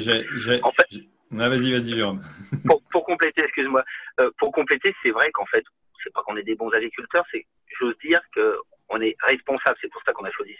en 0.62 0.72
fait, 0.72 0.88
vas-y, 1.30 1.72
vas-y, 1.72 2.02
pour, 2.66 2.82
pour, 2.90 3.04
compléter, 3.04 3.42
excuse-moi, 3.42 3.84
euh, 4.20 4.30
pour 4.38 4.52
compléter, 4.52 4.94
c'est 5.02 5.10
vrai 5.10 5.30
qu'en 5.32 5.46
fait, 5.46 5.64
c'est 6.02 6.12
pas 6.12 6.22
qu'on 6.22 6.36
est 6.36 6.42
des 6.42 6.54
bons 6.54 6.70
agriculteurs, 6.70 7.24
c'est, 7.30 7.46
j'ose 7.78 7.96
dire 7.98 8.20
que 8.34 8.56
on 8.88 9.00
est 9.00 9.16
responsable, 9.20 9.76
c'est 9.80 9.90
pour 9.90 10.02
ça 10.04 10.12
qu'on 10.12 10.24
a 10.24 10.30
choisi 10.30 10.56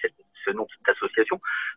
ce 0.47 0.51
nom 0.53 0.67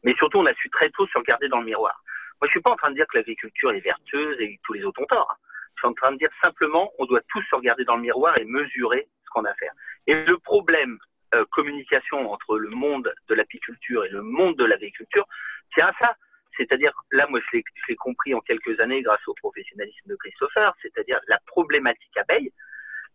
mais 0.03 0.13
surtout 0.15 0.37
on 0.37 0.45
a 0.45 0.53
su 0.53 0.69
très 0.69 0.89
tôt 0.91 1.07
se 1.07 1.17
regarder 1.17 1.49
dans 1.49 1.59
le 1.59 1.65
miroir. 1.65 2.01
Moi 2.39 2.47
je 2.47 2.51
suis 2.51 2.61
pas 2.61 2.71
en 2.71 2.75
train 2.75 2.91
de 2.91 2.95
dire 2.95 3.07
que 3.07 3.17
l'agriculture 3.17 3.71
est 3.71 3.81
vertueuse 3.81 4.39
et 4.39 4.59
tous 4.63 4.73
les 4.73 4.83
autres 4.83 5.01
ont 5.01 5.07
tort. 5.07 5.35
Je 5.75 5.81
suis 5.81 5.87
en 5.87 5.93
train 5.93 6.11
de 6.11 6.17
dire 6.17 6.29
simplement 6.43 6.91
on 6.99 7.05
doit 7.05 7.21
tous 7.29 7.41
se 7.49 7.55
regarder 7.55 7.83
dans 7.83 7.95
le 7.95 8.03
miroir 8.03 8.37
et 8.37 8.45
mesurer 8.45 9.07
ce 9.25 9.29
qu'on 9.31 9.45
a 9.45 9.51
à 9.51 9.55
faire. 9.55 9.73
Et 10.07 10.13
le 10.25 10.37
problème 10.37 10.97
euh, 11.35 11.45
communication 11.51 12.31
entre 12.31 12.57
le 12.57 12.69
monde 12.69 13.13
de 13.27 13.35
l'apiculture 13.35 14.03
et 14.03 14.09
le 14.09 14.23
monde 14.23 14.57
de 14.57 14.65
l'agriculture 14.65 15.27
tient 15.75 15.87
à 15.87 15.93
ça. 16.01 16.15
C'est-à-dire, 16.57 16.91
là, 17.11 17.27
moi, 17.29 17.39
je 17.39 17.61
l'ai 17.87 17.95
compris 17.95 18.33
en 18.33 18.41
quelques 18.41 18.79
années 18.79 19.03
grâce 19.03 19.25
au 19.27 19.35
professionnalisme 19.35 20.09
de 20.09 20.15
Christopher, 20.15 20.73
c'est-à-dire 20.81 21.19
la 21.27 21.39
problématique 21.45 22.17
abeille. 22.17 22.51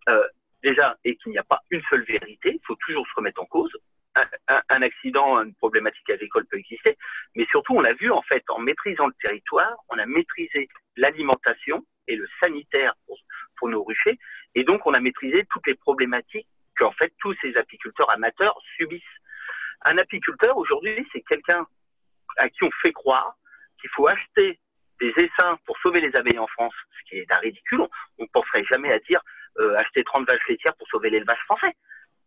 Euh, 0.08 0.24
déjà, 0.62 0.96
et 1.04 1.16
qu'il 1.16 1.32
n'y 1.32 1.38
a 1.38 1.42
pas 1.42 1.60
une 1.70 1.82
seule 1.90 2.04
vérité, 2.04 2.52
il 2.54 2.60
faut 2.64 2.76
toujours 2.76 3.04
se 3.06 3.14
remettre 3.16 3.42
en 3.42 3.46
cause. 3.46 3.76
Un, 4.46 4.82
accident, 4.82 5.42
une 5.42 5.54
problématique 5.54 6.08
agricole 6.08 6.46
peut 6.46 6.58
exister, 6.58 6.96
mais 7.34 7.46
surtout, 7.46 7.74
on 7.74 7.80
l'a 7.80 7.94
vu 7.94 8.12
en 8.12 8.22
fait, 8.22 8.44
en 8.48 8.60
maîtrisant 8.60 9.08
le 9.08 9.14
territoire, 9.20 9.74
on 9.88 9.98
a 9.98 10.06
maîtrisé 10.06 10.68
l'alimentation 10.96 11.84
et 12.06 12.14
le 12.14 12.28
sanitaire 12.40 12.94
pour, 13.06 13.18
nos 13.68 13.82
ruchers, 13.82 14.18
et 14.54 14.62
donc 14.62 14.86
on 14.86 14.92
a 14.92 15.00
maîtrisé 15.00 15.46
toutes 15.50 15.66
les 15.66 15.74
problématiques 15.74 16.46
qu'en 16.76 16.92
fait 16.92 17.14
tous 17.18 17.34
ces 17.40 17.56
apiculteurs 17.56 18.10
amateurs 18.10 18.54
subissent. 18.76 19.02
Un 19.86 19.96
apiculteur 19.96 20.58
aujourd'hui, 20.58 21.08
c'est 21.14 21.22
quelqu'un 21.22 21.66
à 22.36 22.50
qui 22.50 22.62
on 22.62 22.70
fait 22.82 22.92
croire 22.92 23.36
qu'il 23.80 23.88
faut 23.90 24.06
acheter 24.06 24.60
des 25.00 25.12
essaims 25.16 25.58
pour 25.64 25.78
sauver 25.78 26.02
les 26.02 26.14
abeilles 26.14 26.38
en 26.38 26.46
France, 26.46 26.74
ce 26.98 27.08
qui 27.08 27.16
est 27.16 27.34
ridicule. 27.40 27.80
On 28.18 28.22
ne 28.24 28.28
penserait 28.28 28.64
jamais 28.64 28.92
à 28.92 28.98
dire 28.98 29.20
euh, 29.58 29.76
acheter 29.76 30.04
30 30.04 30.26
vaches 30.28 30.46
laitières 30.48 30.74
pour 30.76 30.86
sauver 30.88 31.10
l'élevage 31.10 31.40
français. 31.46 31.74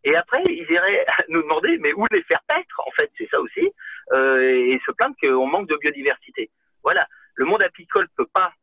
Et 0.08 0.16
après, 0.16 0.42
ils 0.48 0.72
iraient 0.72 1.06
nous 1.28 1.42
demander, 1.42 1.78
mais 1.80 1.92
où 1.94 2.06
les 2.12 2.24
faire 2.24 2.42
paître 2.48 2.82
En 2.88 2.92
fait, 2.92 3.12
c'est 3.18 3.30
ça 3.30 3.42
aussi, 3.42 3.70
euh, 4.14 4.40
et 4.42 4.80
se 4.86 4.92
plaindre 4.94 5.16
qu'on 5.22 5.48
manque 5.48 5.68
de 5.68 5.76
biodiversité. 5.76 6.50
Voilà, 6.82 7.06
le 7.36 7.44
monde 7.44 7.62
apicole 7.62 8.04
ne 8.06 8.24
peut 8.24 8.30
pas 8.34 8.54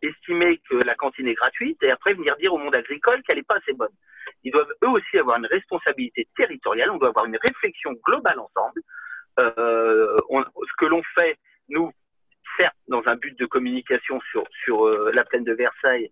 estimer 0.00 0.62
que 0.70 0.76
la 0.76 0.94
cantine 0.94 1.28
est 1.28 1.34
gratuite 1.34 1.82
et 1.82 1.90
après 1.90 2.14
venir 2.14 2.34
dire 2.36 2.54
au 2.54 2.58
monde 2.58 2.74
agricole 2.74 3.22
qu'elle 3.22 3.36
n'est 3.36 3.42
pas 3.42 3.56
assez 3.56 3.74
bonne. 3.74 3.92
Ils 4.44 4.52
doivent 4.52 4.72
eux 4.82 4.88
aussi 4.88 5.18
avoir 5.18 5.36
une 5.36 5.46
responsabilité 5.46 6.26
territoriale, 6.36 6.90
on 6.90 6.96
doit 6.96 7.10
avoir 7.10 7.26
une 7.26 7.36
réflexion 7.36 7.92
globale 8.02 8.38
ensemble. 8.38 8.80
Euh, 9.38 10.16
ce 10.30 10.72
que 10.78 10.86
l'on 10.86 11.02
fait 11.14 11.36
nous, 11.68 11.92
certes, 12.58 12.76
dans 12.88 13.02
un 13.06 13.16
but 13.16 13.38
de 13.38 13.44
communication 13.44 14.20
sur, 14.30 14.44
sur 14.64 14.86
euh, 14.86 15.10
la 15.12 15.24
plaine 15.24 15.44
de 15.44 15.52
Versailles, 15.52 16.08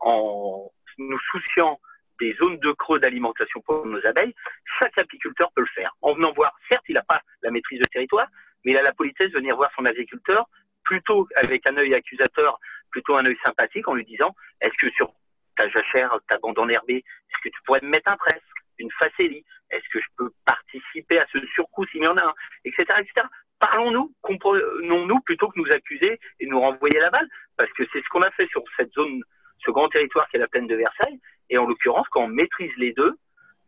en 0.00 0.70
nous 0.98 1.18
souciant 1.30 1.80
des 2.20 2.34
zones 2.34 2.58
de 2.58 2.72
creux 2.72 2.98
d'alimentation 2.98 3.60
pour 3.62 3.86
nos 3.86 4.04
abeilles, 4.06 4.34
chaque 4.78 4.96
apiculteur 4.98 5.50
peut 5.54 5.62
le 5.62 5.74
faire. 5.74 5.94
En 6.02 6.14
venant 6.14 6.32
voir, 6.32 6.54
certes, 6.70 6.84
il 6.88 6.94
n'a 6.94 7.02
pas 7.02 7.22
la 7.42 7.50
maîtrise 7.50 7.80
de 7.80 7.88
territoire, 7.88 8.28
mais 8.64 8.72
il 8.72 8.76
a 8.76 8.82
la 8.82 8.92
politesse 8.92 9.30
de 9.30 9.38
venir 9.38 9.56
voir 9.56 9.70
son 9.76 9.84
agriculteur, 9.84 10.46
plutôt 10.84 11.28
avec 11.36 11.66
un 11.66 11.76
œil 11.76 11.94
accusateur, 11.94 12.58
plutôt 12.90 13.16
un 13.16 13.26
œil 13.26 13.36
sympathique, 13.44 13.88
en 13.88 13.94
lui 13.94 14.04
disant, 14.04 14.34
est-ce 14.60 14.74
que 14.78 14.90
sur 14.92 15.12
ta 15.56 15.68
jachère, 15.68 16.16
ta 16.28 16.38
bande 16.38 16.58
enherbée, 16.58 16.98
est-ce 16.98 17.42
que 17.42 17.48
tu 17.48 17.62
pourrais 17.64 17.80
me 17.82 17.88
mettre 17.88 18.10
un 18.10 18.16
presse, 18.16 18.42
une 18.78 18.90
facélie? 18.92 19.44
Est-ce 19.70 19.88
que 19.92 20.00
je 20.00 20.06
peux 20.16 20.30
participer 20.44 21.18
à 21.18 21.26
ce 21.32 21.44
surcoût 21.54 21.86
s'il 21.86 22.02
y 22.02 22.06
en 22.06 22.16
a 22.16 22.22
un, 22.22 22.34
etc., 22.64 22.84
etc. 22.98 23.26
Parlons-nous, 23.60 24.12
comprenons-nous 24.20 25.20
plutôt 25.20 25.48
que 25.48 25.58
nous 25.58 25.70
accuser 25.70 26.20
et 26.40 26.46
nous 26.46 26.60
renvoyer 26.60 26.98
la 27.00 27.10
balle, 27.10 27.28
parce 27.56 27.72
que 27.72 27.84
c'est 27.92 28.02
ce 28.02 28.08
qu'on 28.08 28.22
a 28.22 28.30
fait 28.32 28.46
sur 28.48 28.62
cette 28.76 28.92
zone, 28.92 29.22
ce 29.64 29.70
grand 29.70 29.88
territoire 29.88 30.28
qui 30.28 30.36
est 30.36 30.40
la 30.40 30.48
plaine 30.48 30.66
de 30.66 30.74
Versailles. 30.74 31.20
Et 31.50 31.58
en 31.58 31.66
l'occurrence, 31.66 32.06
quand 32.10 32.24
on 32.24 32.28
maîtrise 32.28 32.72
les 32.78 32.92
deux, 32.92 33.16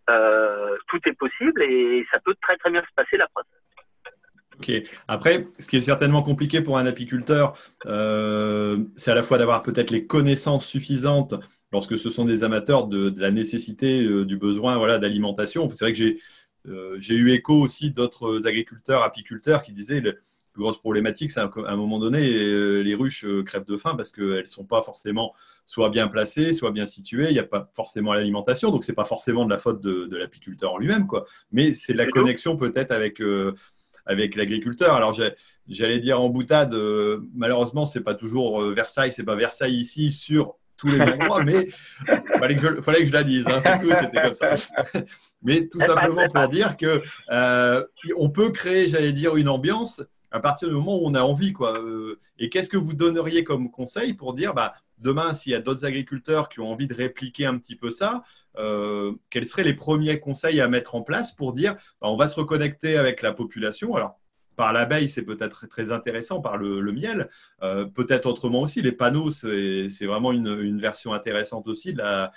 euh, 0.08 0.76
tout 0.88 1.00
est 1.06 1.14
possible 1.14 1.62
et 1.62 2.06
ça 2.12 2.20
peut 2.20 2.34
très 2.40 2.56
très 2.56 2.70
bien 2.70 2.82
se 2.82 2.94
passer 2.94 3.16
la 3.16 3.26
preuve. 3.28 3.44
Ok. 4.58 4.70
Après, 5.06 5.48
ce 5.58 5.66
qui 5.66 5.76
est 5.76 5.82
certainement 5.82 6.22
compliqué 6.22 6.62
pour 6.62 6.78
un 6.78 6.86
apiculteur, 6.86 7.58
euh, 7.84 8.78
c'est 8.96 9.10
à 9.10 9.14
la 9.14 9.22
fois 9.22 9.36
d'avoir 9.36 9.62
peut-être 9.62 9.90
les 9.90 10.06
connaissances 10.06 10.66
suffisantes 10.66 11.34
lorsque 11.72 11.98
ce 11.98 12.08
sont 12.08 12.24
des 12.24 12.42
amateurs 12.42 12.86
de, 12.86 13.12
la 13.18 13.30
nécessité, 13.30 14.02
euh, 14.04 14.24
du 14.24 14.38
besoin 14.38 14.78
voilà, 14.78 14.98
d'alimentation. 14.98 15.68
C'est 15.74 15.84
vrai 15.84 15.92
que 15.92 16.98
j'ai 16.98 17.14
eu 17.14 17.32
écho 17.32 17.54
aussi 17.54 17.90
d'autres 17.90 18.46
agriculteurs, 18.46 19.02
apiculteurs 19.02 19.62
qui 19.62 19.72
disaient 19.72 20.00
la 20.00 20.12
plus 20.56 20.62
grosse 20.62 20.78
problématique, 20.78 21.30
c'est 21.30 21.40
à 21.40 21.50
un 21.66 21.76
moment 21.76 21.98
donné, 21.98 22.22
les 22.82 22.94
ruches 22.94 23.26
crèvent 23.44 23.66
de 23.66 23.76
faim 23.76 23.94
parce 23.94 24.10
qu'elles 24.10 24.40
ne 24.40 24.44
sont 24.44 24.64
pas 24.64 24.82
forcément 24.82 25.34
soit 25.66 25.90
bien 25.90 26.08
placées, 26.08 26.52
soit 26.52 26.70
bien 26.70 26.86
situées. 26.86 27.28
Il 27.28 27.34
n'y 27.34 27.38
a 27.38 27.44
pas 27.44 27.70
forcément 27.74 28.14
l'alimentation, 28.14 28.70
donc 28.70 28.84
ce 28.84 28.90
n'est 28.90 28.94
pas 28.94 29.04
forcément 29.04 29.44
de 29.44 29.50
la 29.50 29.58
faute 29.58 29.82
de, 29.82 30.06
de 30.06 30.16
l'apiculteur 30.16 30.72
en 30.72 30.78
lui-même, 30.78 31.06
quoi. 31.06 31.26
Mais 31.52 31.72
c'est 31.72 31.94
la 31.94 32.06
connexion 32.06 32.56
peut-être 32.56 32.90
avec 32.90 33.20
avec 34.06 34.36
l'agriculteur. 34.36 34.94
Alors 34.94 35.12
j'allais 35.68 35.98
dire 35.98 36.20
en 36.20 36.28
boutade, 36.28 36.74
euh, 36.74 37.20
malheureusement 37.34 37.84
c'est 37.86 38.00
pas 38.00 38.14
toujours 38.14 38.62
euh, 38.62 38.72
Versailles, 38.72 39.12
c'est 39.12 39.24
pas 39.24 39.34
Versailles 39.34 39.74
ici 39.74 40.12
sur 40.12 40.54
tous 40.76 40.88
les 40.88 41.00
endroits, 41.00 41.42
mais 41.42 41.68
il 42.00 42.04
fallait, 42.38 42.56
fallait, 42.82 43.00
que 43.00 43.06
je 43.06 43.12
la 43.12 43.24
dise. 43.24 43.48
Hein, 43.48 43.60
c'était 43.60 44.20
comme 44.20 44.34
ça. 44.34 44.54
mais 45.42 45.66
tout 45.68 45.80
simplement 45.80 46.28
pour 46.28 46.48
dire 46.48 46.76
que 46.76 47.02
euh, 47.30 47.82
on 48.16 48.28
peut 48.28 48.50
créer, 48.50 48.88
j'allais 48.88 49.12
dire, 49.12 49.36
une 49.36 49.48
ambiance 49.48 50.02
à 50.36 50.40
partir 50.40 50.68
du 50.68 50.74
moment 50.74 50.96
où 50.98 51.06
on 51.06 51.14
a 51.14 51.22
envie, 51.22 51.52
quoi. 51.52 51.80
et 52.38 52.48
qu'est-ce 52.50 52.68
que 52.68 52.76
vous 52.76 52.92
donneriez 52.92 53.42
comme 53.42 53.70
conseil 53.70 54.14
pour 54.14 54.34
dire, 54.34 54.54
bah, 54.54 54.74
demain, 54.98 55.34
s'il 55.34 55.52
y 55.52 55.54
a 55.54 55.60
d'autres 55.60 55.84
agriculteurs 55.84 56.48
qui 56.48 56.60
ont 56.60 56.70
envie 56.70 56.86
de 56.86 56.94
répliquer 56.94 57.46
un 57.46 57.58
petit 57.58 57.76
peu 57.76 57.90
ça, 57.90 58.22
euh, 58.58 59.12
quels 59.30 59.46
seraient 59.46 59.64
les 59.64 59.74
premiers 59.74 60.18
conseils 60.18 60.60
à 60.60 60.68
mettre 60.68 60.94
en 60.94 61.02
place 61.02 61.32
pour 61.32 61.52
dire 61.52 61.74
bah, 62.00 62.08
on 62.08 62.16
va 62.16 62.28
se 62.28 62.36
reconnecter 62.38 62.96
avec 62.96 63.22
la 63.22 63.32
population? 63.32 63.94
Alors, 63.94 64.18
par 64.56 64.72
l'abeille, 64.72 65.08
c'est 65.08 65.22
peut-être 65.22 65.66
très 65.66 65.92
intéressant, 65.92 66.40
par 66.40 66.56
le, 66.56 66.80
miel, 66.90 67.28
euh, 67.62 67.84
peut-être 67.84 68.24
autrement 68.24 68.62
aussi. 68.62 68.80
Les 68.80 68.92
panneaux, 68.92 69.30
c'est 69.30 70.06
vraiment 70.06 70.32
une, 70.32 70.80
version 70.80 71.12
intéressante 71.12 71.68
aussi 71.68 71.92
de 71.92 71.98
la, 71.98 72.32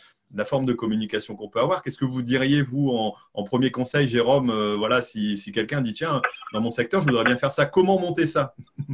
forme 0.45 0.65
de 0.65 0.73
communication 0.73 1.35
qu'on 1.35 1.49
peut 1.49 1.59
avoir. 1.59 1.81
Qu'est-ce 1.81 1.97
que 1.97 2.05
vous 2.05 2.21
diriez, 2.21 2.61
vous, 2.61 2.89
en, 3.33 3.43
premier 3.43 3.71
conseil, 3.71 4.07
Jérôme, 4.07 4.49
euh, 4.49 4.75
voilà, 4.75 5.01
si, 5.01 5.37
si 5.37 5.51
quelqu'un 5.51 5.81
dit, 5.81 5.93
tiens, 5.93 6.21
dans 6.53 6.61
mon 6.61 6.69
secteur, 6.69 7.01
je 7.01 7.07
voudrais 7.07 7.23
bien 7.23 7.37
faire 7.37 7.51
ça, 7.51 7.65
comment 7.65 7.99
monter 7.99 8.25
ça? 8.25 8.53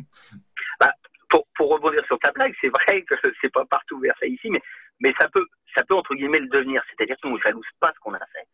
Pour 1.58 1.70
rebondir 1.70 2.06
sur 2.06 2.20
ta 2.20 2.32
blague, 2.32 2.54
c'est 2.60 2.70
vrai 2.70 3.02
que 3.04 3.16
c'est 3.42 3.52
pas 3.52 3.66
partout 3.66 3.98
vers 4.00 4.14
ça 4.20 4.26
ici, 4.26 4.50
mais, 4.50 4.62
mais 5.00 5.14
ça 5.20 5.30
peut, 5.30 5.46
ça 5.76 5.84
peut 5.86 5.96
entre 5.96 6.14
guillemets 6.14 6.40
le 6.40 6.48
devenir. 6.48 6.82
C'est-à-dire 6.90 7.16
qu'on 7.22 7.36
ne 7.36 7.40
jalouse 7.40 7.66
pas 7.80 7.94
ce 7.94 8.00
qu'on 8.00 8.14
a 8.14 8.20
fait. 8.20 8.48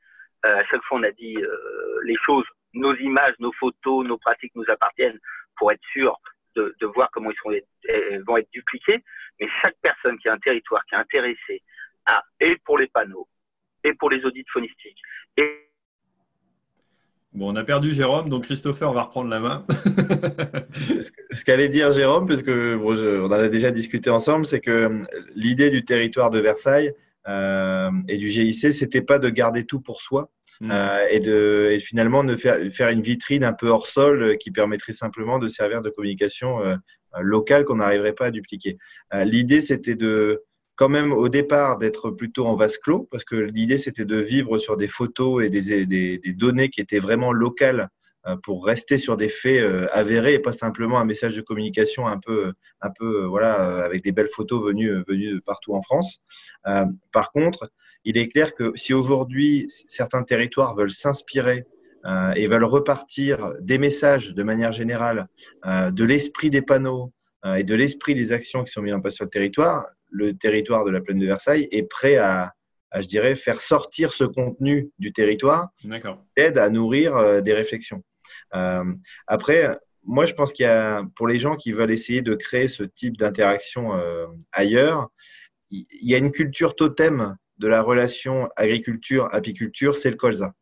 Euh, 0.46 0.60
à 0.60 0.64
chaque 0.66 0.84
fois, 0.84 1.00
on 1.00 1.04
a 1.04 1.12
dit 1.12 1.36
euh, 1.38 2.00
les 2.04 2.16
choses, 2.26 2.46
nos 2.74 2.96
images, 2.98 3.34
nos 3.40 3.52
photos, 3.54 4.06
nos 4.06 4.18
pratiques 4.18 4.54
nous 4.56 4.66
appartiennent 4.68 5.20
pour 5.58 5.72
être 5.72 5.82
sûr 5.92 6.16
de, 6.56 6.76
voir 6.94 7.10
comment 7.12 7.32
ils 7.32 7.38
sont, 7.38 7.52
vont 8.28 8.38
être 8.38 8.52
dupliqués. 8.52 9.04
Mais 9.40 9.48
chaque 9.64 9.78
personne 9.82 10.18
qui 10.20 10.30
a 10.30 10.34
un 10.34 10.40
territoire, 10.40 10.86
qui 10.86 10.96
est 10.96 11.00
intéressée 11.00 11.64
à, 12.06 12.22
et 12.40 12.58
pour 12.66 12.78
les 12.78 12.88
panneaux, 12.88 13.28
et 13.84 13.94
pour 13.94 14.10
les 14.10 14.24
audits 14.26 14.46
phonistiques, 14.54 15.02
et 15.38 15.72
Bon, 17.34 17.54
on 17.54 17.56
a 17.56 17.64
perdu 17.64 17.94
Jérôme, 17.94 18.28
donc 18.28 18.44
Christopher 18.44 18.92
va 18.92 19.04
reprendre 19.04 19.30
la 19.30 19.40
main. 19.40 19.66
ce 21.32 21.46
qu'allait 21.46 21.70
dire 21.70 21.90
Jérôme, 21.92 22.28
parce 22.28 22.42
que 22.42 22.78
on 22.78 23.26
en 23.26 23.32
a 23.32 23.48
déjà 23.48 23.72
discuté 23.72 24.10
ensemble, 24.10 24.46
c'est 24.46 24.60
que 24.60 24.72
euh, 24.72 25.04
l'idée 25.34 25.70
du 25.70 25.86
territoire 25.86 26.30
de 26.30 26.40
Versailles 26.40 26.92
euh, 27.30 27.90
et 28.10 28.18
du 28.18 28.28
GIC, 28.28 28.74
c'était 28.74 29.02
pas 29.02 29.18
de 29.18 29.30
garder 29.30 29.64
tout 29.64 29.80
pour 29.80 30.02
soi, 30.02 30.30
hmm. 30.60 30.72
euh, 30.72 31.08
et, 31.10 31.22
de, 31.22 31.78
finalement 31.80 32.26
de 32.26 32.36
faire, 32.36 32.60
faire, 32.70 32.90
une 32.90 33.02
vitrine 33.02 33.46
un 33.46 33.54
peu 33.54 33.70
hors 33.70 33.88
sol 33.88 34.38
qui 34.38 34.52
permettrait 34.52 34.92
simplement 34.92 35.40
de 35.40 35.48
servir 35.48 35.82
de 35.82 35.90
communication 35.90 36.60
locale 37.22 37.64
qu'on 37.64 37.76
n'arriverait 37.76 38.14
pas 38.14 38.26
à 38.26 38.32
dupliquer. 38.32 38.78
L'idée, 39.24 39.62
c'était 39.62 39.96
de 39.96 40.44
quand 40.82 40.90
même 40.90 41.14
au 41.14 41.30
départ 41.30 41.78
d'être 41.78 42.10
plutôt 42.10 42.48
en 42.48 42.56
vase 42.56 42.80
clos, 42.80 43.08
parce 43.12 43.24
que 43.24 43.36
l'idée 43.36 43.78
c'était 43.78 44.04
de 44.04 44.18
vivre 44.18 44.58
sur 44.58 44.78
des 44.78 44.88
photos 44.88 45.44
et 45.44 45.52
des, 45.52 45.86
des, 45.86 46.34
données 46.34 46.70
qui 46.70 46.82
étaient 46.82 46.98
vraiment 46.98 47.32
locales 47.32 47.90
euh, 48.26 48.36
pour 48.42 48.66
rester 48.66 48.98
sur 48.98 49.16
des 49.16 49.30
faits 49.30 49.62
euh, 49.62 49.86
avérés 49.92 50.34
et 50.34 50.40
pas 50.40 50.54
simplement 50.54 50.98
un 50.98 51.06
message 51.06 51.36
de 51.36 51.42
communication 51.42 52.08
un 52.08 52.18
peu, 52.18 52.54
un 52.82 52.90
peu 52.98 53.26
euh, 53.26 53.28
voilà, 53.28 53.86
avec 53.86 54.04
des 54.04 54.12
belles 54.12 54.28
photos 54.28 54.66
venues, 54.66 55.04
venues 55.08 55.36
de 55.36 55.40
partout 55.40 55.76
en 55.76 55.84
France. 55.84 56.18
par 57.12 57.32
contre, 57.32 57.70
il 58.04 58.18
est 58.18 58.30
clair 58.30 58.56
que 58.56 58.72
si 58.74 58.96
aujourd'hui 58.96 59.68
certains 59.86 60.24
territoires 60.24 60.76
veulent 60.76 60.90
s'inspirer 60.90 61.68
et 62.36 62.48
veulent 62.48 62.64
repartir 62.64 63.54
des 63.60 63.78
messages 63.78 64.34
de 64.34 64.42
manière 64.42 64.72
générale, 64.72 65.28
de 65.64 66.04
l'esprit 66.04 66.50
des 66.50 66.64
panneaux 66.64 67.14
et 67.46 67.64
de 67.64 67.76
l'esprit 67.76 68.16
des 68.16 68.32
actions 68.32 68.64
qui 68.64 68.72
sont 68.72 68.82
mises 68.82 68.96
en 68.96 69.02
place 69.02 69.14
sur 69.14 69.26
le 69.26 69.30
territoire, 69.30 69.86
le 70.12 70.38
territoire 70.38 70.86
de 70.86 70.92
la 70.92 71.02
plaine 71.02 71.20
de 71.20 71.26
Versailles 71.26 71.68
est 71.72 71.84
prêt 71.84 72.18
à, 72.18 72.54
je 73.00 73.08
dirais, 73.08 73.36
faire 73.36 73.62
sortir 73.62 74.14
ce 74.14 74.24
contenu 74.24 74.92
du 75.00 75.14
territoire, 75.14 75.70
aide 76.36 76.58
à 76.58 76.70
nourrir 76.70 77.16
euh, 77.16 77.42
des 77.42 77.54
réflexions. 77.54 78.04
Euh, 78.56 78.84
après, 79.28 79.78
moi, 80.04 80.26
je 80.26 80.34
pense 80.34 80.52
qu'il 80.52 80.66
y 80.66 80.70
a, 80.70 81.04
pour 81.16 81.28
les 81.28 81.40
gens 81.40 81.56
qui 81.56 81.72
veulent 81.72 81.92
essayer 81.92 82.22
de 82.22 82.36
créer 82.36 82.68
ce 82.68 82.84
type 82.84 83.18
d'interaction 83.18 83.96
euh, 83.96 84.28
ailleurs, 84.52 85.10
il 85.70 85.86
y 86.02 86.14
a 86.14 86.18
une 86.18 86.32
culture 86.32 86.76
totem 86.76 87.38
de 87.58 87.68
la 87.68 87.82
relation 87.82 88.50
agriculture-apiculture, 88.58 89.96
c'est 89.96 90.10
le 90.10 90.18
colza. 90.18 90.54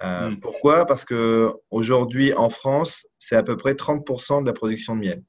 Hmm. 0.00 0.36
Pourquoi? 0.40 0.86
Parce 0.86 1.04
que 1.04 1.52
aujourd'hui, 1.70 2.32
en 2.32 2.50
France, 2.50 3.04
c'est 3.18 3.34
à 3.34 3.42
peu 3.42 3.56
près 3.56 3.72
30% 3.72 4.42
de 4.42 4.46
la 4.46 4.52
production 4.52 4.94
de 4.94 5.00
miel. 5.00 5.22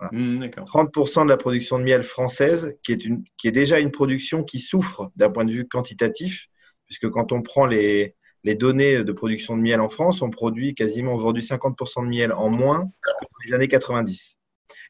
30% 0.00 1.20
mmh, 1.20 1.24
de 1.24 1.28
la 1.28 1.36
production 1.36 1.78
de 1.78 1.84
miel 1.84 2.02
française, 2.02 2.76
qui 2.82 2.92
est, 2.92 3.04
une, 3.04 3.24
qui 3.36 3.48
est 3.48 3.52
déjà 3.52 3.80
une 3.80 3.90
production 3.90 4.44
qui 4.44 4.60
souffre 4.60 5.10
d'un 5.16 5.30
point 5.30 5.44
de 5.44 5.52
vue 5.52 5.66
quantitatif, 5.66 6.46
puisque 6.86 7.08
quand 7.10 7.32
on 7.32 7.42
prend 7.42 7.66
les, 7.66 8.14
les 8.44 8.54
données 8.54 9.02
de 9.02 9.12
production 9.12 9.56
de 9.56 9.62
miel 9.62 9.80
en 9.80 9.88
France, 9.88 10.22
on 10.22 10.30
produit 10.30 10.74
quasiment 10.74 11.14
aujourd'hui 11.14 11.42
50% 11.42 12.04
de 12.04 12.08
miel 12.08 12.32
en 12.32 12.48
moins 12.48 12.78
que 12.78 13.10
dans 13.10 13.28
les 13.46 13.54
années 13.54 13.68
90. 13.68 14.38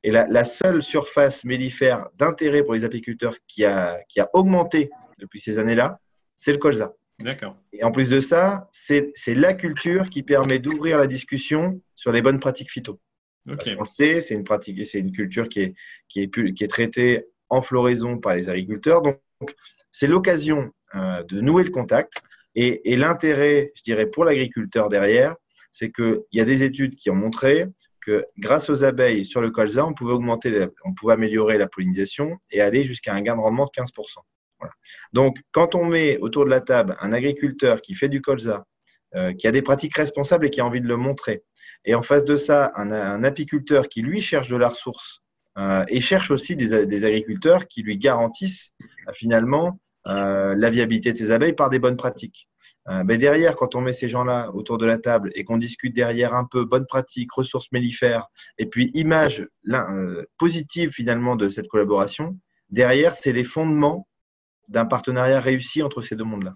Et 0.05 0.11
la, 0.11 0.27
la 0.29 0.45
seule 0.45 0.83
surface 0.83 1.45
mellifère 1.45 2.09
d'intérêt 2.17 2.63
pour 2.63 2.75
les 2.75 2.85
apiculteurs 2.85 3.37
qui 3.49 3.65
a, 3.65 3.99
qui 4.09 4.21
a 4.21 4.29
augmenté 4.33 4.91
depuis 5.19 5.41
ces 5.41 5.59
années-là, 5.59 6.01
c'est 6.37 6.53
le 6.53 6.59
colza. 6.59 6.95
D'accord. 7.19 7.57
Et 7.73 7.83
en 7.83 7.91
plus 7.91 8.09
de 8.09 8.21
ça, 8.21 8.69
c'est 8.71 9.13
la 9.29 9.55
culture 9.55 10.09
qui 10.09 10.23
permet 10.23 10.61
d'ouvrir 10.61 10.99
la 10.99 11.09
discussion 11.09 11.81
sur 11.97 12.13
les 12.13 12.23
bonnes 12.23 12.39
pratiques 12.39 12.71
phyto. 12.71 13.01
Parce 13.47 13.75
qu'on 13.75 13.83
le 13.83 13.89
sait, 13.89 14.21
c'est 14.21 14.35
une 14.35 14.45
pratique, 14.45 14.87
c'est 14.87 15.01
une 15.01 15.13
culture 15.13 15.49
qui 15.49 15.61
est, 15.61 15.75
qui, 16.09 16.21
est, 16.23 16.55
qui 16.55 16.65
est 16.65 16.69
traitée 16.69 17.25
en 17.49 17.63
floraison 17.63 18.19
par 18.19 18.35
les 18.35 18.49
agriculteurs. 18.49 19.03
Donc, 19.03 19.21
c'est 19.91 20.07
l'occasion 20.07 20.71
euh, 20.95 21.23
de 21.25 21.41
nouer 21.41 21.65
le 21.65 21.71
contact. 21.71 22.15
Et, 22.55 22.93
et 22.93 22.97
l'intérêt, 22.97 23.73
je 23.75 23.83
dirais, 23.83 24.07
pour 24.07 24.25
l'agriculteur 24.25 24.89
derrière, 24.89 25.37
c'est 25.73 25.91
qu'il 25.91 26.21
y 26.33 26.41
a 26.41 26.45
des 26.45 26.63
études 26.63 26.97
qui 26.97 27.11
ont 27.11 27.15
montré 27.15 27.67
que 28.01 28.27
grâce 28.39 28.71
aux 28.71 28.85
abeilles 28.85 29.25
sur 29.25 29.41
le 29.41 29.51
colza, 29.51 29.87
on 29.87 29.95
pouvait, 29.95 30.13
augmenter, 30.13 30.67
on 30.85 30.95
pouvait 30.95 31.15
améliorer 31.15 31.59
la 31.59 31.69
pollinisation 31.69 32.39
et 32.51 32.61
aller 32.61 32.85
jusqu'à 32.85 33.15
un 33.15 33.21
gain 33.21 33.37
de 33.37 33.41
rendement 33.41 33.67
de 33.67 33.71
15%. 33.71 33.93
Voilà. 34.59 34.75
Donc, 35.13 35.39
quand 35.53 35.75
on 35.75 35.85
met 35.85 36.19
autour 36.19 36.45
de 36.45 36.51
la 36.51 36.61
table 36.61 36.97
un 37.01 37.13
agriculteur 37.13 37.81
qui 37.81 37.95
fait 37.95 38.09
du 38.09 38.21
colza, 38.21 38.65
euh, 39.15 39.33
qui 39.33 39.47
a 39.47 39.53
des 39.53 39.63
pratiques 39.63 39.97
responsables 39.97 40.47
et 40.47 40.51
qui 40.51 40.61
a 40.61 40.67
envie 40.67 40.81
de 40.81 40.89
le 40.89 40.97
montrer, 40.97 41.45
et 41.85 41.95
en 41.95 42.03
face 42.03 42.25
de 42.25 42.37
ça, 42.37 42.73
un, 42.77 43.23
apiculteur 43.25 43.89
qui, 43.89 44.03
lui, 44.03 44.21
cherche 44.21 44.49
de 44.49 44.57
la 44.57 44.69
ressource 44.69 45.23
euh, 45.57 45.85
et 45.89 46.01
cherche 46.01 46.31
aussi 46.31 46.57
des, 46.57 47.05
agriculteurs 47.05 47.67
qui 47.67 47.83
lui 47.83 47.99
garantissent 47.99 48.73
euh, 48.83 49.13
finalement 49.13 49.79
la 50.07 50.71
viabilité 50.71 51.13
de 51.13 51.19
ces 51.19 51.31
abeilles 51.31 51.53
par 51.53 51.69
des 51.69 51.79
bonnes 51.79 51.99
pratiques. 51.99 52.49
mais 53.05 53.19
derrière, 53.19 53.57
quand 53.57 53.75
on 53.75 53.83
met 53.83 53.93
ces 53.93 54.09
gens-là 54.09 54.51
autour 54.55 54.79
de 54.79 54.87
la 54.87 54.97
table 54.97 55.31
et 55.35 55.45
qu'on 55.45 55.59
discute 55.59 55.95
derrière 55.95 56.35
un 56.35 56.47
peu 56.47 56.65
bonnes 56.65 56.87
pratiques, 56.87 57.31
ressources 57.31 57.71
mellifères, 57.73 58.29
et 58.57 58.65
puis 58.65 58.91
image 58.95 59.47
positive 60.39 60.93
finalement 60.93 61.37
de 61.37 61.51
cette 61.51 61.69
collaboration, 61.69 62.39
derrière, 62.71 63.15
c'est 63.15 63.33
les 63.33 63.45
fondements 63.45 64.09
d'un 64.69 64.87
partenariat 64.87 65.41
réussi 65.41 65.83
entre 65.83 66.01
ces 66.01 66.17
deux 66.17 66.25
mondes-là. 66.25 66.55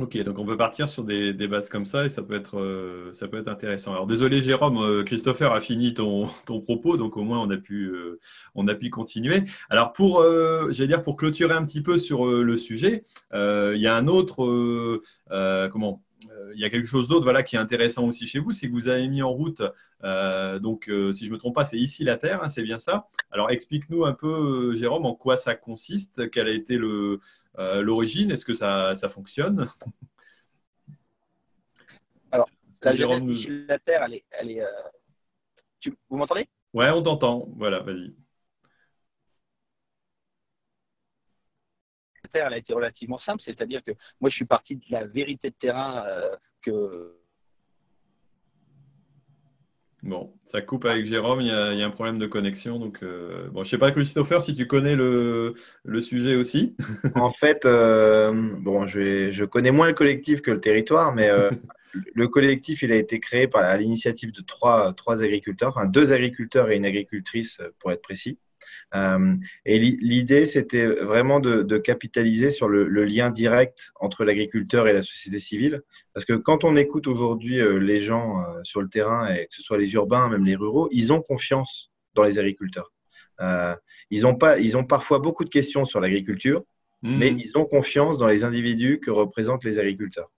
Ok, 0.00 0.20
donc 0.24 0.38
on 0.40 0.44
peut 0.44 0.56
partir 0.56 0.88
sur 0.88 1.04
des, 1.04 1.32
bases 1.46 1.68
comme 1.68 1.84
ça 1.84 2.04
et 2.04 2.08
ça 2.08 2.20
peut 2.22 2.34
être, 2.34 2.58
euh, 2.58 3.12
ça 3.12 3.28
peut 3.28 3.38
être 3.38 3.48
intéressant. 3.48 3.92
Alors 3.92 4.08
désolé 4.08 4.42
Jérôme, 4.42 4.78
euh, 4.78 5.04
Christopher 5.04 5.52
a 5.52 5.60
fini 5.60 5.94
ton, 5.94 6.26
ton, 6.46 6.60
propos, 6.60 6.96
donc 6.96 7.16
au 7.16 7.22
moins 7.22 7.40
on 7.40 7.48
a 7.50 7.56
pu, 7.56 7.84
euh, 7.84 8.18
on 8.56 8.66
a 8.66 8.74
pu 8.74 8.90
continuer. 8.90 9.44
Alors 9.70 9.92
pour, 9.92 10.24
dire 10.70 11.02
pour 11.04 11.16
clôturer 11.16 11.54
un 11.54 11.64
petit 11.64 11.80
peu 11.80 11.98
sur 11.98 12.26
le 12.26 12.56
sujet, 12.56 13.02
il 13.32 13.78
y 13.78 13.86
a 13.86 13.94
un 13.94 14.08
autre, 14.08 15.00
comment 15.70 16.02
il 16.54 16.60
y 16.60 16.64
a 16.64 16.70
quelque 16.70 16.86
chose 16.86 17.08
d'autre 17.08 17.24
voilà, 17.24 17.42
qui 17.42 17.56
est 17.56 17.58
intéressant 17.58 18.08
aussi 18.08 18.26
chez 18.26 18.38
vous, 18.38 18.52
c'est 18.52 18.66
que 18.66 18.72
vous 18.72 18.88
avez 18.88 19.06
mis 19.06 19.22
en 19.22 19.30
route, 19.30 19.62
donc 20.02 20.90
si 21.12 21.24
je 21.24 21.30
ne 21.30 21.34
me 21.34 21.38
trompe 21.38 21.54
pas, 21.54 21.64
c'est 21.64 21.78
ici 21.78 22.02
la 22.02 22.16
Terre, 22.16 22.42
hein, 22.42 22.48
c'est 22.48 22.62
bien 22.62 22.78
ça. 22.78 23.06
Alors 23.30 23.50
explique-nous 23.50 24.04
un 24.04 24.14
peu, 24.14 24.74
Jérôme, 24.74 25.06
en 25.06 25.14
quoi 25.14 25.36
ça 25.36 25.54
consiste, 25.54 26.30
quel 26.30 26.48
a 26.48 26.52
été 26.52 26.76
le, 26.76 27.20
euh, 27.58 27.82
l'origine, 27.82 28.30
est-ce 28.30 28.44
que 28.44 28.54
ça, 28.54 28.94
ça 28.94 29.08
fonctionne? 29.08 29.68
Alors, 32.30 32.48
la 32.82 32.94
genèse 32.94 33.24
de 33.24 33.66
la 33.68 33.78
Terre, 33.78 34.02
elle 34.04 34.14
est. 34.14 34.24
Elle 34.30 34.50
est 34.50 34.60
euh, 34.60 35.90
vous 36.08 36.16
m'entendez? 36.16 36.48
Ouais, 36.72 36.90
on 36.90 37.02
t'entend. 37.02 37.48
Voilà, 37.56 37.80
vas-y. 37.80 38.14
La 42.22 42.30
Terre, 42.30 42.46
elle 42.46 42.54
a 42.54 42.58
été 42.58 42.72
relativement 42.72 43.18
simple, 43.18 43.42
c'est-à-dire 43.42 43.82
que 43.82 43.92
moi, 44.20 44.30
je 44.30 44.36
suis 44.36 44.46
parti 44.46 44.76
de 44.76 44.84
la 44.90 45.04
vérité 45.06 45.50
de 45.50 45.54
terrain 45.54 46.04
euh, 46.06 46.34
que 46.62 47.23
Bon, 50.04 50.34
ça 50.44 50.60
coupe 50.60 50.84
avec 50.84 51.06
Jérôme, 51.06 51.40
il 51.40 51.46
y 51.46 51.50
a, 51.50 51.86
un 51.86 51.90
problème 51.90 52.18
de 52.18 52.26
connexion. 52.26 52.78
Donc, 52.78 52.98
euh, 53.02 53.48
bon, 53.48 53.62
je 53.62 53.68
ne 53.68 53.70
sais 53.70 53.78
pas, 53.78 53.90
Christopher, 53.90 54.42
si 54.42 54.54
tu 54.54 54.66
connais 54.66 54.94
le, 54.94 55.54
sujet 56.02 56.36
aussi. 56.36 56.76
en 57.14 57.30
fait, 57.30 57.64
euh, 57.64 58.50
bon, 58.60 58.86
je, 58.86 59.30
je, 59.30 59.44
connais 59.46 59.70
moins 59.70 59.86
le 59.86 59.94
collectif 59.94 60.42
que 60.42 60.50
le 60.50 60.60
territoire, 60.60 61.14
mais 61.14 61.30
euh, 61.30 61.50
le 62.14 62.28
collectif, 62.28 62.82
il 62.82 62.92
a 62.92 62.96
été 62.96 63.18
créé 63.18 63.48
par 63.48 63.74
l'initiative 63.78 64.30
de 64.30 64.42
trois, 64.42 64.92
trois 64.92 65.22
agriculteurs, 65.22 65.70
enfin 65.70 65.86
deux 65.86 66.12
agriculteurs 66.12 66.70
et 66.70 66.76
une 66.76 66.84
agricultrice, 66.84 67.58
pour 67.78 67.90
être 67.90 68.02
précis. 68.02 68.38
Euh, 68.94 69.34
et 69.64 69.78
l'idée, 69.78 70.46
c'était 70.46 70.86
vraiment 70.86 71.40
de, 71.40 71.78
capitaliser 71.78 72.50
sur 72.50 72.68
le, 72.68 73.04
lien 73.04 73.30
direct 73.30 73.92
entre 74.00 74.24
l'agriculteur 74.24 74.88
et 74.88 74.92
la 74.92 75.02
société 75.02 75.38
civile. 75.38 75.82
Parce 76.12 76.24
que 76.24 76.34
quand 76.34 76.64
on 76.64 76.76
écoute 76.76 77.06
aujourd'hui 77.06 77.60
euh, 77.60 77.78
les 77.78 78.00
gens 78.00 78.40
euh, 78.40 78.60
sur 78.62 78.80
le 78.80 78.88
terrain, 78.88 79.32
et 79.34 79.46
que 79.46 79.54
ce 79.54 79.62
soit 79.62 79.78
les 79.78 79.92
urbains, 79.94 80.28
même 80.28 80.44
les 80.44 80.56
ruraux, 80.56 80.88
ils 80.92 81.12
ont 81.12 81.20
confiance 81.20 81.90
dans 82.14 82.22
les 82.22 82.38
agriculteurs. 82.38 82.92
ils, 84.10 84.26
ont 84.26 84.36
pas, 84.36 84.58
ils 84.58 84.76
ont 84.76 84.84
parfois 84.84 85.18
beaucoup 85.18 85.44
de 85.44 85.50
questions 85.50 85.84
sur 85.84 86.00
l'agriculture, 86.00 86.62
mmh. 87.02 87.16
mais 87.16 87.32
ils 87.32 87.58
ont 87.58 87.64
confiance 87.64 88.16
dans 88.18 88.28
les 88.28 88.44
individus 88.44 89.00
que 89.00 89.10
représentent 89.10 89.64
les 89.64 89.80
agriculteurs. 89.80 90.30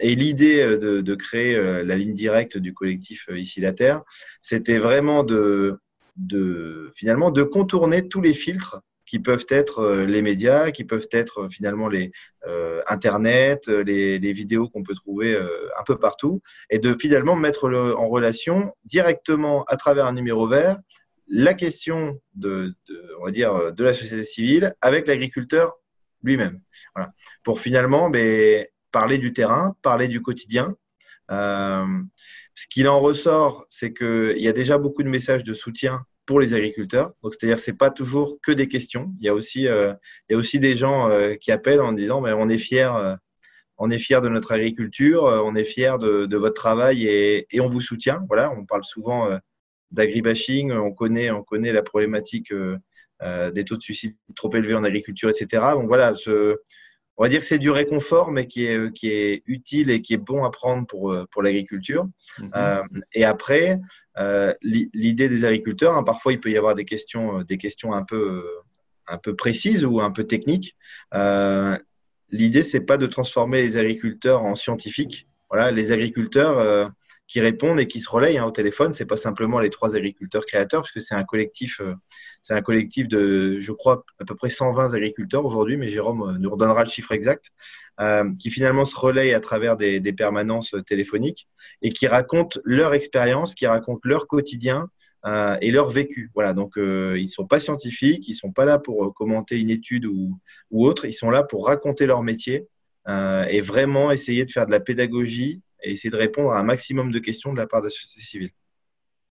et 0.00 0.14
l'idée 0.14 0.64
de, 0.64 1.02
de, 1.02 1.14
créer 1.14 1.54
la 1.84 1.96
ligne 1.96 2.14
directe 2.14 2.56
du 2.56 2.72
collectif 2.72 3.28
Ici 3.34 3.60
la 3.60 3.72
Terre, 3.72 4.02
c'était 4.40 4.78
vraiment 4.78 5.22
de, 5.24 5.78
de 6.18 6.90
finalement 6.94 7.30
de 7.30 7.42
contourner 7.42 8.08
tous 8.08 8.20
les 8.20 8.34
filtres 8.34 8.82
qui 9.08 9.18
peuvent 9.18 9.46
être 9.48 9.80
euh, 9.80 10.04
les 10.04 10.22
médias, 10.22 10.70
qui 10.70 10.84
peuvent 10.84 11.08
être 11.10 11.44
euh, 11.44 11.48
finalement 11.48 11.88
les 11.88 12.12
euh, 12.46 12.82
Internet, 12.86 13.66
les, 13.66 14.32
vidéos 14.32 14.68
qu'on 14.68 14.82
peut 14.82 14.94
trouver 14.94 15.36
un 15.36 15.82
peu 15.84 15.98
partout, 15.98 16.42
et 16.70 16.78
de 16.78 16.94
finalement 16.98 17.34
mettre 17.34 17.70
en 17.70 18.08
relation 18.08 18.74
directement 18.84 19.64
à 19.64 19.76
travers 19.76 20.06
un 20.06 20.12
numéro 20.12 20.46
vert 20.46 20.78
la 21.26 21.54
question 21.54 22.20
de, 22.34 22.74
on 23.20 23.26
va 23.26 23.30
dire, 23.30 23.72
de 23.72 23.84
la 23.84 23.92
société 23.92 24.24
civile 24.24 24.74
avec 24.80 25.06
l'agriculteur 25.06 25.74
lui-même. 26.22 26.60
Pour 27.42 27.60
finalement 27.60 28.08
mais, 28.08 28.56
ben, 28.56 28.66
parler 28.92 29.18
du 29.18 29.32
terrain, 29.32 29.76
parler 29.82 30.08
du 30.08 30.22
quotidien. 30.22 30.74
Ce 32.58 32.66
qu'il 32.66 32.88
en 32.88 32.98
ressort, 32.98 33.64
c'est 33.68 33.94
qu'il 33.94 34.38
y 34.38 34.48
a 34.48 34.52
déjà 34.52 34.78
beaucoup 34.78 35.04
de 35.04 35.08
messages 35.08 35.44
de 35.44 35.54
soutien 35.54 36.04
pour 36.26 36.40
les 36.40 36.54
agriculteurs. 36.54 37.12
Donc, 37.22 37.32
c'est-à-dire, 37.32 37.60
c'est 37.60 37.78
pas 37.78 37.92
toujours 37.92 38.40
que 38.42 38.50
des 38.50 38.66
questions. 38.66 39.14
Il 39.20 39.26
y 39.26 39.28
a 39.28 39.34
aussi, 39.34 39.68
euh, 39.68 39.94
des 40.28 40.74
gens 40.74 41.08
euh, 41.08 41.36
qui 41.36 41.52
appellent 41.52 41.80
en 41.80 41.92
disant, 41.92 42.20
mais 42.20 42.32
on 42.32 42.48
est 42.48 42.58
fiers, 42.58 42.90
euh, 42.96 43.14
on 43.76 43.92
est 43.92 44.00
fiers 44.00 44.20
de 44.20 44.28
notre 44.28 44.50
agriculture, 44.50 45.22
on 45.22 45.54
est 45.54 45.62
fiers 45.62 45.98
de, 46.00 46.36
votre 46.36 46.56
travail 46.56 47.06
et, 47.06 47.46
on 47.60 47.68
vous 47.68 47.80
soutient. 47.80 48.24
Voilà, 48.26 48.50
on 48.50 48.66
parle 48.66 48.82
souvent 48.82 49.30
d'agribashing, 49.92 50.72
on 50.72 50.90
connaît, 50.90 51.30
on 51.30 51.44
connaît 51.44 51.70
la 51.70 51.82
problématique 51.82 52.52
des 52.52 53.64
taux 53.64 53.76
de 53.76 53.82
suicide 53.82 54.16
trop 54.34 54.52
élevés 54.52 54.74
en 54.74 54.82
agriculture, 54.82 55.30
etc. 55.30 55.62
Donc 55.74 55.86
voilà, 55.86 56.16
on 57.18 57.24
va 57.24 57.28
dire 57.28 57.40
que 57.40 57.46
c'est 57.46 57.58
du 57.58 57.70
réconfort, 57.70 58.30
mais 58.30 58.46
qui 58.46 58.64
est, 58.64 58.92
qui 58.94 59.10
est 59.10 59.42
utile 59.46 59.90
et 59.90 60.00
qui 60.00 60.14
est 60.14 60.18
bon 60.18 60.44
à 60.44 60.50
prendre 60.50 60.86
pour, 60.86 61.10
euh, 61.10 61.26
pour 61.32 61.42
l'agriculture. 61.42 62.06
Mhm. 62.38 62.50
Euh, 62.54 62.82
et 63.12 63.24
après, 63.24 63.80
euh, 64.18 64.54
l'idée 64.62 65.28
des 65.28 65.44
agriculteurs, 65.44 65.96
hein, 65.96 66.04
parfois 66.04 66.32
il 66.32 66.40
peut 66.40 66.50
y 66.50 66.56
avoir 66.56 66.76
des 66.76 66.84
questions, 66.84 67.42
des 67.42 67.58
questions 67.58 67.92
un, 67.92 68.04
peu, 68.04 68.46
un 69.08 69.18
peu 69.18 69.34
précises 69.34 69.84
ou 69.84 70.00
un 70.00 70.12
peu 70.12 70.24
techniques. 70.24 70.76
l'idée, 72.30 72.62
c'est 72.62 72.80
pas 72.80 72.98
de 72.98 73.06
transformer 73.06 73.62
les 73.62 73.76
agriculteurs 73.76 74.42
en 74.44 74.54
scientifiques. 74.54 75.26
Voilà, 75.50 75.70
les 75.72 75.92
agriculteurs 75.92 76.92
qui 77.28 77.40
répondent 77.40 77.78
et 77.78 77.86
qui 77.86 78.00
se 78.00 78.08
relayent 78.08 78.38
hein, 78.38 78.46
au 78.46 78.50
téléphone. 78.50 78.92
C'est 78.92 79.06
pas 79.06 79.18
simplement 79.18 79.60
les 79.60 79.70
trois 79.70 79.94
agriculteurs 79.94 80.46
créateurs, 80.46 80.82
puisque 80.82 81.06
c'est 81.06 81.14
un 81.14 81.24
collectif, 81.24 81.80
euh, 81.80 81.94
c'est 82.42 82.54
un 82.54 82.62
collectif 82.62 83.08
de, 83.08 83.58
je 83.60 83.72
crois, 83.72 84.04
à 84.20 84.24
peu 84.24 84.34
près 84.34 84.50
120 84.50 84.94
agriculteurs 84.94 85.44
aujourd'hui, 85.44 85.76
mais 85.76 85.88
Jérôme 85.88 86.22
euh, 86.22 86.38
nous 86.38 86.50
redonnera 86.50 86.84
le 86.84 86.88
chiffre 86.88 87.12
exact, 87.12 87.50
euh, 88.00 88.30
qui 88.40 88.50
finalement 88.50 88.84
se 88.84 88.96
relayent 88.96 89.34
à 89.34 89.40
travers 89.40 89.76
des, 89.76 90.00
permanences 90.12 90.74
téléphoniques 90.86 91.48
et 91.82 91.92
qui 91.92 92.06
racontent 92.06 92.60
leur 92.64 92.94
expérience, 92.94 93.54
qui 93.54 93.66
racontent 93.66 94.00
leur 94.04 94.26
quotidien. 94.26 94.88
et 95.60 95.70
leur 95.70 95.90
vécu. 95.90 96.30
Voilà, 96.34 96.52
donc 96.54 96.74
ils 96.76 97.28
ne 97.30 97.36
sont 97.38 97.46
pas 97.46 97.60
scientifiques, 97.60 98.28
ils 98.28 98.36
ne 98.36 98.42
sont 98.44 98.52
pas 98.52 98.64
là 98.64 98.78
pour 98.78 99.12
commenter 99.14 99.58
une 99.58 99.68
étude 99.68 100.06
ou 100.06 100.38
autre, 100.70 101.04
ils 101.04 101.12
sont 101.12 101.30
là 101.30 101.42
pour 101.42 101.66
raconter 101.66 102.06
leur 102.06 102.22
métier 102.22 102.66
et 103.06 103.60
vraiment 103.60 104.10
essayer 104.10 104.46
de 104.46 104.50
faire 104.50 104.66
de 104.66 104.70
la 104.70 104.80
pédagogie 104.80 105.60
et 105.82 105.92
essayer 105.92 106.10
de 106.10 106.16
répondre 106.16 106.52
à 106.52 106.58
un 106.58 106.62
maximum 106.62 107.12
de 107.12 107.18
questions 107.18 107.52
de 107.52 107.58
la 107.58 107.66
part 107.66 107.80
de 107.82 107.86
la 107.86 107.90
société 107.90 108.20
civile. 108.20 108.50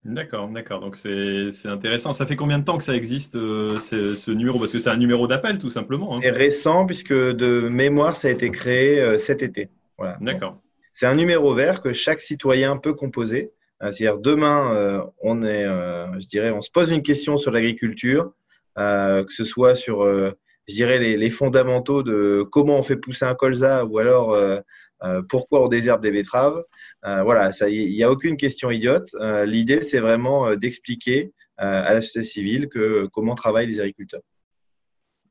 D'accord, 0.06 0.48
d'accord. 0.48 0.80
Donc 0.80 0.96
c'est 0.96 1.50
intéressant. 1.66 2.12
Ça 2.12 2.26
fait 2.26 2.36
combien 2.36 2.58
de 2.58 2.64
temps 2.64 2.78
que 2.78 2.84
ça 2.84 2.94
existe 2.94 3.34
euh, 3.34 3.78
ce 3.80 4.30
numéro? 4.30 4.58
Parce 4.58 4.72
que 4.72 4.78
c'est 4.78 4.90
un 4.90 4.96
numéro 4.96 5.26
d'appel 5.26 5.58
tout 5.58 5.70
simplement. 5.70 6.16
Hein. 6.16 6.20
C'est 6.22 6.30
récent 6.30 6.86
puisque 6.86 7.12
de 7.12 7.68
mémoire 7.68 8.14
ça 8.14 8.28
a 8.28 8.30
été 8.30 8.50
créé 8.50 9.00
euh, 9.00 9.18
cet 9.18 9.42
été. 9.42 9.70
Voilà. 9.98 10.16
D'accord. 10.20 10.60
C'est 10.94 11.06
un 11.06 11.14
numéro 11.14 11.54
vert 11.54 11.80
que 11.80 11.92
chaque 11.92 12.20
citoyen 12.20 12.76
peut 12.76 12.94
composer. 12.94 13.52
Euh, 13.82 13.90
c'est-à-dire 13.92 14.18
demain, 14.18 15.04
on 15.20 15.42
est, 15.42 15.64
je 15.64 16.26
dirais, 16.26 16.50
on 16.50 16.62
se 16.62 16.70
pose 16.70 16.90
une 16.90 17.02
question 17.02 17.36
sur 17.36 17.50
l'agriculture, 17.50 18.32
que 18.76 19.26
ce 19.28 19.44
soit 19.44 19.74
sur, 19.74 20.04
je 20.04 20.74
dirais, 20.74 20.98
les, 20.98 21.16
les, 21.16 21.30
fondamentaux 21.30 22.02
de 22.02 22.46
comment 22.50 22.78
on 22.78 22.82
fait 22.82 22.96
pousser 22.96 23.26
un 23.26 23.34
colza 23.34 23.84
ou 23.84 23.98
alors 23.98 24.34
euh, 25.04 25.22
pourquoi 25.28 25.62
on 25.64 25.68
désherbe 25.68 26.02
des 26.02 26.10
betteraves. 26.10 26.62
Euh, 27.06 27.22
voilà, 27.22 27.50
il 27.68 27.90
n'y 27.92 28.02
a 28.02 28.10
aucune 28.10 28.36
question 28.36 28.70
idiote. 28.70 29.14
Euh, 29.20 29.44
l'idée, 29.44 29.82
c'est 29.82 30.00
vraiment 30.00 30.54
d'expliquer 30.56 31.32
à 31.58 31.94
la 31.94 32.02
société 32.02 32.26
civile 32.26 32.68
que, 32.68 33.08
comment 33.12 33.34
travaillent 33.34 33.66
les 33.66 33.80
agriculteurs. 33.80 34.20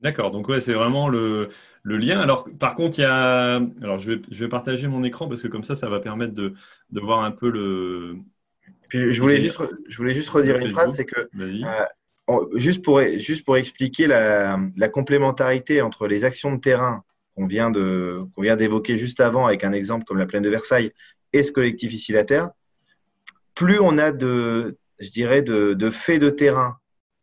D'accord, 0.02 0.32
donc 0.32 0.48
ouais, 0.48 0.60
c'est 0.60 0.74
vraiment 0.74 1.08
le, 1.08 1.50
lien. 1.84 2.20
Alors, 2.20 2.48
par 2.60 2.76
contre, 2.76 3.00
il 3.00 3.02
y 3.02 3.06
a. 3.06 3.56
Alors, 3.82 3.98
je 3.98 4.14
vais, 4.14 4.22
je 4.30 4.44
vais, 4.44 4.50
partager 4.50 4.88
mon 4.88 5.04
écran 5.04 5.28
parce 5.28 5.42
que 5.42 5.48
comme 5.48 5.64
ça, 5.64 5.76
ça 5.76 5.90
va 5.90 6.00
permettre 6.00 6.34
de, 6.34 6.54
de 6.92 7.00
voir 7.00 7.24
un 7.24 7.32
peu 7.32 7.50
le. 7.50 8.16
Puis, 8.90 9.12
je, 9.12 9.22
voulais 9.22 9.40
juste, 9.40 9.60
je 9.88 9.98
voulais 9.98 10.14
juste 10.14 10.30
redire 10.30 10.58
une 10.58 10.70
phrase 10.70 10.96
c'est 10.96 11.06
que. 11.06 11.28
juste, 12.56 12.84
pour, 12.84 13.02
juste 13.02 13.46
pour 13.46 13.58
expliquer 13.58 14.08
la, 14.08 14.60
la, 14.78 14.90
complémentarité 14.90 15.82
entre 15.82 16.08
les 16.08 16.24
actions 16.24 16.54
de 16.56 16.60
terrain 16.60 17.04
qu'on 17.36 17.48
vient 17.48 17.72
de 17.72 18.22
qu'on 18.34 18.42
vient 18.42 18.56
d'évoquer 18.56 18.98
juste 18.98 19.20
avant 19.20 19.46
avec 19.46 19.64
un 19.64 19.74
exemple 19.74 20.06
comme 20.06 20.18
la 20.18 20.26
plaine 20.26 20.44
de 20.44 20.50
Versailles 20.50 20.92
et 21.36 21.44
ce 21.44 21.52
collectif 21.52 21.94
ici 21.94 22.14
la 22.14 22.24
Terre, 22.24 22.50
plus 23.54 23.80
on 23.80 23.98
a 23.98 24.12
de 24.12 24.78
je 25.00 25.10
dirais 25.10 25.42
de, 25.42 25.90
faits 25.90 26.22
de 26.22 26.30
terrain 26.30 26.78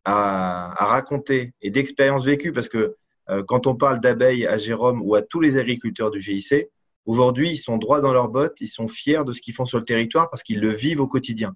à, 0.05 0.75
raconter 0.79 1.55
et 1.63 1.71
d'expériences 1.71 2.27
vécues 2.27 2.53
parce 2.53 2.69
que 2.69 2.97
euh, 3.31 3.43
quand 3.47 3.67
on 3.67 3.75
parle 3.75 4.01
d'abeilles 4.01 4.47
à 4.47 4.59
Jérôme 4.59 5.01
ou 5.03 5.15
à 5.15 5.23
tous 5.23 5.41
les 5.41 5.57
agriculteurs 5.57 6.11
du 6.11 6.21
GIC, 6.21 6.69
aujourd'hui, 7.07 7.53
ils 7.53 7.57
sont 7.57 7.79
droits 7.79 8.03
dans 8.03 8.13
leurs 8.13 8.29
bottes, 8.29 8.61
ils 8.61 8.69
sont 8.69 8.89
fiers 8.89 9.25
de 9.25 9.33
ce 9.33 9.41
qu'ils 9.41 9.55
font 9.55 9.65
sur 9.65 9.79
le 9.79 9.85
territoire 9.85 10.29
parce 10.29 10.43
qu'ils 10.43 10.61
le 10.61 10.75
vivent 10.75 11.01
au 11.01 11.07
quotidien. 11.07 11.55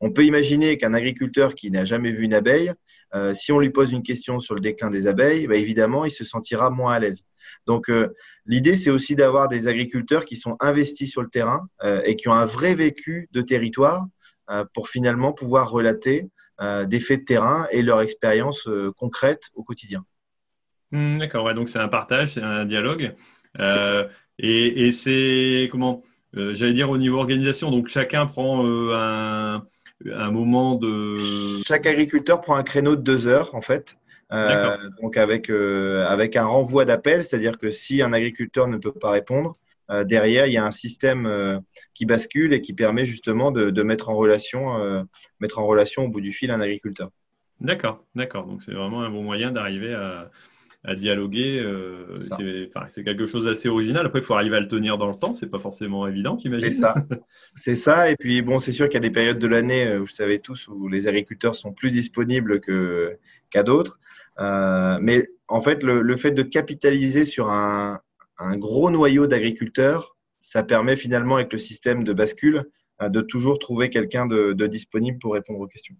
On 0.00 0.12
peut 0.12 0.24
imaginer 0.24 0.76
qu'un 0.76 0.94
agriculteur 0.94 1.54
qui 1.54 1.70
n'a 1.70 1.84
jamais 1.84 2.12
vu 2.12 2.24
une 2.24 2.34
abeille, 2.34 2.72
euh, 3.14 3.34
si 3.34 3.52
on 3.52 3.58
lui 3.58 3.70
pose 3.70 3.92
une 3.92 4.02
question 4.02 4.40
sur 4.40 4.54
le 4.54 4.60
déclin 4.60 4.90
des 4.90 5.06
abeilles, 5.06 5.46
bah, 5.46 5.56
évidemment, 5.56 6.04
il 6.04 6.10
se 6.10 6.24
sentira 6.24 6.70
moins 6.70 6.94
à 6.94 6.98
l'aise. 6.98 7.22
Donc, 7.66 7.88
euh, 7.88 8.14
l'idée, 8.44 8.76
c'est 8.76 8.90
aussi 8.90 9.16
d'avoir 9.16 9.48
des 9.48 9.68
agriculteurs 9.68 10.24
qui 10.24 10.36
sont 10.36 10.56
investis 10.60 11.10
sur 11.10 11.22
le 11.22 11.28
terrain 11.28 11.68
euh, 11.82 12.02
et 12.04 12.16
qui 12.16 12.28
ont 12.28 12.34
un 12.34 12.44
vrai 12.44 12.74
vécu 12.74 13.28
de 13.32 13.40
territoire 13.40 14.06
pour 14.74 14.88
finalement 14.88 15.32
pouvoir 15.32 15.72
relater 15.72 16.30
des 16.60 17.00
faits 17.00 17.18
de 17.18 17.24
terrain 17.24 17.66
et 17.72 17.82
leur 17.82 18.00
expérience 18.00 18.68
concrète 18.96 19.50
au 19.56 19.64
quotidien. 19.64 20.04
Hmm, 20.92 21.18
d'accord, 21.18 21.52
donc 21.52 21.68
c'est 21.68 21.80
un 21.80 21.88
partage, 21.88 22.34
c'est 22.34 22.42
un 22.42 22.64
dialogue. 22.64 23.12
et 24.38 24.92
c'est 24.92 25.68
comment? 25.72 26.00
J'allais 26.36 26.72
dire 26.72 26.90
au 26.90 26.98
niveau 26.98 27.18
organisation, 27.18 27.70
donc 27.70 27.88
chacun 27.88 28.26
prend 28.26 28.64
euh, 28.64 28.92
un, 28.94 29.64
un, 30.12 30.30
moment 30.30 30.74
de. 30.74 31.62
Chaque 31.66 31.86
agriculteur 31.86 32.40
prend 32.40 32.56
un 32.56 32.62
créneau 32.62 32.96
de 32.96 33.02
deux 33.02 33.26
heures 33.26 33.54
en 33.54 33.60
fait. 33.60 33.96
Euh, 34.32 34.76
donc 35.00 35.16
avec, 35.16 35.50
avec 35.50 36.36
un 36.36 36.46
renvoi 36.46 36.84
d'appel, 36.84 37.22
c'est-à-dire 37.22 37.58
que 37.58 37.70
si 37.70 38.02
un 38.02 38.12
agriculteur 38.12 38.66
ne 38.66 38.76
peut 38.76 38.92
pas 38.92 39.10
répondre, 39.10 39.52
derrière 40.04 40.46
il 40.46 40.52
y 40.52 40.56
a 40.56 40.64
un 40.64 40.72
système 40.72 41.62
qui 41.94 42.06
bascule 42.06 42.52
et 42.52 42.60
qui 42.60 42.72
permet 42.72 43.04
justement 43.04 43.52
de, 43.52 43.70
de 43.70 43.82
mettre 43.84 44.08
en 44.08 44.16
relation, 44.16 45.06
mettre 45.38 45.60
en 45.60 45.66
relation 45.66 46.06
au 46.06 46.08
bout 46.08 46.20
du 46.20 46.32
fil 46.32 46.50
un 46.50 46.60
agriculteur. 46.60 47.10
D'accord, 47.60 48.04
d'accord. 48.16 48.46
Donc 48.46 48.62
c'est 48.64 48.72
vraiment 48.72 49.02
un 49.02 49.10
bon 49.10 49.22
moyen 49.22 49.52
d'arriver 49.52 49.94
à, 49.94 50.30
à 50.86 50.94
dialoguer. 50.94 51.58
Euh, 51.58 52.20
c'est 52.88 53.04
quelque 53.04 53.26
chose 53.26 53.44
d'assez 53.44 53.68
original. 53.68 54.06
Après, 54.06 54.20
il 54.20 54.24
faut 54.24 54.34
arriver 54.34 54.56
à 54.56 54.60
le 54.60 54.68
tenir 54.68 54.96
dans 54.98 55.08
le 55.08 55.16
temps. 55.16 55.34
C'est 55.34 55.50
pas 55.50 55.58
forcément 55.58 56.06
évident, 56.06 56.38
j'imagine. 56.38 56.70
C'est 56.70 56.78
ça. 56.78 56.94
c'est 57.56 57.76
ça. 57.76 58.10
Et 58.10 58.16
puis, 58.16 58.40
bon, 58.40 58.60
c'est 58.60 58.72
sûr 58.72 58.86
qu'il 58.88 58.94
y 58.94 58.96
a 58.98 59.00
des 59.00 59.10
périodes 59.10 59.38
de 59.38 59.46
l'année, 59.48 59.86
euh, 59.86 59.98
vous 59.98 60.06
savez 60.06 60.38
tous, 60.38 60.68
où 60.68 60.88
les 60.88 61.08
agriculteurs 61.08 61.56
sont 61.56 61.72
plus 61.72 61.90
disponibles 61.90 62.60
qu'à 63.50 63.62
d'autres. 63.64 63.98
Euh, 64.38 64.98
mais 65.00 65.28
en 65.48 65.60
fait, 65.60 65.82
le, 65.82 66.16
fait 66.16 66.30
de 66.30 66.42
capitaliser 66.42 67.24
sur 67.24 67.50
un, 67.50 68.00
gros 68.54 68.90
noyau 68.90 69.26
d'agriculteurs, 69.26 70.16
ça 70.40 70.62
permet 70.62 70.94
finalement, 70.94 71.36
avec 71.36 71.52
le 71.52 71.58
système 71.58 72.04
de 72.04 72.12
bascule, 72.12 72.64
de 73.02 73.20
toujours 73.20 73.58
trouver 73.58 73.90
quelqu'un 73.90 74.26
de 74.26 74.66
disponible 74.66 75.18
pour 75.18 75.34
répondre 75.34 75.60
aux 75.60 75.66
questions. 75.66 75.96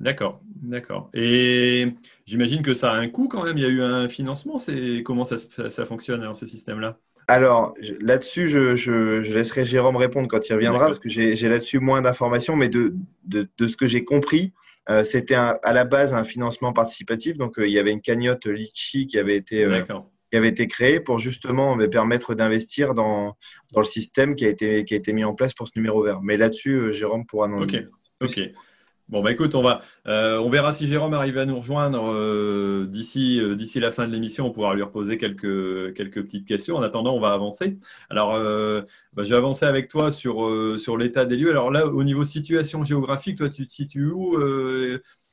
D'accord, 0.00 0.40
d'accord. 0.44 1.10
Et 1.14 1.94
j'imagine 2.26 2.62
que 2.62 2.74
ça 2.74 2.92
a 2.92 2.96
un 2.96 3.08
coût 3.08 3.28
quand 3.28 3.44
même. 3.44 3.56
Il 3.56 3.62
y 3.62 3.66
a 3.66 3.70
eu 3.70 3.82
un 3.82 4.08
financement. 4.08 4.58
C'est 4.58 5.02
comment 5.04 5.24
ça, 5.24 5.36
ça 5.38 5.86
fonctionne 5.86 6.20
alors 6.20 6.36
ce 6.36 6.46
système-là? 6.46 6.98
Alors 7.28 7.74
là-dessus, 8.00 8.48
je, 8.48 9.32
laisserai 9.32 9.64
Jérôme 9.64 9.96
répondre 9.96 10.28
quand 10.28 10.48
il 10.48 10.52
reviendra 10.52 10.86
parce 10.86 11.00
que 11.00 11.08
j'ai 11.08 11.48
là-dessus 11.48 11.80
moins 11.80 12.02
d'informations, 12.02 12.54
mais 12.54 12.68
de, 12.68 12.94
de, 13.24 13.66
ce 13.66 13.76
que 13.76 13.86
j'ai 13.86 14.04
compris, 14.04 14.52
euh, 14.88 15.02
c'était 15.02 15.34
à 15.34 15.72
la 15.72 15.84
base 15.84 16.14
un 16.14 16.22
financement 16.22 16.72
participatif. 16.72 17.36
Donc 17.36 17.58
euh, 17.58 17.66
il 17.66 17.72
y 17.72 17.80
avait 17.80 17.90
une 17.90 18.00
cagnotte 18.00 18.46
Litchi 18.46 19.08
qui 19.08 19.18
avait 19.18 19.36
été 19.36 19.64
euh, 19.64 19.82
qui 20.30 20.36
avait 20.36 20.48
été 20.48 20.68
créée 20.68 21.00
pour 21.00 21.18
justement 21.18 21.76
permettre 21.88 22.34
d'investir 22.34 22.94
dans, 22.94 23.36
dans, 23.74 23.80
le 23.80 23.86
système 23.86 24.36
qui 24.36 24.44
a 24.44 24.48
été 24.48 24.84
qui 24.84 24.94
a 24.94 24.96
été 24.96 25.12
mis 25.12 25.24
en 25.24 25.34
place 25.34 25.52
pour 25.52 25.66
ce 25.66 25.72
numéro 25.74 26.04
vert. 26.04 26.20
Mais 26.22 26.36
là-dessus, 26.36 26.92
Jérôme 26.92 27.26
pourra 27.26 27.48
nous. 27.48 27.62
Ok. 27.62 27.76
Ok. 28.20 28.40
Bon, 29.08 29.22
bah 29.22 29.30
écoute, 29.30 29.54
on, 29.54 29.62
va, 29.62 29.82
euh, 30.08 30.38
on 30.38 30.50
verra 30.50 30.72
si 30.72 30.88
Jérôme 30.88 31.14
arrive 31.14 31.38
à 31.38 31.46
nous 31.46 31.56
rejoindre 31.56 32.10
euh, 32.12 32.86
d'ici 32.88 33.40
euh, 33.40 33.54
d'ici 33.54 33.78
la 33.78 33.92
fin 33.92 34.08
de 34.08 34.12
l'émission. 34.12 34.46
On 34.46 34.50
pourra 34.50 34.74
lui 34.74 34.82
reposer 34.82 35.16
quelques, 35.16 35.94
quelques 35.94 36.22
petites 36.22 36.44
questions. 36.46 36.74
En 36.74 36.82
attendant, 36.82 37.14
on 37.14 37.20
va 37.20 37.32
avancer. 37.32 37.78
Alors, 38.10 38.32
bah, 39.12 39.22
je 39.22 39.30
vais 39.30 39.36
avancer 39.36 39.64
avec 39.64 39.88
toi 39.88 40.10
sur, 40.10 40.50
sur 40.80 40.96
l'état 40.96 41.24
des 41.24 41.36
lieux. 41.36 41.50
Alors 41.50 41.70
là, 41.70 41.86
au 41.86 42.02
niveau 42.02 42.24
situation 42.24 42.82
géographique, 42.82 43.38
toi, 43.38 43.48
tu 43.48 43.66
te 43.68 43.72
situes 43.72 44.10
où 44.10 44.36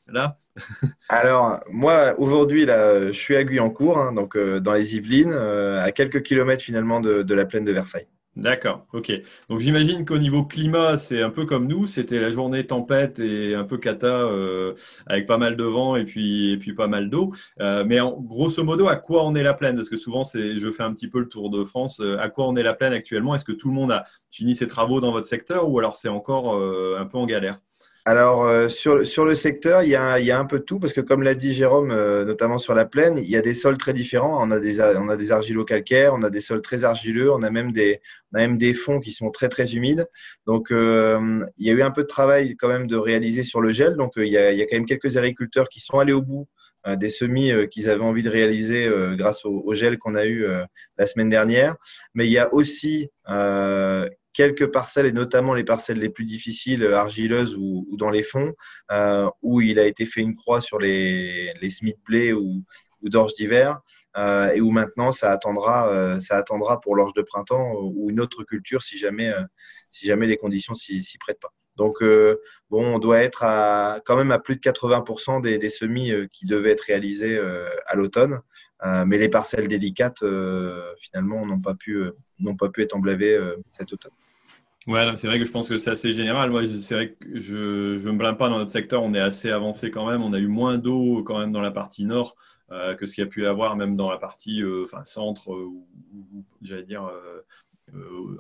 là? 0.08 0.38
Alors, 1.10 1.62
moi, 1.72 2.14
aujourd'hui, 2.20 2.66
là, 2.66 3.08
je 3.08 3.18
suis 3.18 3.36
à 3.36 3.44
Guyancourt, 3.44 3.98
hein, 3.98 4.14
donc 4.14 4.38
dans 4.38 4.74
les 4.74 4.96
Yvelines, 4.98 5.34
à 5.34 5.92
quelques 5.92 6.22
kilomètres 6.22 6.64
finalement 6.64 7.02
de 7.02 7.34
la 7.34 7.46
plaine 7.46 7.66
de 7.66 7.72
Versailles. 7.72 8.08
D'accord, 8.36 8.88
ok. 8.94 9.12
Donc 9.48 9.60
j'imagine 9.60 10.06
qu'au 10.06 10.18
niveau 10.18 10.44
climat, 10.44 10.98
c'est 10.98 11.22
un 11.22 11.30
peu 11.30 11.46
comme 11.46 11.68
nous, 11.68 11.86
c'était 11.86 12.20
la 12.20 12.32
journée 12.32 12.66
tempête 12.66 13.20
et 13.20 13.54
un 13.54 13.64
peu 13.64 13.78
cata 13.78 14.08
euh, 14.08 14.74
avec 15.06 15.28
pas 15.28 15.38
mal 15.38 15.56
de 15.56 15.64
vent 15.64 15.96
et 15.96 16.04
puis, 16.04 16.52
et 16.52 16.58
puis 16.58 16.74
pas 16.74 16.88
mal 16.88 17.12
d'eau. 17.12 17.32
Euh, 17.62 17.84
mais 17.86 18.00
en, 18.00 18.20
grosso 18.20 18.64
modo, 18.64 18.88
à 18.88 18.96
quoi 18.96 19.24
on 19.24 19.36
est 19.36 19.44
la 19.44 19.54
plaine? 19.54 19.76
Parce 19.76 19.88
que 19.88 19.98
souvent, 19.98 20.24
c'est, 20.24 20.58
je 20.58 20.72
fais 20.72 20.82
un 20.82 20.94
petit 20.94 21.08
peu 21.08 21.20
le 21.20 21.28
tour 21.28 21.52
de 21.52 21.64
France. 21.64 22.00
Euh, 22.00 22.18
à 22.20 22.30
quoi 22.30 22.48
on 22.48 22.56
est 22.56 22.64
la 22.64 22.74
plaine 22.74 22.94
actuellement? 22.94 23.36
Est-ce 23.36 23.46
que 23.46 23.52
tout 23.52 23.68
le 23.68 23.76
monde 23.76 23.92
a 23.92 24.06
fini 24.32 24.56
ses 24.56 24.66
travaux 24.68 25.00
dans 25.00 25.12
votre 25.12 25.28
secteur 25.28 25.70
ou 25.70 25.78
alors 25.78 25.96
c'est 25.96 26.10
encore 26.10 26.56
un 26.56 27.06
peu 27.06 27.20
en 27.20 27.28
galère? 27.28 27.60
Alors, 28.06 28.44
euh, 28.44 28.68
sur, 28.68 29.08
sur, 29.08 29.24
le 29.24 29.34
secteur, 29.34 29.82
il 29.82 29.90
y, 29.90 29.96
a, 29.96 30.20
il 30.20 30.26
y, 30.26 30.32
a, 30.32 30.38
un 30.38 30.44
peu 30.44 30.60
de 30.60 30.66
tout, 30.66 30.78
parce 30.78 30.92
que 30.92 31.00
comme 31.00 31.24
l'a 31.24 31.36
dit 31.36 31.54
Jérôme, 31.54 31.90
euh, 31.92 32.26
notamment 32.26 32.58
sur 32.58 32.76
la 32.76 32.84
plaine, 32.84 33.18
il 33.18 33.30
y 33.30 33.38
a 33.38 33.42
des 33.42 33.54
sols 33.54 33.78
très 33.78 33.94
différents. 33.94 34.46
On 34.46 34.52
a 34.52 34.60
des, 34.60 34.82
on 34.82 35.08
a 35.08 35.16
des 35.16 35.32
argilo-calcaires, 35.32 36.14
on 36.14 36.22
a 36.22 36.30
des 36.30 36.42
sols 36.42 36.62
très 36.62 36.84
argileux, 36.84 37.32
on 37.32 37.42
a, 37.44 37.50
même 37.50 37.72
des, 37.72 38.02
on 38.34 38.40
a 38.40 38.42
même 38.42 38.58
des 38.58 38.74
fonds 38.74 39.00
qui 39.00 39.14
sont 39.14 39.32
très, 39.32 39.48
très 39.48 39.74
humides. 39.76 40.06
Donc, 40.46 40.70
euh, 40.72 41.46
il 41.58 41.66
y 41.66 41.70
a 41.70 41.74
eu 41.74 41.82
un 41.82 41.92
peu 41.92 42.02
de 42.02 42.08
travail 42.08 42.58
quand 42.58 42.68
même 42.68 42.88
de 42.88 42.98
réaliser 42.98 43.44
sur 43.44 43.62
le 43.62 43.72
gel. 43.72 43.96
Donc, 43.96 44.14
il 44.18 44.28
y 44.28 44.38
a, 44.38 44.52
il 44.52 44.58
y 44.58 44.62
a 44.62 44.66
quand 44.66 44.76
même 44.76 44.86
quelques 44.86 45.16
agriculteurs 45.16 45.70
qui 45.70 45.80
sont 45.80 46.00
allés 46.00 46.14
au 46.14 46.22
bout 46.22 46.48
des 46.98 47.08
semis 47.08 47.54
qu'ils 47.72 47.90
avaient 47.90 48.04
envie 48.04 48.24
de 48.24 48.30
réaliser 48.30 48.92
grâce 49.14 49.46
au 49.46 49.74
gel 49.74 49.98
qu'on 49.98 50.16
a 50.16 50.26
eu 50.26 50.46
la 50.98 51.08
semaine 51.08 51.30
dernière. 51.30 51.78
Mais 52.14 52.26
il 52.26 52.32
y 52.32 52.38
a 52.38 52.54
aussi 52.54 53.08
quelques 54.34 54.68
parcelles, 54.68 55.06
et 55.06 55.12
notamment 55.12 55.54
les 55.54 55.64
parcelles 55.64 56.00
les 56.00 56.10
plus 56.10 56.26
difficiles, 56.26 56.84
euh, 56.84 56.98
argileuses 56.98 57.56
ou, 57.56 57.88
dans 57.98 58.10
les 58.10 58.24
fonds, 58.24 58.54
euh, 58.92 59.30
où 59.42 59.62
il 59.62 59.80
a 59.80 59.86
été 59.86 60.06
fait 60.06 60.22
une 60.22 60.36
croix 60.36 60.60
sur 60.62 60.80
les, 60.80 61.54
les 61.62 61.70
Smith 61.70 61.98
Play 62.04 62.34
ou, 62.34 62.64
ou 63.02 63.10
d'orge 63.10 63.34
d'hiver, 63.36 63.80
euh, 64.18 64.52
et 64.52 64.62
où 64.62 64.72
maintenant 64.72 65.12
ça 65.12 65.32
attendra, 65.32 66.20
ça 66.20 66.38
attendra 66.38 66.82
pour 66.82 66.96
l'orge 66.96 67.14
de 67.14 67.22
printemps 67.22 67.74
ou 67.80 68.10
une 68.10 68.20
autre 68.20 68.44
culture 68.44 68.82
si 68.82 68.98
jamais, 68.98 69.32
si 69.90 70.06
jamais 70.06 70.28
les 70.28 70.38
conditions 70.38 70.74
s'y 70.74 71.18
prêtent 71.20 71.40
pas. 71.40 71.54
Donc, 71.78 72.04
bon, 72.70 72.86
on 72.86 73.00
doit 73.00 73.22
être 73.22 73.44
à, 73.44 74.00
quand 74.06 74.16
même 74.16 74.32
à 74.32 74.40
plus 74.40 74.56
de 74.56 74.62
80% 74.62 75.42
des, 75.42 75.70
semis 75.70 76.14
qui 76.32 76.46
devaient 76.46 76.72
être 76.72 76.86
réalisés 76.86 77.40
à 77.88 77.96
l'automne. 77.96 78.40
mais 79.06 79.18
les 79.18 79.30
parcelles 79.30 79.68
délicates, 79.68 80.24
finalement, 81.00 81.46
n'ont 81.46 81.60
pas, 81.60 81.74
pu, 81.74 82.00
n'ont 82.40 82.56
pas 82.56 82.70
pu 82.70 82.84
être 82.84 82.96
emblavées 82.96 83.40
cet 83.72 83.92
automne. 83.92 84.12
Ouais, 84.88 85.16
c'est 85.16 85.28
vrai 85.28 85.40
que 85.40 85.46
je 85.46 85.52
pense 85.52 85.70
que 85.70 85.78
c'est 85.78 85.92
assez 85.92 86.14
général. 86.14 86.50
Moi, 86.50 86.64
c'est 86.82 86.94
vrai 86.94 87.14
que 87.14 87.40
je 87.40 88.06
ne 88.06 88.12
me 88.12 88.18
blâme 88.18 88.38
pas 88.38 88.50
dans 88.50 88.58
notre 88.58 88.72
secteur. 88.72 89.02
On 89.02 89.14
est 89.14 89.20
assez 89.20 89.50
avancé 89.50 89.92
quand 89.92 90.10
même. 90.10 90.22
On 90.22 90.34
a 90.34 90.40
eu 90.40 90.48
moins 90.48 90.78
d'eau 90.78 91.24
quand 91.24 91.40
même 91.40 91.52
dans 91.52 91.62
la 91.62 91.72
partie 91.72 92.06
nord 92.06 92.36
euh, 92.72 92.94
que 92.96 93.08
ce 93.08 93.16
qu'il 93.16 93.24
y 93.24 93.28
a 93.28 93.30
pu 93.30 93.44
y 93.44 93.46
avoir 93.46 93.76
même 93.76 93.96
dans 93.96 94.10
la 94.10 94.18
partie 94.18 94.62
euh, 94.62 94.86
enfin, 94.86 95.04
centre 95.04 95.54
euh, 95.54 95.66
ou, 95.66 95.86
j'allais 96.62 96.84
dire 96.84 97.10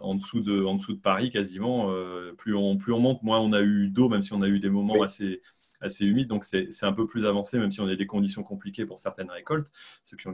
en, 0.01 0.15
dessous 0.15 0.41
de, 0.41 0.63
en 0.63 0.75
dessous 0.75 0.93
de 0.93 0.99
Paris 0.99 1.31
quasiment. 1.31 1.93
plus, 2.37 2.55
on, 2.55 2.77
plus 2.77 2.91
on 2.91 2.99
monte, 2.99 3.23
moins 3.23 3.39
on 3.39 3.53
a 3.53 3.61
eu 3.61 3.89
d'eau, 3.89 4.09
même 4.09 4.23
si 4.23 4.33
on 4.33 4.41
a 4.41 4.47
eu 4.47 4.59
des 4.59 4.69
moments 4.69 5.03
assez, 5.03 5.41
assez 5.83 6.05
humide, 6.05 6.27
donc 6.27 6.45
c'est 6.45 6.67
un 6.83 6.93
peu 6.93 7.05
plus 7.05 7.25
avancé, 7.25 7.57
même 7.59 7.71
si 7.71 7.81
on 7.81 7.87
a 7.87 7.95
des 7.95 8.07
conditions 8.07 8.43
compliquées 8.43 8.85
pour 8.85 8.99
certaines 8.99 9.29
récoltes. 9.29 9.67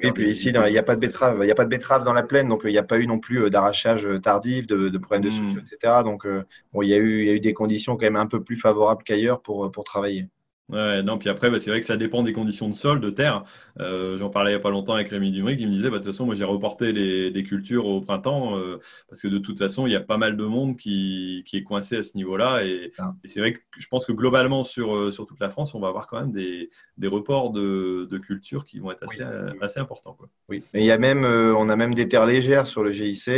et 0.01 0.11
puis 0.11 0.29
ici, 0.29 0.49
il 0.49 0.71
n'y 0.71 0.77
a 0.77 0.83
pas 0.83 0.95
de 0.95 1.01
betterave, 1.01 1.37
il 1.41 1.45
n'y 1.45 1.51
a 1.51 1.55
pas 1.55 1.65
de 1.65 1.69
betterave 1.69 2.03
dans 2.03 2.13
la 2.13 2.23
plaine, 2.23 2.47
donc 2.47 2.61
il 2.65 2.71
n'y 2.71 2.77
a 2.77 2.83
pas 2.83 2.97
eu 2.97 3.07
non 3.07 3.19
plus 3.19 3.43
euh, 3.43 3.49
d'arrachage 3.49 4.05
euh, 4.05 4.19
tardif, 4.19 4.67
de, 4.67 4.97
problèmes 4.97 5.23
de 5.23 5.31
structure, 5.31 5.61
hmm. 5.61 5.65
etc. 5.73 5.93
Donc 6.03 6.25
euh, 6.25 6.45
bon, 6.73 6.81
il 6.81 6.89
y, 6.89 6.93
a 6.93 6.97
eu, 6.97 7.21
il 7.21 7.27
y 7.27 7.29
a 7.29 7.33
eu 7.33 7.39
des 7.39 7.53
conditions 7.53 7.97
quand 7.97 8.05
même 8.05 8.15
un 8.15 8.27
peu 8.27 8.43
plus 8.43 8.55
favorables 8.55 9.03
qu'ailleurs 9.03 9.41
pour, 9.41 9.71
pour 9.71 9.83
travailler. 9.83 10.27
Ouais, 10.69 11.01
non, 11.01 11.17
puis 11.17 11.29
après, 11.29 11.49
bah, 11.49 11.57
c'est 11.59 11.71
vrai 11.71 11.79
que 11.79 11.85
ça 11.85 11.97
dépend 11.97 12.21
des 12.21 12.31
conditions 12.31 12.69
de 12.69 12.75
sol, 12.75 13.01
de 13.01 13.09
terre. 13.09 13.43
Euh, 13.79 14.17
j'en 14.19 14.29
parlais 14.29 14.51
il 14.51 14.53
n'y 14.53 14.59
a 14.59 14.61
pas 14.61 14.69
longtemps 14.69 14.93
avec 14.93 15.09
Rémi 15.09 15.31
Dumry 15.31 15.57
qui 15.57 15.65
me 15.65 15.71
disait, 15.71 15.89
bah, 15.89 15.97
de 15.97 16.03
toute 16.03 16.13
façon, 16.13 16.27
moi 16.27 16.35
j'ai 16.35 16.43
reporté 16.43 16.91
les, 16.91 17.43
cultures 17.43 17.85
au 17.85 18.01
printemps 18.01 18.57
euh, 18.57 18.79
parce 19.07 19.21
que 19.21 19.27
de 19.27 19.39
toute 19.39 19.57
façon, 19.57 19.87
il 19.87 19.93
y 19.93 19.95
a 19.95 20.01
pas 20.01 20.17
mal 20.17 20.37
de 20.37 20.45
monde 20.45 20.77
qui, 20.77 21.43
est 21.51 21.63
coincé 21.63 21.97
à 21.97 22.03
ce 22.03 22.15
niveau-là. 22.15 22.63
Et, 22.65 22.91
c'est 23.25 23.39
vrai 23.39 23.53
que 23.53 23.59
je 23.77 23.87
pense 23.87 24.05
que 24.05 24.11
globalement, 24.11 24.63
sur, 24.63 24.95
euh, 24.95 25.11
sur 25.11 25.25
toute 25.25 25.39
la 25.39 25.49
France, 25.49 25.73
on 25.73 25.79
va 25.79 25.87
avoir 25.87 26.05
quand 26.05 26.19
même 26.19 26.31
des, 26.31 26.69
reports 27.07 27.49
de, 27.49 28.07
de 28.09 28.17
cultures 28.19 28.65
qui 28.65 28.77
vont 28.77 28.91
être 28.91 29.03
assez, 29.03 29.23
assez 29.61 29.79
importants. 29.79 30.13
Quoi. 30.13 30.29
Oui, 30.49 30.63
mais 30.73 30.81
il 30.81 30.85
y 30.85 30.91
a 30.91 30.99
même, 30.99 31.25
on 31.25 31.67
a 31.69 31.75
même 31.75 31.95
des 31.95 32.07
terres 32.07 32.27
légères 32.27 32.67
sur 32.67 32.83
le 32.83 32.91
GIC 32.91 33.31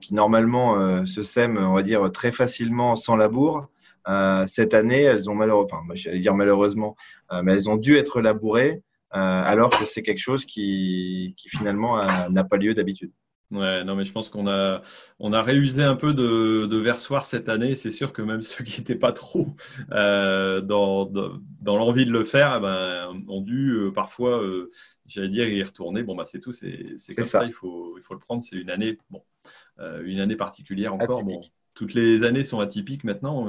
qui 0.00 0.14
normalement 0.14 1.04
se 1.04 1.22
sèment, 1.22 1.58
on 1.58 1.74
va 1.74 1.82
dire, 1.82 2.10
très 2.10 2.32
facilement 2.32 2.96
sans 2.96 3.16
labour. 3.16 3.68
Euh, 4.10 4.44
cette 4.46 4.74
année, 4.74 5.02
elles 5.02 5.30
ont 5.30 5.34
malheureusement, 5.34 5.78
enfin, 5.78 5.94
j'allais 5.94 6.18
dire 6.18 6.34
malheureusement, 6.34 6.96
euh, 7.32 7.42
mais 7.42 7.52
elles 7.52 7.70
ont 7.70 7.76
dû 7.76 7.96
être 7.96 8.20
labourées, 8.20 8.82
euh, 9.14 9.18
alors 9.18 9.70
que 9.70 9.86
c'est 9.86 10.02
quelque 10.02 10.20
chose 10.20 10.44
qui, 10.44 11.34
qui 11.36 11.48
finalement 11.48 12.04
n'a 12.28 12.44
pas 12.44 12.56
lieu 12.56 12.74
d'habitude. 12.74 13.12
Ouais, 13.52 13.82
non, 13.82 13.96
mais 13.96 14.04
je 14.04 14.12
pense 14.12 14.28
qu'on 14.28 14.46
a, 14.46 14.80
on 15.18 15.32
a 15.32 15.42
réusé 15.42 15.82
un 15.82 15.96
peu 15.96 16.14
de, 16.14 16.66
de 16.66 16.76
versoir 16.76 17.24
cette 17.24 17.48
année. 17.48 17.74
C'est 17.74 17.90
sûr 17.90 18.12
que 18.12 18.22
même 18.22 18.42
ceux 18.42 18.62
qui 18.62 18.80
n'étaient 18.80 18.94
pas 18.94 19.12
trop 19.12 19.54
dans, 19.90 21.04
dans, 21.04 21.76
l'envie 21.76 22.06
de 22.06 22.12
le 22.12 22.22
faire, 22.24 22.54
eh 22.58 22.60
ben, 22.60 23.24
ont 23.28 23.40
dû 23.40 23.90
parfois, 23.92 24.40
j'allais 25.06 25.28
dire, 25.28 25.48
y 25.48 25.62
retourner. 25.64 26.04
Bon, 26.04 26.14
bah, 26.14 26.24
c'est 26.24 26.38
tout, 26.38 26.52
c'est 26.52 27.14
comme 27.16 27.24
ça. 27.24 27.44
Il, 27.44 27.52
faut, 27.52 27.96
il 27.98 28.02
faut 28.02 28.14
le 28.14 28.20
prendre. 28.20 28.42
C'est 28.44 28.56
une 28.56 28.70
année, 28.70 28.98
bon, 29.10 29.22
une 30.04 30.20
année 30.20 30.36
particulière 30.36 30.94
encore. 30.94 31.24
Bon, 31.24 31.42
toutes 31.80 31.94
les 31.94 32.24
années 32.24 32.44
sont 32.44 32.60
atypiques 32.60 33.04
maintenant. 33.04 33.46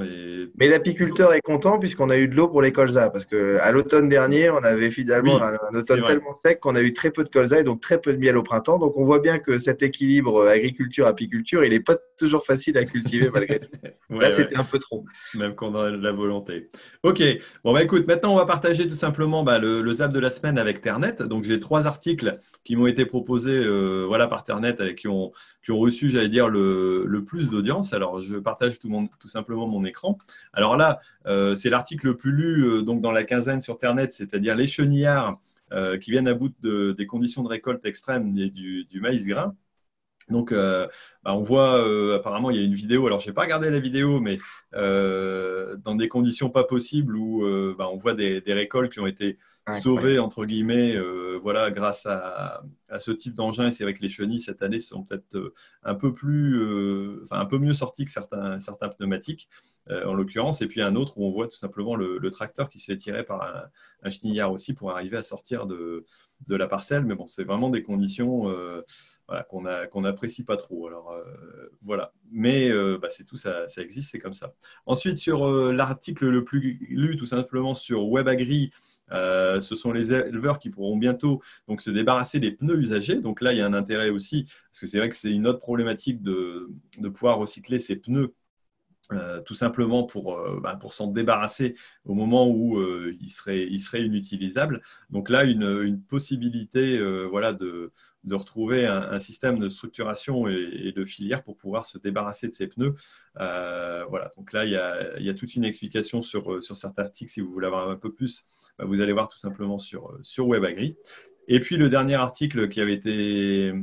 Mais 0.57 0.69
l'apiculteur 0.69 1.33
est 1.33 1.41
content 1.41 1.79
puisqu'on 1.79 2.09
a 2.09 2.15
eu 2.15 2.29
de 2.29 2.33
l'eau 2.33 2.47
pour 2.47 2.61
les 2.61 2.71
colzas. 2.71 3.09
Parce 3.09 3.25
qu'à 3.25 3.69
l'automne 3.71 4.07
dernier, 4.07 4.49
on 4.49 4.63
avait 4.63 4.89
finalement 4.89 5.43
un, 5.43 5.77
automne 5.77 6.01
tellement 6.03 6.33
sec 6.33 6.61
qu'on 6.61 6.75
a 6.75 6.81
eu 6.81 6.93
très 6.93 7.11
peu 7.11 7.25
de 7.25 7.29
colzas 7.29 7.59
et 7.59 7.65
donc 7.65 7.81
très 7.81 7.99
peu 7.99 8.13
de 8.13 8.19
miel 8.19 8.37
au 8.37 8.43
printemps. 8.43 8.77
Donc 8.77 8.95
on 8.95 9.03
voit 9.03 9.19
bien 9.19 9.37
que 9.37 9.59
cet 9.59 9.83
équilibre 9.83 10.47
agriculture-apiculture, 10.47 11.65
il 11.65 11.71
n'est 11.71 11.81
pas 11.81 11.97
toujours 12.17 12.45
facile 12.45 12.77
à 12.77 12.85
cultiver 12.85 13.29
malgré 13.33 13.59
tout. 13.59 13.69
Là, 14.09 14.31
c'était 14.31 14.55
un 14.55 14.63
peu 14.63 14.79
trop. 14.79 15.03
Même 15.35 15.53
qu'on 15.53 15.75
a 15.75 15.89
la 15.89 16.13
volonté. 16.13 16.69
Ok. 17.03 17.21
Bon, 17.65 17.73
bah 17.73 17.83
écoute, 17.83 18.07
maintenant, 18.07 18.31
on 18.31 18.37
va 18.37 18.45
partager 18.45 18.87
tout 18.87 18.95
simplement 18.95 19.43
bah, 19.43 19.59
le, 19.59 19.91
zap 19.91 20.13
de 20.13 20.19
la 20.21 20.29
semaine 20.29 20.57
avec 20.57 20.79
Ternet. 20.79 21.17
Donc 21.19 21.43
j'ai 21.43 21.59
trois 21.59 21.85
articles 21.85 22.37
qui 22.63 22.77
m'ont 22.77 22.87
été 22.87 23.05
proposés 23.05 23.59
euh, 23.59 24.05
voilà, 24.07 24.27
par 24.27 24.45
Ternet 24.45 24.75
et 24.79 24.95
qui 24.95 25.09
ont, 25.09 25.33
qui 25.65 25.71
ont 25.71 25.79
reçu, 25.79 26.07
j'allais 26.07 26.29
dire, 26.29 26.47
le, 26.47 27.03
le 27.05 27.23
plus 27.25 27.49
d'audience. 27.49 27.91
Alors, 27.91 28.20
je 28.21 28.37
partage 28.37 28.79
tout, 28.79 29.09
simplement 29.27 29.67
mon 29.67 29.85
écran. 29.85 30.17
Alors 30.53 30.77
là, 30.77 30.99
euh, 31.25 31.55
c'est 31.55 31.69
l'article 31.69 32.07
le 32.07 32.17
plus 32.17 32.31
lu 32.31 32.63
euh, 32.63 32.81
donc 32.81 33.01
dans 33.01 33.11
la 33.11 33.23
quinzaine 33.23 33.61
sur 33.61 33.75
Internet, 33.75 34.13
c'est-à-dire 34.13 34.55
les 34.55 34.67
chenillards 34.67 35.39
euh, 35.71 35.97
qui 35.97 36.11
viennent 36.11 36.27
à 36.27 36.33
bout 36.33 36.53
de, 36.61 36.93
des 36.97 37.05
conditions 37.05 37.43
de 37.43 37.47
récolte 37.47 37.85
extrêmes 37.85 38.37
et 38.37 38.49
du, 38.49 38.87
maïs 39.01 39.25
grain. 39.25 39.55
Donc, 40.31 40.53
bah, 40.53 40.89
on 41.25 41.43
voit 41.43 41.83
apparemment 42.15 42.49
il 42.49 42.57
y 42.57 42.59
a 42.59 42.63
une 42.63 42.73
vidéo. 42.73 43.05
Alors, 43.07 43.19
je 43.19 43.27
n'ai 43.27 43.33
pas 43.33 43.43
regardé 43.43 43.69
la 43.69 43.79
vidéo, 43.79 44.19
mais 44.19 44.37
dans 44.73 45.95
des 45.95 46.07
conditions 46.07 46.49
pas 46.49 46.63
possibles 46.63 47.15
où 47.15 47.43
bah, 47.77 47.89
on 47.91 47.97
voit 47.97 48.13
des, 48.13 48.41
des, 48.41 48.53
récoltes 48.53 48.91
qui 48.91 48.99
ont 48.99 49.07
été 49.07 49.37
sauvé 49.79 50.19
entre 50.19 50.45
guillemets, 50.45 50.95
euh, 50.95 51.39
voilà, 51.41 51.71
grâce 51.71 52.05
à, 52.05 52.61
ce 52.97 53.11
type 53.11 53.33
d'engin. 53.33 53.67
Et 53.67 53.71
c'est 53.71 53.83
vrai 53.83 53.93
que 53.93 54.01
les 54.01 54.09
chenilles 54.09 54.39
cette 54.39 54.61
année 54.61 54.79
sont 54.79 55.03
peut-être 55.03 55.35
euh, 55.35 55.53
un 55.83 55.95
peu 55.95 56.13
plus, 56.13 56.61
euh, 56.61 57.25
un 57.31 57.45
peu 57.45 57.57
mieux 57.57 57.73
sorties 57.73 58.05
que 58.05 58.11
certains, 58.11 58.59
certains 58.59 58.89
pneumatiques, 58.89 59.49
en 59.89 60.13
l'occurrence. 60.13 60.61
Et 60.61 60.67
puis 60.67 60.81
un 60.81 60.95
autre 60.95 61.17
où 61.17 61.25
on 61.25 61.31
voit 61.31 61.47
tout 61.47 61.57
simplement 61.57 61.95
le, 61.95 62.31
tracteur 62.31 62.69
qui 62.69 62.79
se 62.79 62.85
fait 62.85 62.97
tirer 62.97 63.23
par 63.23 63.43
un, 63.43 63.63
un, 64.03 64.09
chenillard 64.09 64.51
aussi 64.51 64.73
pour 64.73 64.91
arriver 64.91 65.17
à 65.17 65.23
sortir 65.23 65.65
de, 65.65 66.05
de 66.47 66.55
la 66.55 66.67
parcelle. 66.67 67.03
Mais 67.03 67.15
bon, 67.15 67.27
c'est 67.27 67.43
vraiment 67.43 67.69
des 67.69 67.83
conditions 67.83 68.47
voilà, 69.31 69.85
qu'on 69.89 70.01
n'apprécie 70.01 70.43
pas 70.43 70.57
trop. 70.57 70.87
Alors 70.87 71.15
voilà, 71.81 72.13
mais 72.31 72.69
bah, 72.97 73.07
c'est 73.09 73.23
tout, 73.23 73.37
ça, 73.37 73.65
existe, 73.77 74.11
c'est 74.11 74.19
comme 74.19 74.33
ça. 74.33 74.53
Ensuite 74.85 75.17
sur 75.17 75.49
l'article 75.49 76.27
le 76.27 76.43
plus 76.43 76.77
lu, 76.89 77.17
tout 77.17 77.25
simplement 77.25 77.73
sur 77.73 78.09
WebAgri. 78.09 78.71
Euh, 79.11 79.59
ce 79.59 79.75
sont 79.75 79.91
les 79.91 80.13
éleveurs 80.13 80.59
qui 80.59 80.69
pourront 80.69 80.97
bientôt 80.97 81.41
donc, 81.67 81.81
se 81.81 81.89
débarrasser 81.89 82.39
des 82.39 82.51
pneus 82.51 82.79
usagés. 82.79 83.17
Donc 83.17 83.41
là, 83.41 83.53
il 83.53 83.59
y 83.59 83.61
a 83.61 83.65
un 83.65 83.73
intérêt 83.73 84.09
aussi, 84.09 84.45
parce 84.71 84.79
que 84.81 84.87
c'est 84.87 84.97
vrai 84.97 85.09
que 85.09 85.15
c'est 85.15 85.31
une 85.31 85.47
autre 85.47 85.59
problématique 85.59 86.21
de, 86.21 86.69
pouvoir 87.13 87.37
recycler 87.37 87.79
ces 87.79 87.95
pneus 87.95 88.33
euh, 89.11 89.41
tout 89.41 89.55
simplement 89.55 90.03
pour, 90.03 90.37
euh, 90.37 90.59
bah, 90.61 90.77
pour 90.79 90.93
s'en 90.93 91.07
débarrasser 91.07 91.75
au 92.05 92.13
moment 92.13 92.49
où 92.49 92.81
ils, 93.19 93.29
seraient, 93.29 93.67
il 93.69 93.79
serait 93.79 94.03
inutilisables. 94.03 94.81
Donc 95.09 95.29
là, 95.29 95.43
une, 95.43 95.81
une 95.83 96.01
possibilité 96.01 96.99
voilà, 97.27 97.53
de, 97.53 97.91
de 98.23 98.35
retrouver 98.35 98.85
un, 98.85 99.19
système 99.19 99.59
de 99.59 99.67
structuration 99.69 100.47
et, 100.47 100.93
de 100.95 101.05
filière 101.05 101.43
pour 101.43 101.57
pouvoir 101.57 101.85
se 101.85 101.97
débarrasser 101.97 102.47
de 102.47 102.53
ces 102.53 102.67
pneus. 102.67 102.95
Euh, 103.39 104.05
voilà, 104.09 104.31
donc 104.37 104.53
là, 104.53 104.65
il 104.65 104.71
y, 104.71 105.29
a, 105.29 105.33
toute 105.33 105.55
une 105.55 105.65
explication 105.65 106.21
sur, 106.21 106.63
sur 106.63 106.77
cet 106.77 106.97
article. 106.99 107.31
Si 107.31 107.41
vous 107.41 107.51
voulez 107.51 107.67
avoir 107.67 107.89
un 107.89 107.95
peu 107.95 108.13
plus, 108.13 108.45
bah, 108.77 108.85
vous 108.85 109.01
allez 109.01 109.13
voir 109.13 109.27
tout 109.27 109.39
simplement 109.39 109.77
sur, 109.77 110.17
sur 110.21 110.47
WebAgri. 110.47 110.95
Et 111.47 111.59
puis 111.59 111.77
le 111.77 111.89
dernier 111.89 112.15
article 112.15 112.69
qui 112.69 112.79
avait 112.79 112.93
été 112.93 113.73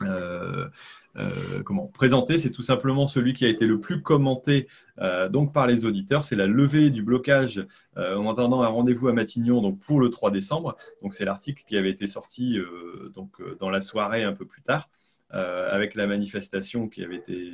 euh, 0.00 0.68
euh, 1.16 1.62
comment 1.64 1.88
présenté, 1.88 2.38
c'est 2.38 2.50
tout 2.50 2.62
simplement 2.62 3.06
celui 3.06 3.34
qui 3.34 3.44
a 3.44 3.48
été 3.48 3.66
le 3.66 3.80
plus 3.80 4.00
commenté 4.00 4.68
euh, 4.98 5.28
donc 5.28 5.52
par 5.52 5.66
les 5.66 5.84
auditeurs. 5.84 6.24
C'est 6.24 6.36
la 6.36 6.46
levée 6.46 6.90
du 6.90 7.02
blocage 7.02 7.66
en 7.96 8.30
attendant 8.30 8.62
un 8.62 8.68
rendez-vous 8.68 9.08
à 9.08 9.12
Matignon 9.12 9.72
pour 9.74 10.00
le 10.00 10.08
3 10.08 10.30
décembre. 10.30 10.76
C'est 11.10 11.24
l'article 11.24 11.64
qui 11.66 11.76
avait 11.76 11.90
été 11.90 12.06
sorti 12.06 12.58
dans 13.58 13.70
la 13.70 13.80
soirée 13.80 14.24
un 14.24 14.32
peu 14.32 14.46
plus 14.46 14.62
tard. 14.62 14.88
avec 15.30 15.94
la 15.94 16.06
manifestation 16.06 16.88
qui 16.88 17.04
avait 17.04 17.16
été 17.16 17.52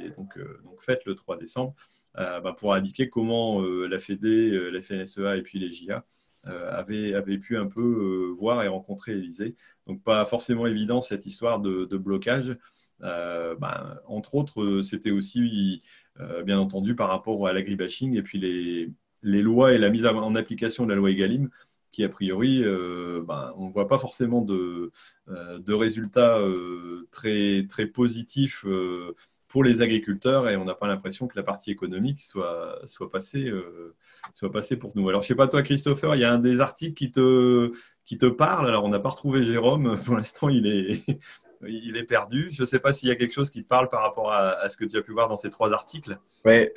faite 0.81 1.05
le 1.05 1.15
3 1.17 1.39
décembre 1.39 1.75
bah, 2.19 2.55
pour 2.59 2.75
indiquer 2.75 3.09
comment 3.09 3.63
la 3.63 3.99
FED, 3.99 4.25
la 4.25 4.83
FNSEA 4.83 5.37
et 5.37 5.43
puis 5.43 5.59
les 5.59 5.71
JA 5.71 6.05
avaient, 6.45 7.39
pu 7.39 7.57
un 7.57 7.67
peu 7.67 8.35
voir 8.39 8.63
et 8.63 8.69
rencontrer 8.69 9.13
Élysée. 9.13 9.55
Donc 9.89 10.03
pas 10.03 10.27
forcément 10.27 10.67
évident 10.67 11.01
cette 11.01 11.27
histoire 11.27 11.61
de, 11.61 11.97
blocage. 11.97 12.57
Euh, 13.03 13.57
ben, 13.57 13.99
entre 14.07 14.35
autres, 14.35 14.83
c'était 14.83 15.11
aussi, 15.11 15.83
euh, 16.21 16.43
bien 16.43 16.59
entendu, 16.59 16.95
par 16.95 17.09
rapport 17.09 17.47
à 17.49 17.53
l'agribashing 17.53 18.17
et 18.17 18.23
puis 18.23 18.39
les, 18.39 19.43
lois 19.43 19.73
et 19.73 19.79
la 19.79 19.91
mise 19.91 20.07
en 20.07 20.35
application 20.35 20.85
de 20.85 20.91
la 20.91 20.97
loi 20.97 21.11
Egalim, 21.11 21.49
qui 21.91 22.05
a 22.05 22.09
priori, 22.09 22.63
euh, 22.63 23.23
ben, 23.27 23.55
on 23.57 23.69
ne 23.69 23.73
voit 23.73 23.89
pas 23.89 23.99
forcément 23.99 24.43
de, 24.43 24.93
résultats 25.67 26.39
très 27.11 27.87
positifs 27.87 28.65
pour 29.49 29.65
les 29.65 29.81
agriculteurs 29.81 30.49
et 30.49 30.57
on 30.57 30.65
n'a 30.65 30.75
pas 30.75 30.87
l'impression 30.87 31.27
que 31.27 31.37
la 31.37 31.43
partie 31.43 31.71
économique 31.71 32.23
soit, 32.23 32.79
soit, 32.85 33.11
passée, 33.11 33.51
soit 34.35 34.53
passée 34.53 34.77
pour 34.77 34.93
nous. 34.95 35.09
Alors, 35.09 35.23
je 35.23 35.27
ne 35.27 35.29
sais 35.29 35.35
pas, 35.35 35.49
toi, 35.49 35.63
Christopher, 35.63 36.15
il 36.15 36.21
y 36.21 36.25
a 36.25 36.33
un 36.33 36.39
des 36.39 36.61
articles 36.61 36.95
qui 36.95 37.11
te, 37.11 37.73
qui 38.05 38.19
te 38.19 38.27
parle. 38.27 38.69
Alors, 38.69 38.85
on 38.85 38.89
n'a 38.89 38.99
pas 38.99 39.11
retrouvé 39.11 39.45
Jérôme. 39.45 39.99
Pour 40.05 40.17
l'instant, 40.17 40.49
il 40.49 40.67
est, 40.67 41.19
il 41.67 41.97
est 41.97 42.05
perdu. 42.05 42.49
Je 42.51 42.63
ne 42.63 42.67
sais 42.67 42.79
pas 42.79 42.93
s'il 42.93 43.09
y 43.09 43.13
a 43.13 43.17
quelque 43.17 43.33
chose 43.33 43.51
qui 43.51 43.63
te 43.63 43.69
parle 43.69 43.89
par 43.89 44.03
rapport 44.03 44.33
à, 44.33 44.69
ce 44.69 44.77
que 44.77 44.85
tu 44.85 44.97
as 44.97 45.03
pu 45.03 45.13
voir 45.13 45.29
dans 45.29 45.37
ces 45.37 45.51
trois 45.51 45.73
articles. 45.73 46.19
Oui, 46.45 46.69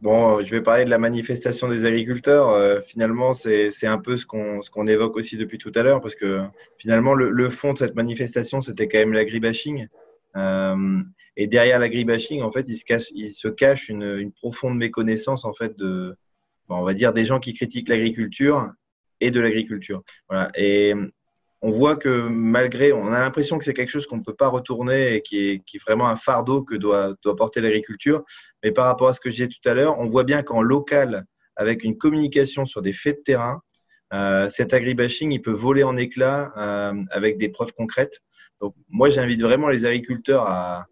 bon, 0.00 0.40
je 0.40 0.50
vais 0.50 0.62
parler 0.62 0.84
de 0.84 0.90
la 0.90 0.98
manifestation 0.98 1.68
des 1.68 1.84
agriculteurs. 1.84 2.50
Euh, 2.50 2.80
finalement, 2.80 3.32
c'est 3.32 3.86
un 3.86 3.98
peu 3.98 4.16
ce 4.16 4.26
qu'on 4.26 4.60
qu'on 4.72 4.86
évoque 4.86 5.16
aussi 5.16 5.36
depuis 5.36 5.58
tout 5.58 5.72
à 5.74 5.82
l'heure, 5.82 6.00
parce 6.00 6.14
que 6.14 6.42
finalement, 6.76 7.14
le, 7.14 7.50
fond 7.50 7.72
de 7.72 7.78
cette 7.78 7.94
manifestation, 7.94 8.60
c'était 8.60 8.88
quand 8.88 8.98
même 8.98 9.12
l'agribashing. 9.12 9.88
Euh, 10.36 11.02
et 11.36 11.46
derrière 11.46 11.78
l'agribashing, 11.78 12.42
en 12.42 12.50
fait, 12.50 12.66
il 12.68 13.30
se 13.30 13.48
cache, 13.48 13.88
une, 13.88 14.32
profonde 14.32 14.76
méconnaissance 14.76 15.44
en 15.44 15.52
fait 15.52 15.76
de, 15.76 16.16
on 16.68 16.82
va 16.82 16.94
dire, 16.94 17.12
des 17.12 17.24
gens 17.24 17.40
qui 17.40 17.52
critiquent 17.52 17.88
l'agriculture 17.88 18.70
et 19.20 19.30
de 19.30 19.40
l'agriculture. 19.40 20.02
Voilà. 20.28 20.50
Et 20.56 20.94
on 21.60 21.70
voit 21.70 21.96
que 21.96 22.28
malgré, 22.28 22.92
on 22.92 23.12
a 23.12 23.20
l'impression 23.20 23.58
que 23.58 23.64
c'est 23.64 23.74
quelque 23.74 23.90
chose 23.90 24.06
qu'on 24.06 24.18
ne 24.18 24.22
peut 24.22 24.34
pas 24.34 24.48
retourner 24.48 25.16
et 25.16 25.22
qui 25.22 25.48
est, 25.50 25.78
vraiment 25.86 26.08
un 26.08 26.16
fardeau 26.16 26.62
que 26.62 26.74
doit, 26.74 27.14
porter 27.36 27.60
l'agriculture. 27.60 28.24
Mais 28.62 28.72
par 28.72 28.86
rapport 28.86 29.08
à 29.08 29.14
ce 29.14 29.20
que 29.20 29.28
disais 29.28 29.48
tout 29.48 29.68
à 29.68 29.74
l'heure, 29.74 29.98
on 29.98 30.06
voit 30.06 30.24
bien 30.24 30.42
qu'en 30.42 30.62
local, 30.62 31.24
avec 31.54 31.84
une 31.84 31.98
communication 31.98 32.66
sur 32.66 32.82
des 32.82 32.92
faits 32.92 33.18
de 33.18 33.22
terrain, 33.22 33.60
euh, 34.12 34.48
cet 34.48 34.72
agribashing, 34.72 35.32
il 35.32 35.42
peut 35.42 35.50
voler 35.50 35.82
en 35.82 35.96
éclats 35.96 36.52
euh, 36.56 37.02
avec 37.10 37.38
des 37.38 37.48
preuves 37.48 37.72
concrètes. 37.72 38.20
Donc, 38.60 38.74
moi, 38.88 39.08
j'invite 39.08 39.42
vraiment 39.42 39.68
les 39.68 39.84
agriculteurs 39.84 40.44
à, 40.46 40.86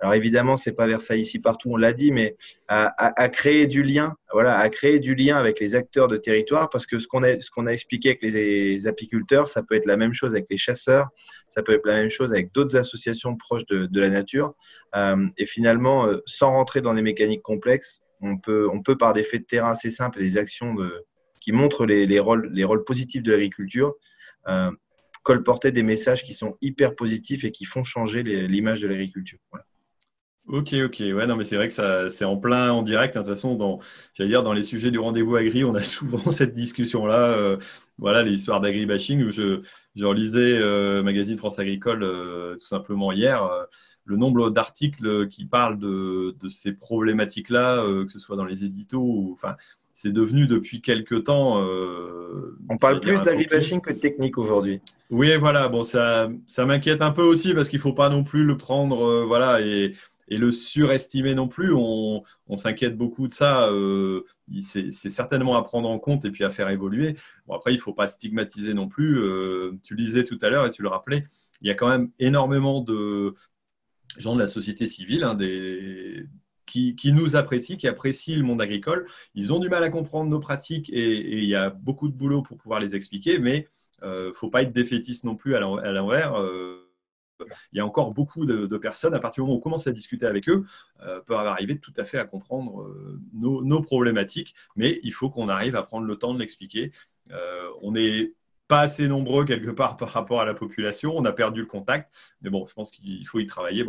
alors 0.00 0.14
évidemment, 0.14 0.56
c'est 0.56 0.72
pas 0.72 0.86
Versailles 0.86 1.20
ici 1.20 1.38
partout, 1.38 1.70
on 1.70 1.76
l'a 1.76 1.92
dit, 1.94 2.12
mais 2.12 2.36
à, 2.68 3.28
créer 3.28 3.66
du 3.66 3.82
lien, 3.82 4.14
voilà, 4.32 4.58
à 4.58 4.68
créer 4.68 5.00
du 5.00 5.14
lien 5.14 5.36
avec 5.36 5.58
les 5.58 5.74
acteurs 5.74 6.06
de 6.08 6.16
territoire, 6.16 6.68
parce 6.68 6.86
que 6.86 6.98
ce 6.98 7.06
qu'on 7.06 7.22
a, 7.22 7.40
ce 7.40 7.50
qu'on 7.50 7.66
a 7.66 7.72
expliqué 7.72 8.10
avec 8.10 8.22
les, 8.22 8.86
apiculteurs, 8.86 9.48
ça 9.48 9.62
peut 9.62 9.74
être 9.74 9.86
la 9.86 9.96
même 9.96 10.12
chose 10.12 10.32
avec 10.32 10.46
les 10.50 10.58
chasseurs, 10.58 11.08
ça 11.48 11.62
peut 11.62 11.72
être 11.72 11.86
la 11.86 11.94
même 11.94 12.10
chose 12.10 12.32
avec 12.32 12.52
d'autres 12.52 12.76
associations 12.76 13.36
proches 13.36 13.64
de, 13.66 14.00
la 14.00 14.10
nature. 14.10 14.54
Euh, 14.94 15.26
et 15.38 15.46
finalement, 15.46 16.06
euh, 16.06 16.18
sans 16.26 16.50
rentrer 16.50 16.82
dans 16.82 16.92
des 16.92 17.02
mécaniques 17.02 17.42
complexes, 17.42 18.02
on 18.20 18.36
peut, 18.36 18.68
on 18.70 18.82
peut 18.82 18.98
par 18.98 19.14
des 19.14 19.22
faits 19.22 19.42
de 19.42 19.46
terrain 19.46 19.70
assez 19.70 19.90
simples 19.90 20.20
et 20.20 20.22
des 20.22 20.36
actions 20.36 20.76
qui 21.40 21.52
montrent 21.52 21.86
les, 21.86 22.18
rôles, 22.18 22.50
les 22.52 22.64
rôles 22.64 22.84
positifs 22.84 23.22
de 23.22 23.32
l'agriculture. 23.32 23.94
Euh, 24.48 24.70
colporter 25.22 25.72
des 25.72 25.82
messages 25.82 26.22
qui 26.22 26.34
sont 26.34 26.56
hyper 26.60 26.94
positifs 26.94 27.42
et 27.42 27.50
qui 27.50 27.64
font 27.64 27.82
changer 27.82 28.22
l'image 28.22 28.80
de 28.80 28.86
l'agriculture. 28.86 29.40
Voilà. 29.50 29.66
Ok, 30.48 30.74
ok. 30.74 31.00
Ouais, 31.00 31.26
non, 31.26 31.34
mais 31.34 31.42
c'est 31.42 31.56
vrai 31.56 31.66
que 31.66 31.74
ça, 31.74 32.08
c'est 32.08 32.24
en 32.24 32.36
plein 32.36 32.70
en 32.70 32.82
direct. 32.82 33.16
Hein. 33.16 33.22
De 33.22 33.26
toute 33.26 33.34
façon, 33.34 33.56
dans, 33.56 33.80
j'allais 34.14 34.30
dire, 34.30 34.44
dans 34.44 34.52
les 34.52 34.62
sujets 34.62 34.92
du 34.92 34.98
rendez-vous 34.98 35.34
agri, 35.34 35.64
on 35.64 35.74
a 35.74 35.82
souvent 35.84 36.30
cette 36.30 36.54
discussion-là. 36.54 37.32
Euh, 37.32 37.56
voilà, 37.98 38.22
l'histoire 38.22 38.60
d'agri-bashing. 38.60 39.24
Où 39.24 39.30
je, 39.30 39.62
je 39.96 40.04
relisais 40.04 40.58
euh, 40.58 41.02
magazine 41.02 41.36
France 41.36 41.58
Agricole 41.58 42.04
euh, 42.04 42.54
tout 42.54 42.66
simplement 42.66 43.10
hier. 43.10 43.42
Euh, 43.42 43.64
le 44.04 44.16
nombre 44.16 44.50
d'articles 44.50 45.26
qui 45.26 45.46
parlent 45.46 45.80
de, 45.80 46.36
de 46.40 46.48
ces 46.48 46.72
problématiques-là, 46.72 47.82
que 48.04 48.08
ce 48.08 48.20
soit 48.20 48.36
dans 48.36 48.44
les 48.44 48.64
éditos, 48.64 49.00
ou, 49.00 49.32
enfin, 49.32 49.56
c'est 49.92 50.12
devenu 50.12 50.46
depuis 50.46 50.80
quelques 50.80 51.24
temps. 51.24 51.60
on 52.68 52.76
parle 52.76 53.00
plus 53.00 53.20
d'agri-bashing 53.22 53.80
que 53.80 53.92
de 53.92 53.98
technique 53.98 54.38
aujourd'hui. 54.38 54.80
Oui, 55.10 55.36
voilà. 55.36 55.68
Bon, 55.68 55.82
ça, 55.82 56.30
ça 56.46 56.64
m'inquiète 56.66 57.02
un 57.02 57.10
peu 57.10 57.24
aussi 57.24 57.52
parce 57.52 57.68
qu'il 57.68 57.80
faut 57.80 57.94
pas 57.94 58.08
non 58.08 58.22
plus 58.22 58.44
le 58.44 58.56
prendre, 58.56 59.24
voilà, 59.24 59.60
et 59.60 59.94
et 60.28 60.38
le 60.38 60.52
surestimer 60.52 61.34
non 61.34 61.48
plus. 61.48 61.72
On, 61.74 62.24
s'inquiète 62.56 62.96
beaucoup 62.96 63.28
de 63.28 63.32
ça. 63.32 63.68
Euh, 63.68 64.24
c'est 64.60 64.92
certainement 64.92 65.56
à 65.56 65.62
prendre 65.62 65.88
en 65.88 65.98
compte 65.98 66.24
et 66.24 66.30
puis 66.30 66.44
à 66.44 66.50
faire 66.50 66.68
évoluer. 66.68 67.16
Bon, 67.46 67.54
après, 67.54 67.72
il 67.72 67.76
ne 67.76 67.82
faut 67.82 67.92
pas 67.92 68.06
stigmatiser 68.06 68.74
non 68.74 68.88
plus. 68.88 69.18
Euh, 69.18 69.78
tu 69.82 69.94
le 69.94 70.02
disais 70.02 70.24
tout 70.24 70.38
à 70.42 70.48
l'heure 70.48 70.66
et 70.66 70.70
tu 70.70 70.82
le 70.82 70.88
rappelais, 70.88 71.24
il 71.60 71.68
y 71.68 71.70
a 71.70 71.74
quand 71.74 71.88
même 71.88 72.10
énormément 72.18 72.80
de 72.80 73.34
gens 74.16 74.34
de 74.34 74.40
la 74.40 74.46
société 74.46 74.86
civile, 74.86 75.24
hein, 75.24 75.36
qui, 76.64 77.12
nous 77.12 77.36
apprécient, 77.36 77.76
qui 77.76 77.88
apprécient 77.88 78.36
le 78.36 78.42
monde 78.42 78.62
agricole. 78.62 79.06
Ils 79.34 79.52
ont 79.52 79.60
du 79.60 79.68
mal 79.68 79.84
à 79.84 79.90
comprendre 79.90 80.30
nos 80.30 80.40
pratiques 80.40 80.90
et, 80.90 81.38
il 81.38 81.48
y 81.48 81.54
a 81.54 81.70
beaucoup 81.70 82.08
de 82.08 82.14
boulot 82.14 82.42
pour 82.42 82.56
pouvoir 82.56 82.80
les 82.80 82.96
expliquer, 82.96 83.38
mais 83.38 83.66
il 84.02 84.08
ne 84.08 84.32
faut 84.32 84.50
pas 84.50 84.62
être 84.62 84.72
défaitiste 84.72 85.24
non 85.24 85.36
plus 85.36 85.54
à 85.56 85.60
l'envers 85.60 86.34
il 87.72 87.78
y 87.78 87.80
a 87.80 87.86
encore 87.86 88.12
beaucoup 88.12 88.46
de, 88.46 88.76
personnes, 88.76 89.14
à 89.14 89.18
partir 89.18 89.42
du 89.42 89.46
moment 89.46 89.56
où 89.56 89.58
on 89.58 89.62
commence 89.62 89.86
à 89.86 89.92
discuter 89.92 90.26
avec 90.26 90.48
eux, 90.48 90.64
euh, 91.02 91.20
peuvent 91.20 91.46
arriver 91.46 91.78
tout 91.78 91.92
à 91.96 92.04
fait 92.04 92.18
à 92.18 92.24
comprendre 92.24 92.82
euh, 92.82 93.20
nos, 93.32 93.80
problématiques, 93.80 94.54
mais 94.76 95.00
il 95.02 95.12
faut 95.12 95.30
qu'on 95.30 95.48
arrive 95.48 95.76
à 95.76 95.82
prendre 95.82 96.06
le 96.06 96.16
temps 96.16 96.34
de 96.34 96.38
l'expliquer. 96.38 96.92
Euh, 97.32 97.68
on 97.82 97.92
n'est 97.92 98.32
pas 98.68 98.80
assez 98.80 99.08
nombreux 99.08 99.44
quelque 99.44 99.70
part 99.70 99.96
par 99.98 100.10
rapport 100.10 100.40
à 100.40 100.44
la 100.44 100.54
population, 100.54 101.16
on 101.16 101.24
a 101.24 101.32
perdu 101.32 101.60
le 101.60 101.66
contact, 101.66 102.12
mais 102.42 102.50
bon, 102.50 102.66
je 102.66 102.74
pense 102.74 102.90
qu'il 102.90 103.26
faut 103.26 103.38
y 103.38 103.46
travailler. 103.46 103.84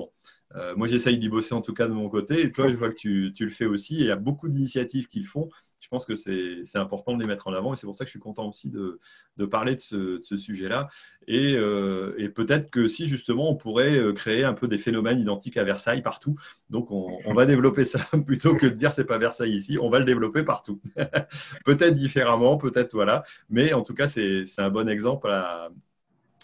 Euh, 0.55 0.75
moi, 0.75 0.87
j'essaye 0.87 1.17
d'y 1.17 1.29
bosser 1.29 1.53
en 1.53 1.61
tout 1.61 1.73
cas 1.73 1.87
de 1.87 1.93
mon 1.93 2.09
côté. 2.09 2.41
Et 2.41 2.51
toi, 2.51 2.69
je 2.69 2.75
vois 2.75 2.89
que 2.89 2.95
tu, 2.95 3.33
le 3.39 3.49
fais 3.49 3.65
aussi. 3.65 3.95
il 3.95 4.05
y 4.05 4.11
a 4.11 4.15
beaucoup 4.15 4.47
d'initiatives 4.47 5.07
qu'ils 5.07 5.25
font. 5.25 5.49
Je 5.79 5.89
pense 5.89 6.05
que 6.05 6.15
c'est 6.15 6.63
important 6.75 7.15
de 7.15 7.21
les 7.21 7.27
mettre 7.27 7.47
en 7.47 7.53
avant. 7.53 7.73
Et 7.73 7.75
c'est 7.75 7.85
pour 7.85 7.95
ça 7.95 8.03
que 8.03 8.07
je 8.07 8.11
suis 8.11 8.19
content 8.19 8.47
aussi 8.47 8.69
de, 8.69 8.99
parler 9.45 9.75
de 9.75 9.81
ce, 10.21 10.37
sujet-là. 10.37 10.87
Euh, 11.29 12.13
et, 12.17 12.29
peut-être 12.29 12.71
que 12.71 12.87
si 12.87 13.07
justement, 13.07 13.51
on 13.51 13.55
pourrait 13.55 13.95
euh, 13.95 14.13
créer 14.13 14.43
un 14.43 14.53
peu 14.53 14.67
des 14.67 14.77
phénomènes 14.77 15.19
identiques 15.19 15.57
à 15.57 15.63
Versailles 15.63 16.01
partout. 16.01 16.35
Donc, 16.69 16.91
on, 16.91 17.33
va 17.33 17.45
développer 17.45 17.85
ça 17.85 17.99
plutôt 18.25 18.55
que 18.55 18.65
de 18.65 18.73
dire 18.73 18.93
c'est 18.93 19.05
pas 19.05 19.17
Versailles 19.17 19.53
ici. 19.53 19.77
On 19.79 19.89
va 19.89 19.99
le 19.99 20.05
développer 20.05 20.43
partout. 20.43 20.81
peut-être 21.65 21.93
différemment, 21.93 22.57
peut-être 22.57 22.93
voilà. 22.93 23.23
Mais 23.49 23.73
en 23.73 23.83
tout 23.83 23.93
cas, 23.93 24.07
c'est 24.07 24.45
un 24.57 24.69
bon 24.69 24.89
exemple 24.89 25.29
à, 25.29 25.69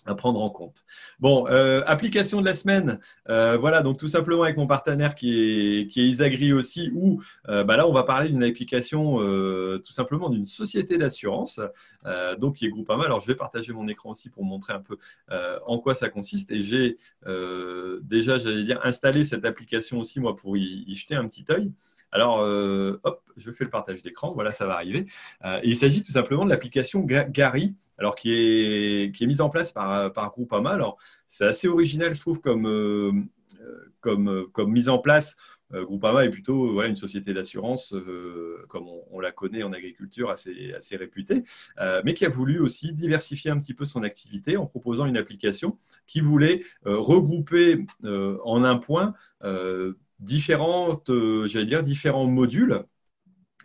à 0.05 0.15
prendre 0.15 0.41
en 0.41 0.49
compte. 0.49 0.83
Bon, 1.19 1.47
euh, 1.47 1.81
application 1.85 2.41
de 2.41 2.45
la 2.45 2.53
semaine, 2.53 2.99
euh, 3.29 3.57
voilà, 3.57 3.81
donc 3.81 3.97
tout 3.97 4.07
simplement 4.07 4.43
avec 4.43 4.57
mon 4.57 4.67
partenaire 4.67 5.15
qui 5.15 5.33
est, 5.33 5.95
Isagri 5.95 6.51
aussi, 6.51 6.91
où 6.93 7.21
euh, 7.47 7.63
bah 7.63 7.77
là, 7.77 7.87
on 7.87 7.93
va 7.93 8.03
parler 8.03 8.29
d'une 8.29 8.43
application 8.43 9.17
tout 9.83 9.91
simplement 9.91 10.29
d'une 10.29 10.47
société 10.47 10.97
d'assurance, 10.97 11.59
donc 12.39 12.57
qui 12.57 12.65
est 12.65 12.69
Groupama. 12.69 13.05
Alors, 13.05 13.21
je 13.21 13.27
vais 13.27 13.35
partager 13.35 13.73
mon 13.73 13.87
écran 13.87 14.11
aussi 14.11 14.29
pour 14.29 14.43
montrer 14.43 14.73
un 14.73 14.81
peu 14.81 14.97
en 15.65 15.79
quoi 15.79 15.95
ça 15.95 16.09
consiste. 16.09 16.51
Et 16.51 16.61
j'ai 16.61 16.97
déjà, 18.01 18.37
j'allais 18.37 18.63
dire, 18.63 18.79
installé 18.83 19.23
cette 19.23 19.45
application 19.45 19.99
aussi, 19.99 20.19
moi, 20.19 20.35
pour 20.35 20.57
y, 20.57 20.83
y 20.87 20.95
jeter 20.95 21.15
un 21.15 21.27
petit 21.27 21.45
œil. 21.49 21.71
Alors, 22.13 22.39
hop, 23.03 23.21
je 23.35 23.51
fais 23.51 23.63
le 23.63 23.69
partage 23.69 24.01
d'écran, 24.01 24.33
voilà, 24.33 24.51
ça 24.51 24.65
va 24.65 24.75
arriver. 24.75 25.07
il 25.63 25.75
s'agit 25.75 26.03
tout 26.03 26.11
simplement 26.11 26.45
de 26.45 26.49
l'application 26.49 27.01
Gary 27.01 27.75
alors 27.97 28.15
qui 28.15 28.33
est, 28.33 29.15
qui 29.15 29.23
est 29.23 29.27
mise 29.27 29.41
en 29.41 29.49
place 29.49 29.71
par, 29.71 30.11
par 30.13 30.31
Groupama. 30.31 30.71
Alors, 30.71 30.97
c'est 31.27 31.45
assez 31.45 31.67
original, 31.67 32.13
je 32.13 32.19
trouve, 32.19 32.41
comme, 32.41 32.67
euh, 32.67 34.65
mise 34.67 34.89
en 34.89 34.99
place. 34.99 35.35
Euh, 35.73 35.83
Groupama 35.83 36.25
est 36.25 36.29
plutôt 36.29 36.81
une 36.83 36.95
société 36.95 37.33
d'assurance, 37.33 37.93
euh, 37.93 38.63
comme 38.67 38.85
on, 39.09 39.19
la 39.19 39.31
connaît 39.31 39.63
en 39.63 39.73
agriculture, 39.73 40.29
assez 40.29 40.95
réputée, 40.95 41.43
mais 42.03 42.13
qui 42.13 42.25
a 42.25 42.29
voulu 42.29 42.59
aussi 42.59 42.93
diversifier 42.93 43.51
un 43.51 43.57
petit 43.57 43.73
peu 43.73 43.85
son 43.85 44.03
activité 44.03 44.57
en 44.57 44.65
proposant 44.65 45.05
une 45.05 45.17
application 45.17 45.77
qui 46.05 46.19
voulait 46.19 46.63
regrouper 46.83 47.85
en 48.03 48.63
un 48.63 48.77
point 48.77 49.13
différentes, 50.23 51.11
j'allais 51.45 51.65
dire, 51.65 51.83
différents 51.83 52.25
modules 52.25 52.85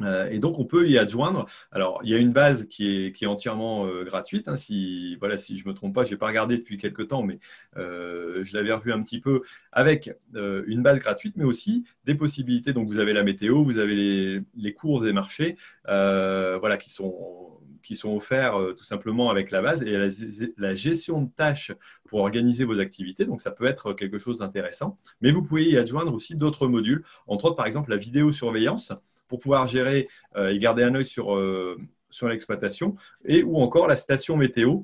euh, 0.01 0.29
et 0.31 0.39
donc, 0.39 0.59
on 0.59 0.65
peut 0.65 0.89
y 0.89 0.99
adjoindre. 0.99 1.47
Alors, 1.73 2.01
il 2.05 2.11
y 2.11 2.15
a 2.15 2.19
une 2.19 2.33
base 2.33 2.67
qui 2.67 3.07
est, 3.07 3.13
qui 3.13 3.25
est 3.25 3.27
entièrement 3.27 3.87
euh, 3.87 4.05
gratuite. 4.05 4.49
Hein, 4.49 4.57
si, 4.57 5.17
voilà, 5.17 5.39
si 5.39 5.59
je 5.59 5.65
ne 5.65 5.71
me 5.71 5.75
trompe 5.75 5.95
pas, 5.95 6.05
je 6.05 6.11
n'ai 6.13 6.17
pas 6.17 6.27
regardé 6.27 6.57
depuis 6.57 6.79
quelques 6.79 7.09
temps, 7.09 7.23
mais 7.23 7.39
euh, 7.77 8.45
je 8.45 8.55
l'avais 8.57 8.73
revu 8.73 8.93
un 8.93 9.03
petit 9.03 9.21
peu 9.21 9.43
avec 9.73 10.11
une 10.35 10.83
base 10.83 10.99
gratuite, 11.01 11.37
mais 11.37 11.45
aussi 11.45 11.85
des 12.05 12.15
possibilités. 12.15 12.73
Donc, 12.73 12.89
vous 12.89 12.99
avez 12.99 13.13
la 13.13 13.23
météo, 13.23 13.63
vous 13.65 13.79
avez 13.79 13.95
les, 13.95 14.41
les 14.57 14.73
cours 14.73 15.01
des 15.01 15.13
marchés, 15.13 15.57
voilà, 15.85 16.77
qui 16.77 16.91
sont 16.91 17.58
qui 17.83 17.95
sont 17.95 18.15
offerts 18.17 18.57
tout 18.77 18.85
simplement 18.85 19.31
avec 19.31 19.51
la 19.51 19.63
base 19.63 19.83
et 19.83 19.93
la, 19.93 20.09
la, 20.57 20.75
gestion 20.75 21.23
de 21.23 21.31
tâches 21.31 21.73
pour 22.07 22.21
organiser 22.21 22.65
vos 22.65 22.81
activités. 22.81 23.25
Donc, 23.25 23.41
ça 23.41 23.51
peut 23.51 23.67
être 23.67 23.93
quelque 23.93 24.19
chose 24.19 24.39
d'intéressant. 24.39 24.97
Mais 25.21 25.31
vous 25.31 25.43
pouvez 25.43 25.69
y 25.69 25.77
adjoindre 25.77 26.15
aussi 26.15 26.37
d'autres 26.37 26.67
modules, 26.67 27.05
entre 27.27 27.47
autres, 27.47 27.57
par 27.57 27.67
exemple, 27.67 27.91
la 27.91 27.97
vidéosurveillance 27.97 28.93
pour 29.29 29.39
pouvoir 29.39 29.67
gérer 29.67 30.09
euh, 30.37 30.49
et 30.49 30.59
garder 30.59 30.83
un 30.83 30.95
œil 30.95 31.07
sur, 31.07 31.35
euh, 31.35 31.79
sur 32.11 32.29
l'exploitation, 32.29 32.97
et 33.25 33.43
ou 33.43 33.59
encore 33.59 33.87
la 33.87 33.97
station 33.97 34.37
météo. 34.37 34.81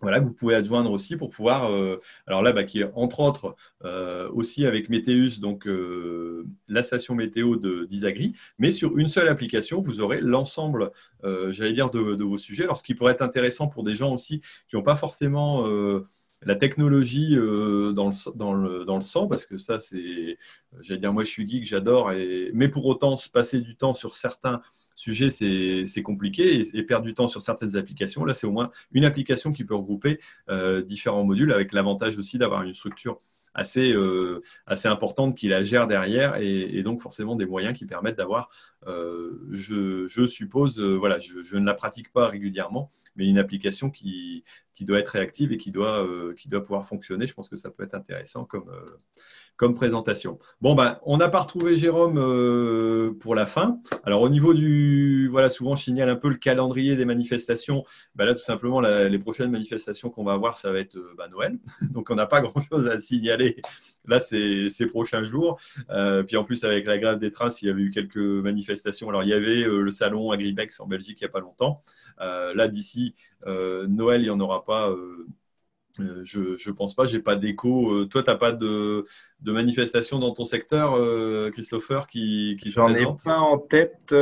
Voilà, 0.00 0.20
que 0.20 0.24
vous 0.24 0.32
pouvez 0.32 0.54
adjoindre 0.54 0.90
aussi 0.92 1.16
pour 1.16 1.30
pouvoir, 1.30 1.70
euh, 1.70 2.00
alors 2.26 2.42
là, 2.42 2.52
bah, 2.52 2.64
qui 2.64 2.80
est 2.80 2.90
entre 2.94 3.20
autres 3.20 3.56
aussi 4.32 4.66
avec 4.66 4.88
Météus, 4.88 5.40
donc 5.40 5.68
la 6.68 6.82
station 6.82 7.14
météo 7.14 7.56
d'Isagri, 7.56 8.34
mais 8.58 8.70
sur 8.70 8.98
une 8.98 9.08
seule 9.08 9.28
application, 9.28 9.80
vous 9.80 10.00
aurez 10.00 10.20
l'ensemble, 10.20 10.90
j'allais 11.48 11.72
dire, 11.72 11.90
de, 11.90 12.14
de, 12.14 12.24
vos 12.24 12.38
sujets. 12.38 12.64
Alors, 12.64 12.78
ce 12.78 12.82
qui 12.82 12.94
pourrait 12.94 13.12
être 13.12 13.22
intéressant 13.22 13.68
pour 13.68 13.84
des 13.84 13.94
gens 13.94 14.14
aussi 14.14 14.40
qui 14.68 14.76
n'ont 14.76 14.82
pas 14.82 14.96
forcément 14.96 15.64
la 16.42 16.56
technologie 16.56 17.36
euh, 17.36 17.92
dans, 17.92 18.10
le, 18.54 18.84
dans, 18.84 19.00
sang, 19.00 19.26
parce 19.26 19.44
que 19.44 19.58
ça, 19.58 19.78
c'est, 19.78 20.38
j'allais 20.80 21.00
dire, 21.00 21.12
moi 21.12 21.22
je 21.22 21.28
suis 21.28 21.48
geek, 21.48 21.64
j'adore, 21.66 22.12
et, 22.12 22.50
mais 22.54 22.68
pour 22.68 22.86
autant, 22.86 23.16
se 23.16 23.28
passer 23.28 23.60
du 23.60 23.76
temps 23.76 23.92
sur 23.92 24.16
certains 24.16 24.62
sujets, 24.96 25.30
c'est 25.30 26.02
compliqué, 26.02 26.66
et, 26.74 26.82
perdre 26.82 27.06
du 27.06 27.14
temps 27.14 27.28
sur 27.28 27.42
certaines 27.42 27.76
applications, 27.76 28.24
là, 28.24 28.34
c'est 28.34 28.46
au 28.46 28.52
moins 28.52 28.70
une 28.92 29.04
application 29.04 29.52
qui 29.52 29.64
peut 29.64 29.74
regrouper 29.74 30.20
euh, 30.48 30.82
différents 30.82 31.24
modules, 31.24 31.52
avec 31.52 31.72
l'avantage 31.72 32.18
aussi 32.18 32.38
d'avoir 32.38 32.62
une 32.62 32.74
structure 32.74 33.18
assez, 33.54 33.92
euh, 33.92 34.42
assez 34.66 34.88
importante 34.88 35.36
qui 35.36 35.48
la 35.48 35.62
gère 35.62 35.86
derrière 35.86 36.36
et, 36.36 36.82
donc 36.82 37.00
forcément 37.00 37.36
des 37.36 37.46
moyens 37.46 37.76
qui 37.76 37.86
permettent 37.86 38.16
d'avoir, 38.16 38.48
euh, 38.86 39.38
je, 39.50 40.26
suppose, 40.26 40.80
euh, 40.80 40.96
voilà, 40.96 41.18
je, 41.18 41.42
je, 41.42 41.56
ne 41.56 41.66
la 41.66 41.74
pratique 41.74 42.12
pas 42.12 42.28
régulièrement, 42.28 42.88
mais 43.16 43.26
une 43.26 43.38
application 43.38 43.90
qui, 43.90 44.44
qui 44.74 44.84
doit 44.84 44.98
être 44.98 45.08
réactive 45.08 45.52
et 45.52 45.56
qui 45.56 45.70
doit, 45.70 46.06
qui 46.36 46.48
doit 46.48 46.62
pouvoir 46.62 46.86
fonctionner. 46.86 47.26
Je 47.26 47.34
pense 47.34 47.48
que 47.48 47.56
ça 47.56 47.70
peut 47.70 47.82
être 47.82 47.94
intéressant 47.94 48.44
comme, 48.44 48.70
comme 49.60 49.74
présentation. 49.74 50.38
Bon, 50.62 50.74
ben, 50.74 50.98
on 51.02 51.18
n'a 51.18 51.28
pas 51.28 51.40
retrouvé 51.40 51.76
Jérôme 51.76 52.16
euh, 52.16 53.10
pour 53.20 53.34
la 53.34 53.44
fin. 53.44 53.78
Alors, 54.04 54.22
au 54.22 54.30
niveau 54.30 54.54
du. 54.54 55.28
Voilà, 55.30 55.50
souvent, 55.50 55.76
je 55.76 55.82
signale 55.82 56.08
un 56.08 56.16
peu 56.16 56.30
le 56.30 56.36
calendrier 56.36 56.96
des 56.96 57.04
manifestations. 57.04 57.84
Ben 58.14 58.24
là, 58.24 58.34
tout 58.34 58.40
simplement, 58.40 58.80
les 58.80 59.18
prochaines 59.18 59.50
manifestations 59.50 60.08
qu'on 60.08 60.24
va 60.24 60.32
avoir, 60.32 60.56
ça 60.56 60.72
va 60.72 60.78
être 60.78 60.96
euh, 60.96 61.12
ben, 61.18 61.28
Noël. 61.28 61.58
Donc, 61.92 62.08
on 62.08 62.14
n'a 62.14 62.24
pas 62.24 62.40
grand-chose 62.40 62.88
à 62.88 62.98
signaler 63.00 63.56
là, 64.06 64.18
ces, 64.18 64.70
ces 64.70 64.86
prochains 64.86 65.24
jours. 65.24 65.60
Euh, 65.90 66.22
puis, 66.22 66.38
en 66.38 66.44
plus, 66.44 66.64
avec 66.64 66.86
la 66.86 66.96
grève 66.96 67.18
des 67.18 67.30
trains, 67.30 67.48
il 67.60 67.68
y 67.68 67.70
avait 67.70 67.82
eu 67.82 67.90
quelques 67.90 68.16
manifestations. 68.16 69.10
Alors, 69.10 69.24
il 69.24 69.28
y 69.28 69.34
avait 69.34 69.64
le 69.64 69.90
salon 69.90 70.30
Agribex 70.30 70.80
en 70.80 70.86
Belgique 70.86 71.18
il 71.20 71.24
n'y 71.24 71.28
a 71.28 71.32
pas 71.32 71.40
longtemps. 71.40 71.80
là, 72.18 72.66
d'ici 72.66 73.14
Noël, 73.46 74.22
il 74.22 74.24
n'y 74.24 74.30
en 74.30 74.40
aura 74.40 74.64
pas 74.64 74.90
euh, 75.98 76.22
je 76.24 76.38
ne 76.40 76.74
pense 76.74 76.94
pas, 76.94 77.04
j'ai 77.04 77.18
pas 77.18 77.36
d'écho. 77.36 77.90
Euh, 77.92 78.06
toi, 78.06 78.22
tu 78.22 78.30
n'as 78.30 78.36
pas 78.36 78.52
de, 78.52 79.04
de, 79.40 79.52
manifestation 79.52 80.18
dans 80.18 80.32
ton 80.32 80.44
secteur, 80.44 80.94
euh, 80.94 81.50
Christopher, 81.50 82.06
qui, 82.06 82.56
qui 82.60 82.70
J'en 82.70 82.94
ai 82.94 83.06
pas 83.24 83.38
en 83.38 83.58
tête 83.58 84.14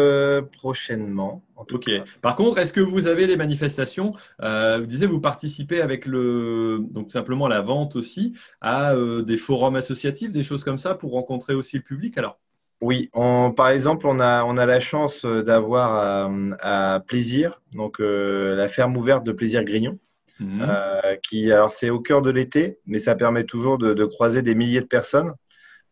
prochainement. 0.52 1.44
ok. 1.56 1.90
Par 2.22 2.36
contre, 2.36 2.58
est-ce 2.58 2.72
que 2.72 2.80
vous 2.80 3.06
avez 3.06 3.26
des 3.26 3.36
manifestations 3.36 4.12
Vous 4.40 4.86
disiez, 4.86 5.06
vous 5.06 5.20
participez 5.20 5.80
avec 5.80 6.06
le, 6.06 6.78
donc 6.90 7.12
simplement 7.12 7.48
la 7.48 7.60
vente 7.60 7.96
aussi, 7.96 8.34
à 8.60 8.94
des 9.22 9.36
forums 9.36 9.76
associatifs, 9.76 10.32
des 10.32 10.42
choses 10.42 10.64
comme 10.64 10.78
ça, 10.78 10.94
pour 10.94 11.12
rencontrer 11.12 11.54
aussi 11.54 11.76
le 11.76 11.82
public. 11.82 12.16
Alors? 12.16 12.38
Oui, 12.80 13.10
par 13.12 13.68
exemple, 13.70 14.06
on 14.06 14.20
a, 14.20 14.44
on 14.44 14.56
a 14.56 14.64
la 14.64 14.80
chance 14.80 15.24
d'avoir 15.26 16.28
à, 16.60 17.00
Plaisir, 17.06 17.60
donc 17.72 17.98
la 17.98 18.68
ferme 18.68 18.96
ouverte 18.96 19.24
de 19.24 19.32
Plaisir 19.32 19.64
Grignon. 19.64 19.98
Mhm. 20.41 20.66
Euh, 20.68 21.16
qui, 21.22 21.53
alors 21.53 21.72
c'est 21.72 21.91
au 21.91 22.01
cœur 22.01 22.22
de 22.22 22.30
l'été, 22.30 22.78
mais 22.86 22.99
ça 22.99 23.14
permet 23.14 23.45
toujours 23.45 23.78
de, 23.78 24.05
croiser 24.05 24.43
des 24.43 24.55
milliers 24.55 24.80
de 24.80 24.86
personnes. 24.86 25.32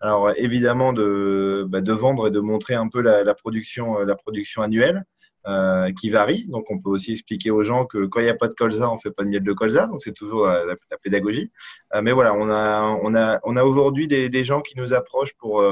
Alors 0.00 0.30
évidemment 0.36 0.92
de, 0.92 1.64
bah, 1.68 1.80
vendre 1.86 2.28
et 2.28 2.30
de 2.30 2.40
montrer 2.40 2.74
un 2.74 2.88
peu 2.88 3.00
la, 3.00 3.34
production, 3.34 3.98
la 3.98 4.14
production 4.14 4.62
annuelle. 4.62 5.04
Euh, 5.48 5.92
qui 5.92 6.10
varie. 6.10 6.44
Donc, 6.48 6.72
on 6.72 6.80
peut 6.80 6.90
aussi 6.90 7.12
expliquer 7.12 7.52
aux 7.52 7.62
gens 7.62 7.86
que 7.86 8.06
quand 8.06 8.18
il 8.18 8.24
n'y 8.24 8.28
a 8.28 8.34
pas 8.34 8.48
de 8.48 8.54
colza, 8.54 8.90
on 8.90 8.98
fait 8.98 9.12
pas 9.12 9.22
de 9.22 9.28
miel 9.28 9.44
de 9.44 9.52
colza. 9.52 9.86
Donc, 9.86 10.02
c'est 10.02 10.12
toujours 10.12 10.48
la, 10.48 10.74
pédagogie. 11.00 11.50
Euh, 11.94 12.02
mais 12.02 12.10
voilà, 12.10 12.34
on 12.34 12.50
a, 12.50 12.98
on 13.00 13.14
a, 13.14 13.38
on 13.44 13.54
a 13.54 13.62
aujourd'hui 13.62 14.08
des, 14.08 14.28
des, 14.28 14.42
gens 14.42 14.60
qui 14.60 14.76
nous 14.76 14.92
approchent 14.92 15.34
pour, 15.38 15.62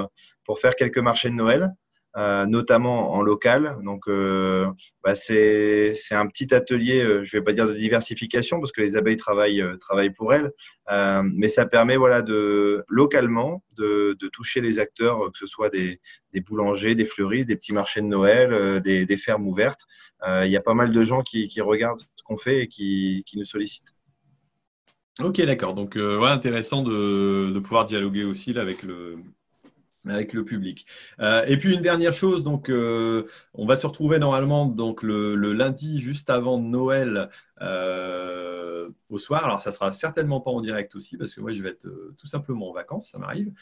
pour 0.45 0.61
faire 0.61 0.77
quelques 0.77 0.99
marchés 0.99 1.29
de 1.29 1.35
Noël. 1.35 1.75
Euh, 2.17 2.47
notamment 2.47 3.13
en 3.13 3.23
local. 3.23 3.77
Donc, 3.83 4.07
euh, 4.07 4.71
bah, 5.03 5.17
c'est 5.17 5.97
un 6.13 6.27
petit 6.29 6.55
atelier, 6.55 7.03
euh, 7.03 7.25
je 7.25 7.37
ne 7.37 7.41
vais 7.41 7.45
pas 7.45 7.53
dire 7.53 7.67
de 7.67 7.75
diversification 7.75 8.61
parce 8.61 8.71
que 8.71 8.81
les 8.81 8.97
abeilles 8.97 9.17
travaillent, 9.17 9.65
pour 10.17 10.33
elles, 10.33 10.53
mais 11.25 11.49
ça 11.49 11.67
permet 11.67 11.97
voilà, 11.97 12.23
de, 12.23 12.85
localement 12.89 13.65
de, 13.77 14.17
toucher 14.33 14.61
les 14.61 14.79
acteurs, 14.79 15.33
que 15.33 15.39
ce 15.39 15.47
soit 15.47 15.71
des, 15.71 16.01
des, 16.33 16.41
boulangers, 16.41 16.95
des 16.95 17.05
fleuristes, 17.05 17.49
des 17.49 17.57
petits 17.57 17.73
marchés 17.73 18.01
de 18.01 18.07
Noël, 18.07 18.81
des, 18.81 19.17
fermes 19.17 19.49
ouvertes. 19.49 19.83
Il 20.25 20.51
y 20.51 20.57
a 20.57 20.61
pas 20.61 20.75
mal 20.75 20.93
de 20.93 21.05
gens 21.05 21.23
qui, 21.23 21.49
regardent 21.61 21.99
ce 21.99 22.23
qu'on 22.23 22.37
fait 22.37 22.61
et 22.61 22.69
qui, 22.69 23.25
nous 23.35 23.45
sollicitent. 23.45 23.93
Ok, 25.21 25.41
d'accord. 25.43 25.75
Donc, 25.75 25.97
intéressant 25.97 26.83
de, 26.83 27.51
de, 27.53 27.59
pouvoir 27.59 27.87
dialoguer 27.87 28.23
aussi 28.23 28.53
là, 28.53 28.61
avec 28.61 28.85
le, 28.85 29.19
avec 30.09 30.33
le 30.33 30.45
public. 30.45 30.87
Euh, 31.21 31.45
et 31.47 31.57
puis 31.57 31.75
une 31.75 31.83
dernière 31.83 32.13
chose, 32.13 32.45
donc 32.45 32.71
euh, 32.71 33.27
on 33.55 33.67
va 33.67 33.77
se 33.77 33.87
retrouver 33.87 34.19
normalement 34.19 34.67
donc 34.67 35.03
le, 35.03 35.35
lundi 35.35 36.01
juste 36.01 36.31
avant 36.31 36.59
Noël 36.59 37.31
euh, 37.65 38.89
au 39.09 39.19
soir. 39.19 39.45
Alors 39.45 39.61
ça 39.61 39.73
sera 39.73 39.91
certainement 39.93 40.41
pas 40.41 40.51
en 40.51 40.61
direct 40.61 40.95
aussi 40.95 41.17
parce 41.17 41.35
que 41.35 41.41
moi 41.41 41.53
je 41.53 41.63
vais 41.63 41.71
être 41.71 41.89
tout 42.19 42.27
simplement 42.27 42.71
en 42.71 42.73
vacances, 42.73 43.11
ça 43.11 43.19
m'arrive. 43.19 43.53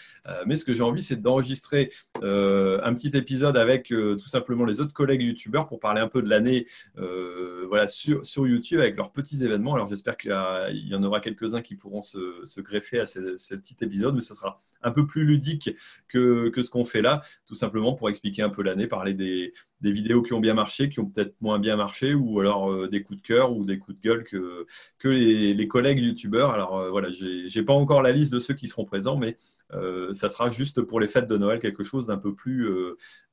mais 0.46 0.56
ce 0.56 0.64
que 0.64 0.72
j'ai 0.72 0.82
envie 0.82 1.02
c'est 1.02 1.20
d'enregistrer 1.20 1.92
un 2.16 2.94
petit 2.94 3.10
épisode 3.14 3.56
avec 3.56 3.88
tout 3.88 4.26
simplement 4.26 4.64
les 4.64 4.80
autres 4.80 4.92
collègues 4.92 5.22
youtubeurs 5.22 5.68
pour 5.68 5.80
parler 5.80 6.00
un 6.00 6.08
peu 6.08 6.22
de 6.22 6.28
l'année 6.28 6.66
voilà 6.96 7.86
sur, 7.86 8.46
YouTube 8.46 8.80
avec 8.80 8.96
leurs 8.96 9.12
petits 9.12 9.44
événements. 9.44 9.74
Alors 9.74 9.86
j'espère 9.86 10.16
qu'il 10.16 10.30
y, 10.30 10.94
en 10.94 11.02
aura 11.02 11.20
quelques 11.20 11.54
uns 11.54 11.62
qui 11.62 11.74
pourront 11.74 12.02
se, 12.02 12.60
greffer 12.60 13.00
à 13.00 13.06
ce, 13.06 13.54
petit 13.54 13.76
épisode, 13.80 14.14
mais 14.14 14.22
ce 14.22 14.34
sera 14.34 14.58
un 14.82 14.90
peu 14.90 15.06
plus 15.06 15.24
ludique 15.24 15.70
que 16.08 16.48
que, 16.48 16.62
ce 16.62 16.70
qu'on 16.70 16.84
fait 16.84 17.02
là, 17.02 17.22
tout 17.46 17.54
simplement 17.54 17.94
pour 17.94 18.08
expliquer 18.08 18.42
un 18.42 18.50
peu 18.50 18.62
l'année, 18.62 18.86
parler 18.86 19.14
des, 19.14 19.52
vidéos 19.90 20.22
qui 20.22 20.32
ont 20.32 20.40
bien 20.40 20.54
marché, 20.54 20.88
qui 20.88 21.00
ont 21.00 21.06
peut-être 21.06 21.34
moins 21.40 21.58
bien 21.58 21.76
marché, 21.76 22.14
ou 22.14 22.40
alors 22.40 22.70
euh, 22.70 22.88
des 22.88 23.02
coups 23.02 23.20
de 23.20 23.26
cœur 23.26 23.52
ou 23.52 23.64
des 23.64 23.78
coups 23.78 23.98
de 23.98 24.02
gueule 24.02 24.24
que, 24.24 24.66
les, 25.08 25.68
collègues 25.68 25.98
youtubeurs. 25.98 26.50
Alors 26.50 26.78
euh, 26.78 26.90
voilà, 26.90 27.08
j'ai 27.10 27.62
pas 27.62 27.72
encore 27.72 28.02
la 28.02 28.12
liste 28.12 28.32
de 28.32 28.38
ceux 28.38 28.54
qui 28.54 28.68
seront 28.68 28.84
présents, 28.84 29.16
mais 29.16 29.36
euh, 29.72 30.12
ça 30.14 30.28
sera 30.28 30.50
juste 30.50 30.82
pour 30.82 31.00
les 31.00 31.08
fêtes 31.08 31.26
de 31.26 31.36
Noël 31.36 31.58
quelque 31.58 31.82
chose 31.82 32.06
d'un 32.06 32.18
peu 32.18 32.34
plus 32.34 32.68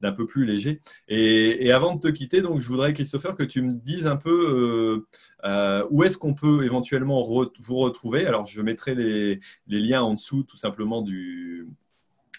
d'un 0.02 0.12
peu 0.12 0.26
plus 0.26 0.46
léger. 0.46 0.80
Et, 1.08 1.72
avant 1.72 1.96
de 1.96 2.00
te 2.00 2.08
quitter, 2.08 2.42
donc 2.42 2.60
je 2.60 2.68
voudrais 2.68 2.94
Christopher 2.94 3.36
que 3.36 3.44
tu 3.44 3.62
me 3.62 3.74
dises 3.74 4.08
un 4.08 4.18
peu 4.18 5.06
où 5.92 6.04
est-ce 6.04 6.18
qu'on 6.18 6.34
peut 6.34 6.66
éventuellement 6.66 7.24
vous 7.60 7.78
retrouver. 7.78 8.26
Alors 8.26 8.46
je 8.46 8.62
mettrai 8.62 8.96
les, 8.96 9.40
les 9.68 9.80
liens 9.80 10.02
en 10.02 10.16
dessous 10.16 10.44
tout 10.44 10.58
simplement 10.58 11.02
du 11.02 11.68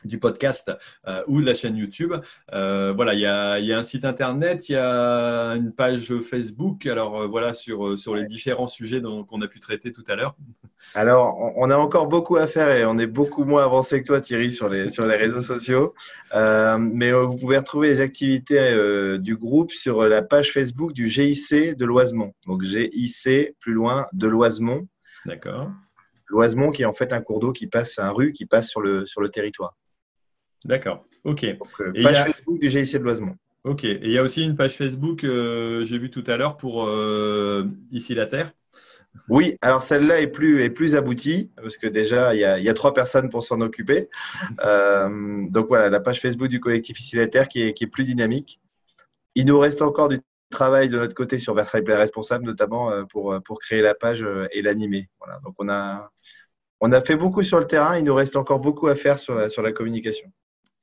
du 0.04 0.18
podcast 0.18 0.70
euh, 1.06 1.22
ou 1.26 1.40
de 1.40 1.46
la 1.46 1.54
chaîne 1.54 1.76
YouTube. 1.76 2.14
Euh, 2.52 2.92
voilà, 2.94 3.14
il 3.14 3.20
y, 3.20 3.26
a, 3.26 3.58
y, 3.58 3.72
a, 3.72 3.78
un 3.78 3.82
site 3.82 4.04
internet, 4.04 4.68
il 4.68 4.72
y 4.72 4.76
a 4.76 5.52
une 5.52 5.72
page 5.72 6.12
Facebook. 6.22 6.86
Alors 6.86 7.22
euh, 7.22 7.26
voilà 7.26 7.52
sur, 7.52 7.98
sur 7.98 8.14
les 8.14 8.24
différents 8.24 8.66
sujets 8.66 9.02
qu'on 9.02 9.42
a 9.42 9.48
pu 9.48 9.60
traiter 9.60 9.92
tout 9.92 10.04
à 10.08 10.14
l'heure. 10.14 10.36
Alors, 10.94 11.36
on 11.56 11.70
a 11.70 11.76
encore 11.76 12.06
beaucoup 12.06 12.36
à 12.36 12.46
faire 12.46 12.68
et 12.70 12.86
on 12.86 12.98
est 12.98 13.06
beaucoup 13.06 13.44
moins 13.44 13.64
avancé 13.64 14.00
que 14.00 14.06
toi, 14.06 14.20
Thierry, 14.20 14.50
sur 14.50 14.68
les, 14.68 14.88
sur 14.88 15.06
les 15.06 15.16
réseaux 15.16 15.42
sociaux. 15.42 15.94
mais 16.34 17.12
vous 17.12 17.36
pouvez 17.36 17.58
retrouver 17.58 17.88
les 17.88 18.00
activités 18.00 19.18
du 19.18 19.36
groupe 19.36 19.72
sur 19.72 20.08
la 20.08 20.22
page 20.22 20.52
Facebook 20.52 20.92
du 20.92 21.08
GIC 21.08 21.76
de 21.76 21.84
Loisemont. 21.84 22.32
Donc 22.46 22.62
GIC 22.62 23.54
plus 23.60 23.72
loin 23.72 24.06
de 24.12 24.26
Loisemont. 24.26 24.88
D'accord. 25.26 25.70
Loisemont 26.30 26.70
qui 26.70 26.82
est 26.82 26.86
en 26.86 26.92
fait 26.92 27.12
un 27.12 27.20
cours 27.20 27.40
d'eau 27.40 27.52
qui 27.52 27.66
passe, 27.66 27.98
un 27.98 28.10
rue 28.10 28.32
qui 28.32 28.46
passe 28.46 28.68
sur 28.68 28.80
le, 28.80 29.04
sur 29.04 29.20
le 29.20 29.28
territoire. 29.28 29.76
D'accord, 30.64 31.06
ok. 31.24 31.44
Euh, 31.44 32.02
page 32.02 32.24
Facebook 32.24 32.60
du 32.60 32.68
GIC 32.68 32.94
de 32.94 33.02
Loisemont. 33.02 33.36
Ok, 33.64 33.84
et 33.84 34.00
il 34.02 34.10
y 34.10 34.18
a 34.18 34.22
aussi 34.22 34.42
une 34.42 34.56
page 34.56 34.76
Facebook, 34.76 35.24
euh, 35.24 35.84
j'ai 35.84 35.98
vu 35.98 36.10
tout 36.10 36.24
à 36.26 36.36
l'heure, 36.36 36.56
pour 36.56 36.86
euh, 36.86 37.66
Ici 37.90 38.14
la 38.14 38.26
Terre. 38.26 38.52
Oui, 39.28 39.56
alors 39.60 39.82
celle-là 39.82 40.20
est 40.20 40.28
plus, 40.28 40.62
est 40.62 40.70
plus 40.70 40.96
aboutie, 40.96 41.50
parce 41.56 41.76
que 41.76 41.86
déjà, 41.86 42.34
il 42.34 42.40
y 42.40 42.68
a, 42.68 42.74
trois 42.74 42.94
personnes 42.94 43.28
pour 43.28 43.42
s'en 43.42 43.60
occuper. 43.60 44.08
donc 44.58 45.68
voilà, 45.68 45.88
la 45.88 46.00
page 46.00 46.20
Facebook 46.20 46.48
du 46.48 46.60
collectif 46.60 47.00
Ici 47.00 47.16
la 47.16 47.26
Terre 47.26 47.48
qui 47.48 47.62
est, 47.62 47.72
qui 47.72 47.84
est 47.84 47.88
plus 47.88 48.04
dynamique. 48.04 48.60
Il 49.34 49.46
nous 49.46 49.58
reste 49.58 49.82
encore 49.82 50.08
du 50.08 50.20
travail 50.50 50.88
de 50.88 50.98
notre 50.98 51.14
côté 51.14 51.38
sur 51.38 51.54
Versailles 51.54 51.82
Play 51.82 51.96
Responsable, 51.96 52.44
notamment 52.44 53.04
pour, 53.06 53.36
pour 53.44 53.58
créer 53.58 53.82
la 53.82 53.94
page 53.94 54.24
et 54.52 54.62
l'animer. 54.62 55.08
Voilà, 55.18 55.40
donc 55.44 55.54
on 55.58 55.68
a, 55.68 56.10
on 56.80 56.92
a 56.92 57.00
fait 57.00 57.16
beaucoup 57.16 57.42
sur 57.42 57.58
le 57.58 57.66
terrain, 57.66 57.98
il 57.98 58.04
nous 58.04 58.14
reste 58.14 58.36
encore 58.36 58.60
beaucoup 58.60 58.86
à 58.86 58.94
faire 58.94 59.18
sur 59.18 59.34
la, 59.34 59.48
sur 59.48 59.62
la 59.62 59.72
communication. 59.72 60.30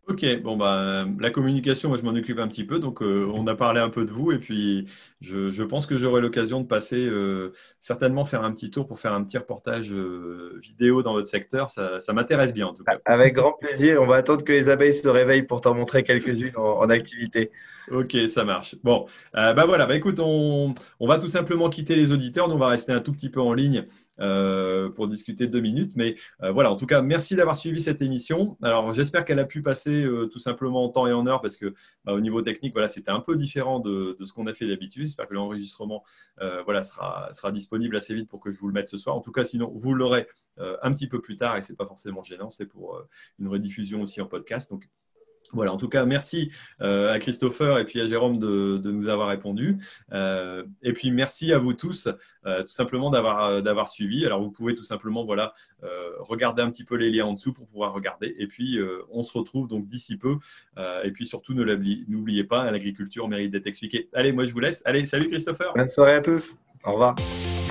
Ok, 0.09 0.25
bon 0.41 0.55
bah 0.55 1.03
la 1.19 1.29
communication, 1.31 1.89
moi 1.89 1.97
je 1.97 2.03
m'en 2.03 2.11
occupe 2.11 2.39
un 2.39 2.47
petit 2.47 2.63
peu, 2.63 2.79
donc 2.79 3.01
euh, 3.01 3.29
on 3.33 3.45
a 3.45 3.55
parlé 3.55 3.81
un 3.81 3.89
peu 3.89 4.05
de 4.05 4.11
vous 4.11 4.31
et 4.31 4.37
puis 4.37 4.87
je, 5.19 5.63
pense 5.63 5.85
que 5.85 5.97
j'aurai 5.97 6.21
l'occasion 6.21 6.61
de 6.61 6.65
passer 6.65 7.05
euh, 7.05 7.51
certainement 7.81 8.23
faire 8.23 8.45
un 8.45 8.53
petit 8.53 8.69
tour 8.71 8.87
pour 8.87 8.99
faire 8.99 9.11
un 9.11 9.21
petit 9.25 9.37
reportage 9.37 9.91
euh, 9.91 10.57
vidéo 10.61 11.03
dans 11.03 11.11
votre 11.11 11.27
secteur. 11.27 11.69
Ça, 11.69 11.99
m'intéresse 12.13 12.53
bien 12.53 12.67
en 12.67 12.73
tout 12.73 12.85
cas. 12.85 12.97
Avec 13.03 13.33
grand 13.33 13.51
plaisir. 13.51 14.01
On 14.01 14.07
va 14.07 14.15
attendre 14.15 14.45
que 14.45 14.53
les 14.53 14.69
abeilles 14.69 14.93
se 14.93 15.09
réveillent 15.09 15.43
pour 15.43 15.59
t'en 15.59 15.73
montrer 15.73 16.03
quelques-unes 16.03 16.55
en, 16.55 16.89
activité. 16.89 17.51
Ok, 17.91 18.15
ça 18.29 18.45
marche. 18.45 18.75
Bon, 18.83 19.07
bah 19.33 19.65
voilà, 19.65 19.85
bah 19.87 19.95
écoute, 19.95 20.19
on, 20.21 20.73
va 21.01 21.17
tout 21.17 21.27
simplement 21.27 21.69
quitter 21.69 21.97
les 21.97 22.13
auditeurs. 22.13 22.47
Nous, 22.47 22.55
on 22.55 22.59
va 22.59 22.69
rester 22.69 22.93
un 22.93 23.01
tout 23.01 23.11
petit 23.11 23.29
peu 23.29 23.41
en 23.41 23.51
ligne 23.51 23.83
pour 24.17 25.07
discuter 25.07 25.47
deux 25.47 25.59
minutes. 25.59 25.93
Mais 25.95 26.15
voilà, 26.39 26.71
en 26.71 26.75
tout 26.75 26.85
cas, 26.85 27.01
merci 27.01 27.35
d'avoir 27.35 27.57
suivi 27.57 27.81
cette 27.81 28.01
émission. 28.01 28.57
Alors, 28.61 28.93
j'espère 28.93 29.25
qu'elle 29.25 29.39
a 29.39 29.45
pu 29.45 29.61
passer 29.61 30.05
tout 30.31 30.39
simplement 30.39 30.83
en 30.83 30.89
temps 30.89 31.07
et 31.07 31.13
en 31.13 31.25
heure 31.27 31.41
parce 31.41 31.57
que 31.57 31.73
bah, 32.05 32.13
au 32.13 32.19
niveau 32.19 32.41
technique, 32.41 32.73
voilà, 32.73 32.87
c'était 32.87 33.11
un 33.11 33.19
peu 33.19 33.35
différent 33.35 33.79
de, 33.79 34.17
de 34.19 34.25
ce 34.25 34.33
qu'on 34.33 34.47
a 34.47 34.53
fait 34.53 34.67
d'habitude. 34.67 35.03
J'espère 35.03 35.27
que 35.27 35.33
l'enregistrement 35.33 36.03
euh, 36.41 36.63
voilà, 36.63 36.83
sera, 36.83 37.31
sera 37.33 37.51
disponible 37.51 37.95
assez 37.95 38.13
vite 38.13 38.29
pour 38.29 38.39
que 38.39 38.51
je 38.51 38.59
vous 38.59 38.67
le 38.67 38.73
mette 38.73 38.87
ce 38.87 38.97
soir. 38.97 39.15
En 39.15 39.21
tout 39.21 39.31
cas, 39.31 39.43
sinon, 39.43 39.71
vous 39.75 39.93
l'aurez 39.93 40.27
euh, 40.59 40.77
un 40.81 40.93
petit 40.93 41.07
peu 41.07 41.21
plus 41.21 41.35
tard 41.35 41.57
et 41.57 41.61
ce 41.61 41.71
n'est 41.71 41.75
pas 41.75 41.85
forcément 41.85 42.23
gênant. 42.23 42.49
C'est 42.49 42.65
pour 42.65 42.95
euh, 42.95 43.07
une 43.39 43.47
rediffusion 43.47 44.01
aussi 44.01 44.21
en 44.21 44.27
podcast. 44.27 44.69
Donc, 44.69 44.89
voilà, 45.53 45.73
en 45.73 45.77
tout 45.77 45.89
cas, 45.89 46.05
merci 46.05 46.51
euh, 46.81 47.13
à 47.13 47.19
Christopher 47.19 47.79
et 47.79 47.85
puis 47.85 48.01
à 48.01 48.07
Jérôme 48.07 48.39
de, 48.39 48.81
nous 48.83 49.07
avoir 49.07 49.29
répondu. 49.29 49.77
Euh, 50.11 50.63
et 50.81 50.93
puis 50.93 51.11
merci 51.11 51.53
à 51.53 51.57
vous 51.57 51.73
tous, 51.73 52.09
euh, 52.45 52.63
tout 52.63 52.69
simplement 52.69 53.09
d'avoir 53.09 53.89
suivi. 53.89 54.25
Alors 54.25 54.41
vous 54.41 54.51
pouvez 54.51 54.75
tout 54.75 54.83
simplement 54.83 55.25
voilà 55.25 55.53
regarder 56.19 56.63
un 56.63 56.71
petit 56.71 56.83
peu 56.83 56.95
les 56.95 57.11
liens 57.11 57.25
en 57.25 57.33
dessous 57.33 57.53
pour 57.53 57.67
pouvoir 57.67 57.93
regarder. 57.93 58.35
Et 58.39 58.47
puis 58.47 58.79
on 59.11 59.23
se 59.23 59.37
retrouve 59.37 59.67
donc 59.67 59.85
d'ici 59.85 60.17
peu. 60.17 60.37
et 61.03 61.11
puis 61.11 61.25
surtout 61.25 61.53
n'oubliez 61.53 62.43
pas, 62.43 62.69
l'agriculture 62.71 63.27
mérite 63.27 63.51
d'être 63.51 63.67
expliquée. 63.67 64.09
Allez, 64.13 64.31
moi 64.31 64.43
je 64.43 64.53
vous 64.53 64.59
laisse. 64.59 64.81
Allez, 64.85 65.05
salut 65.05 65.27
Christopher. 65.27 65.73
Bonne 65.75 65.87
soirée 65.87 66.15
à 66.15 66.21
tous. 66.21 66.55
Au 66.83 66.93
revoir. 66.93 67.15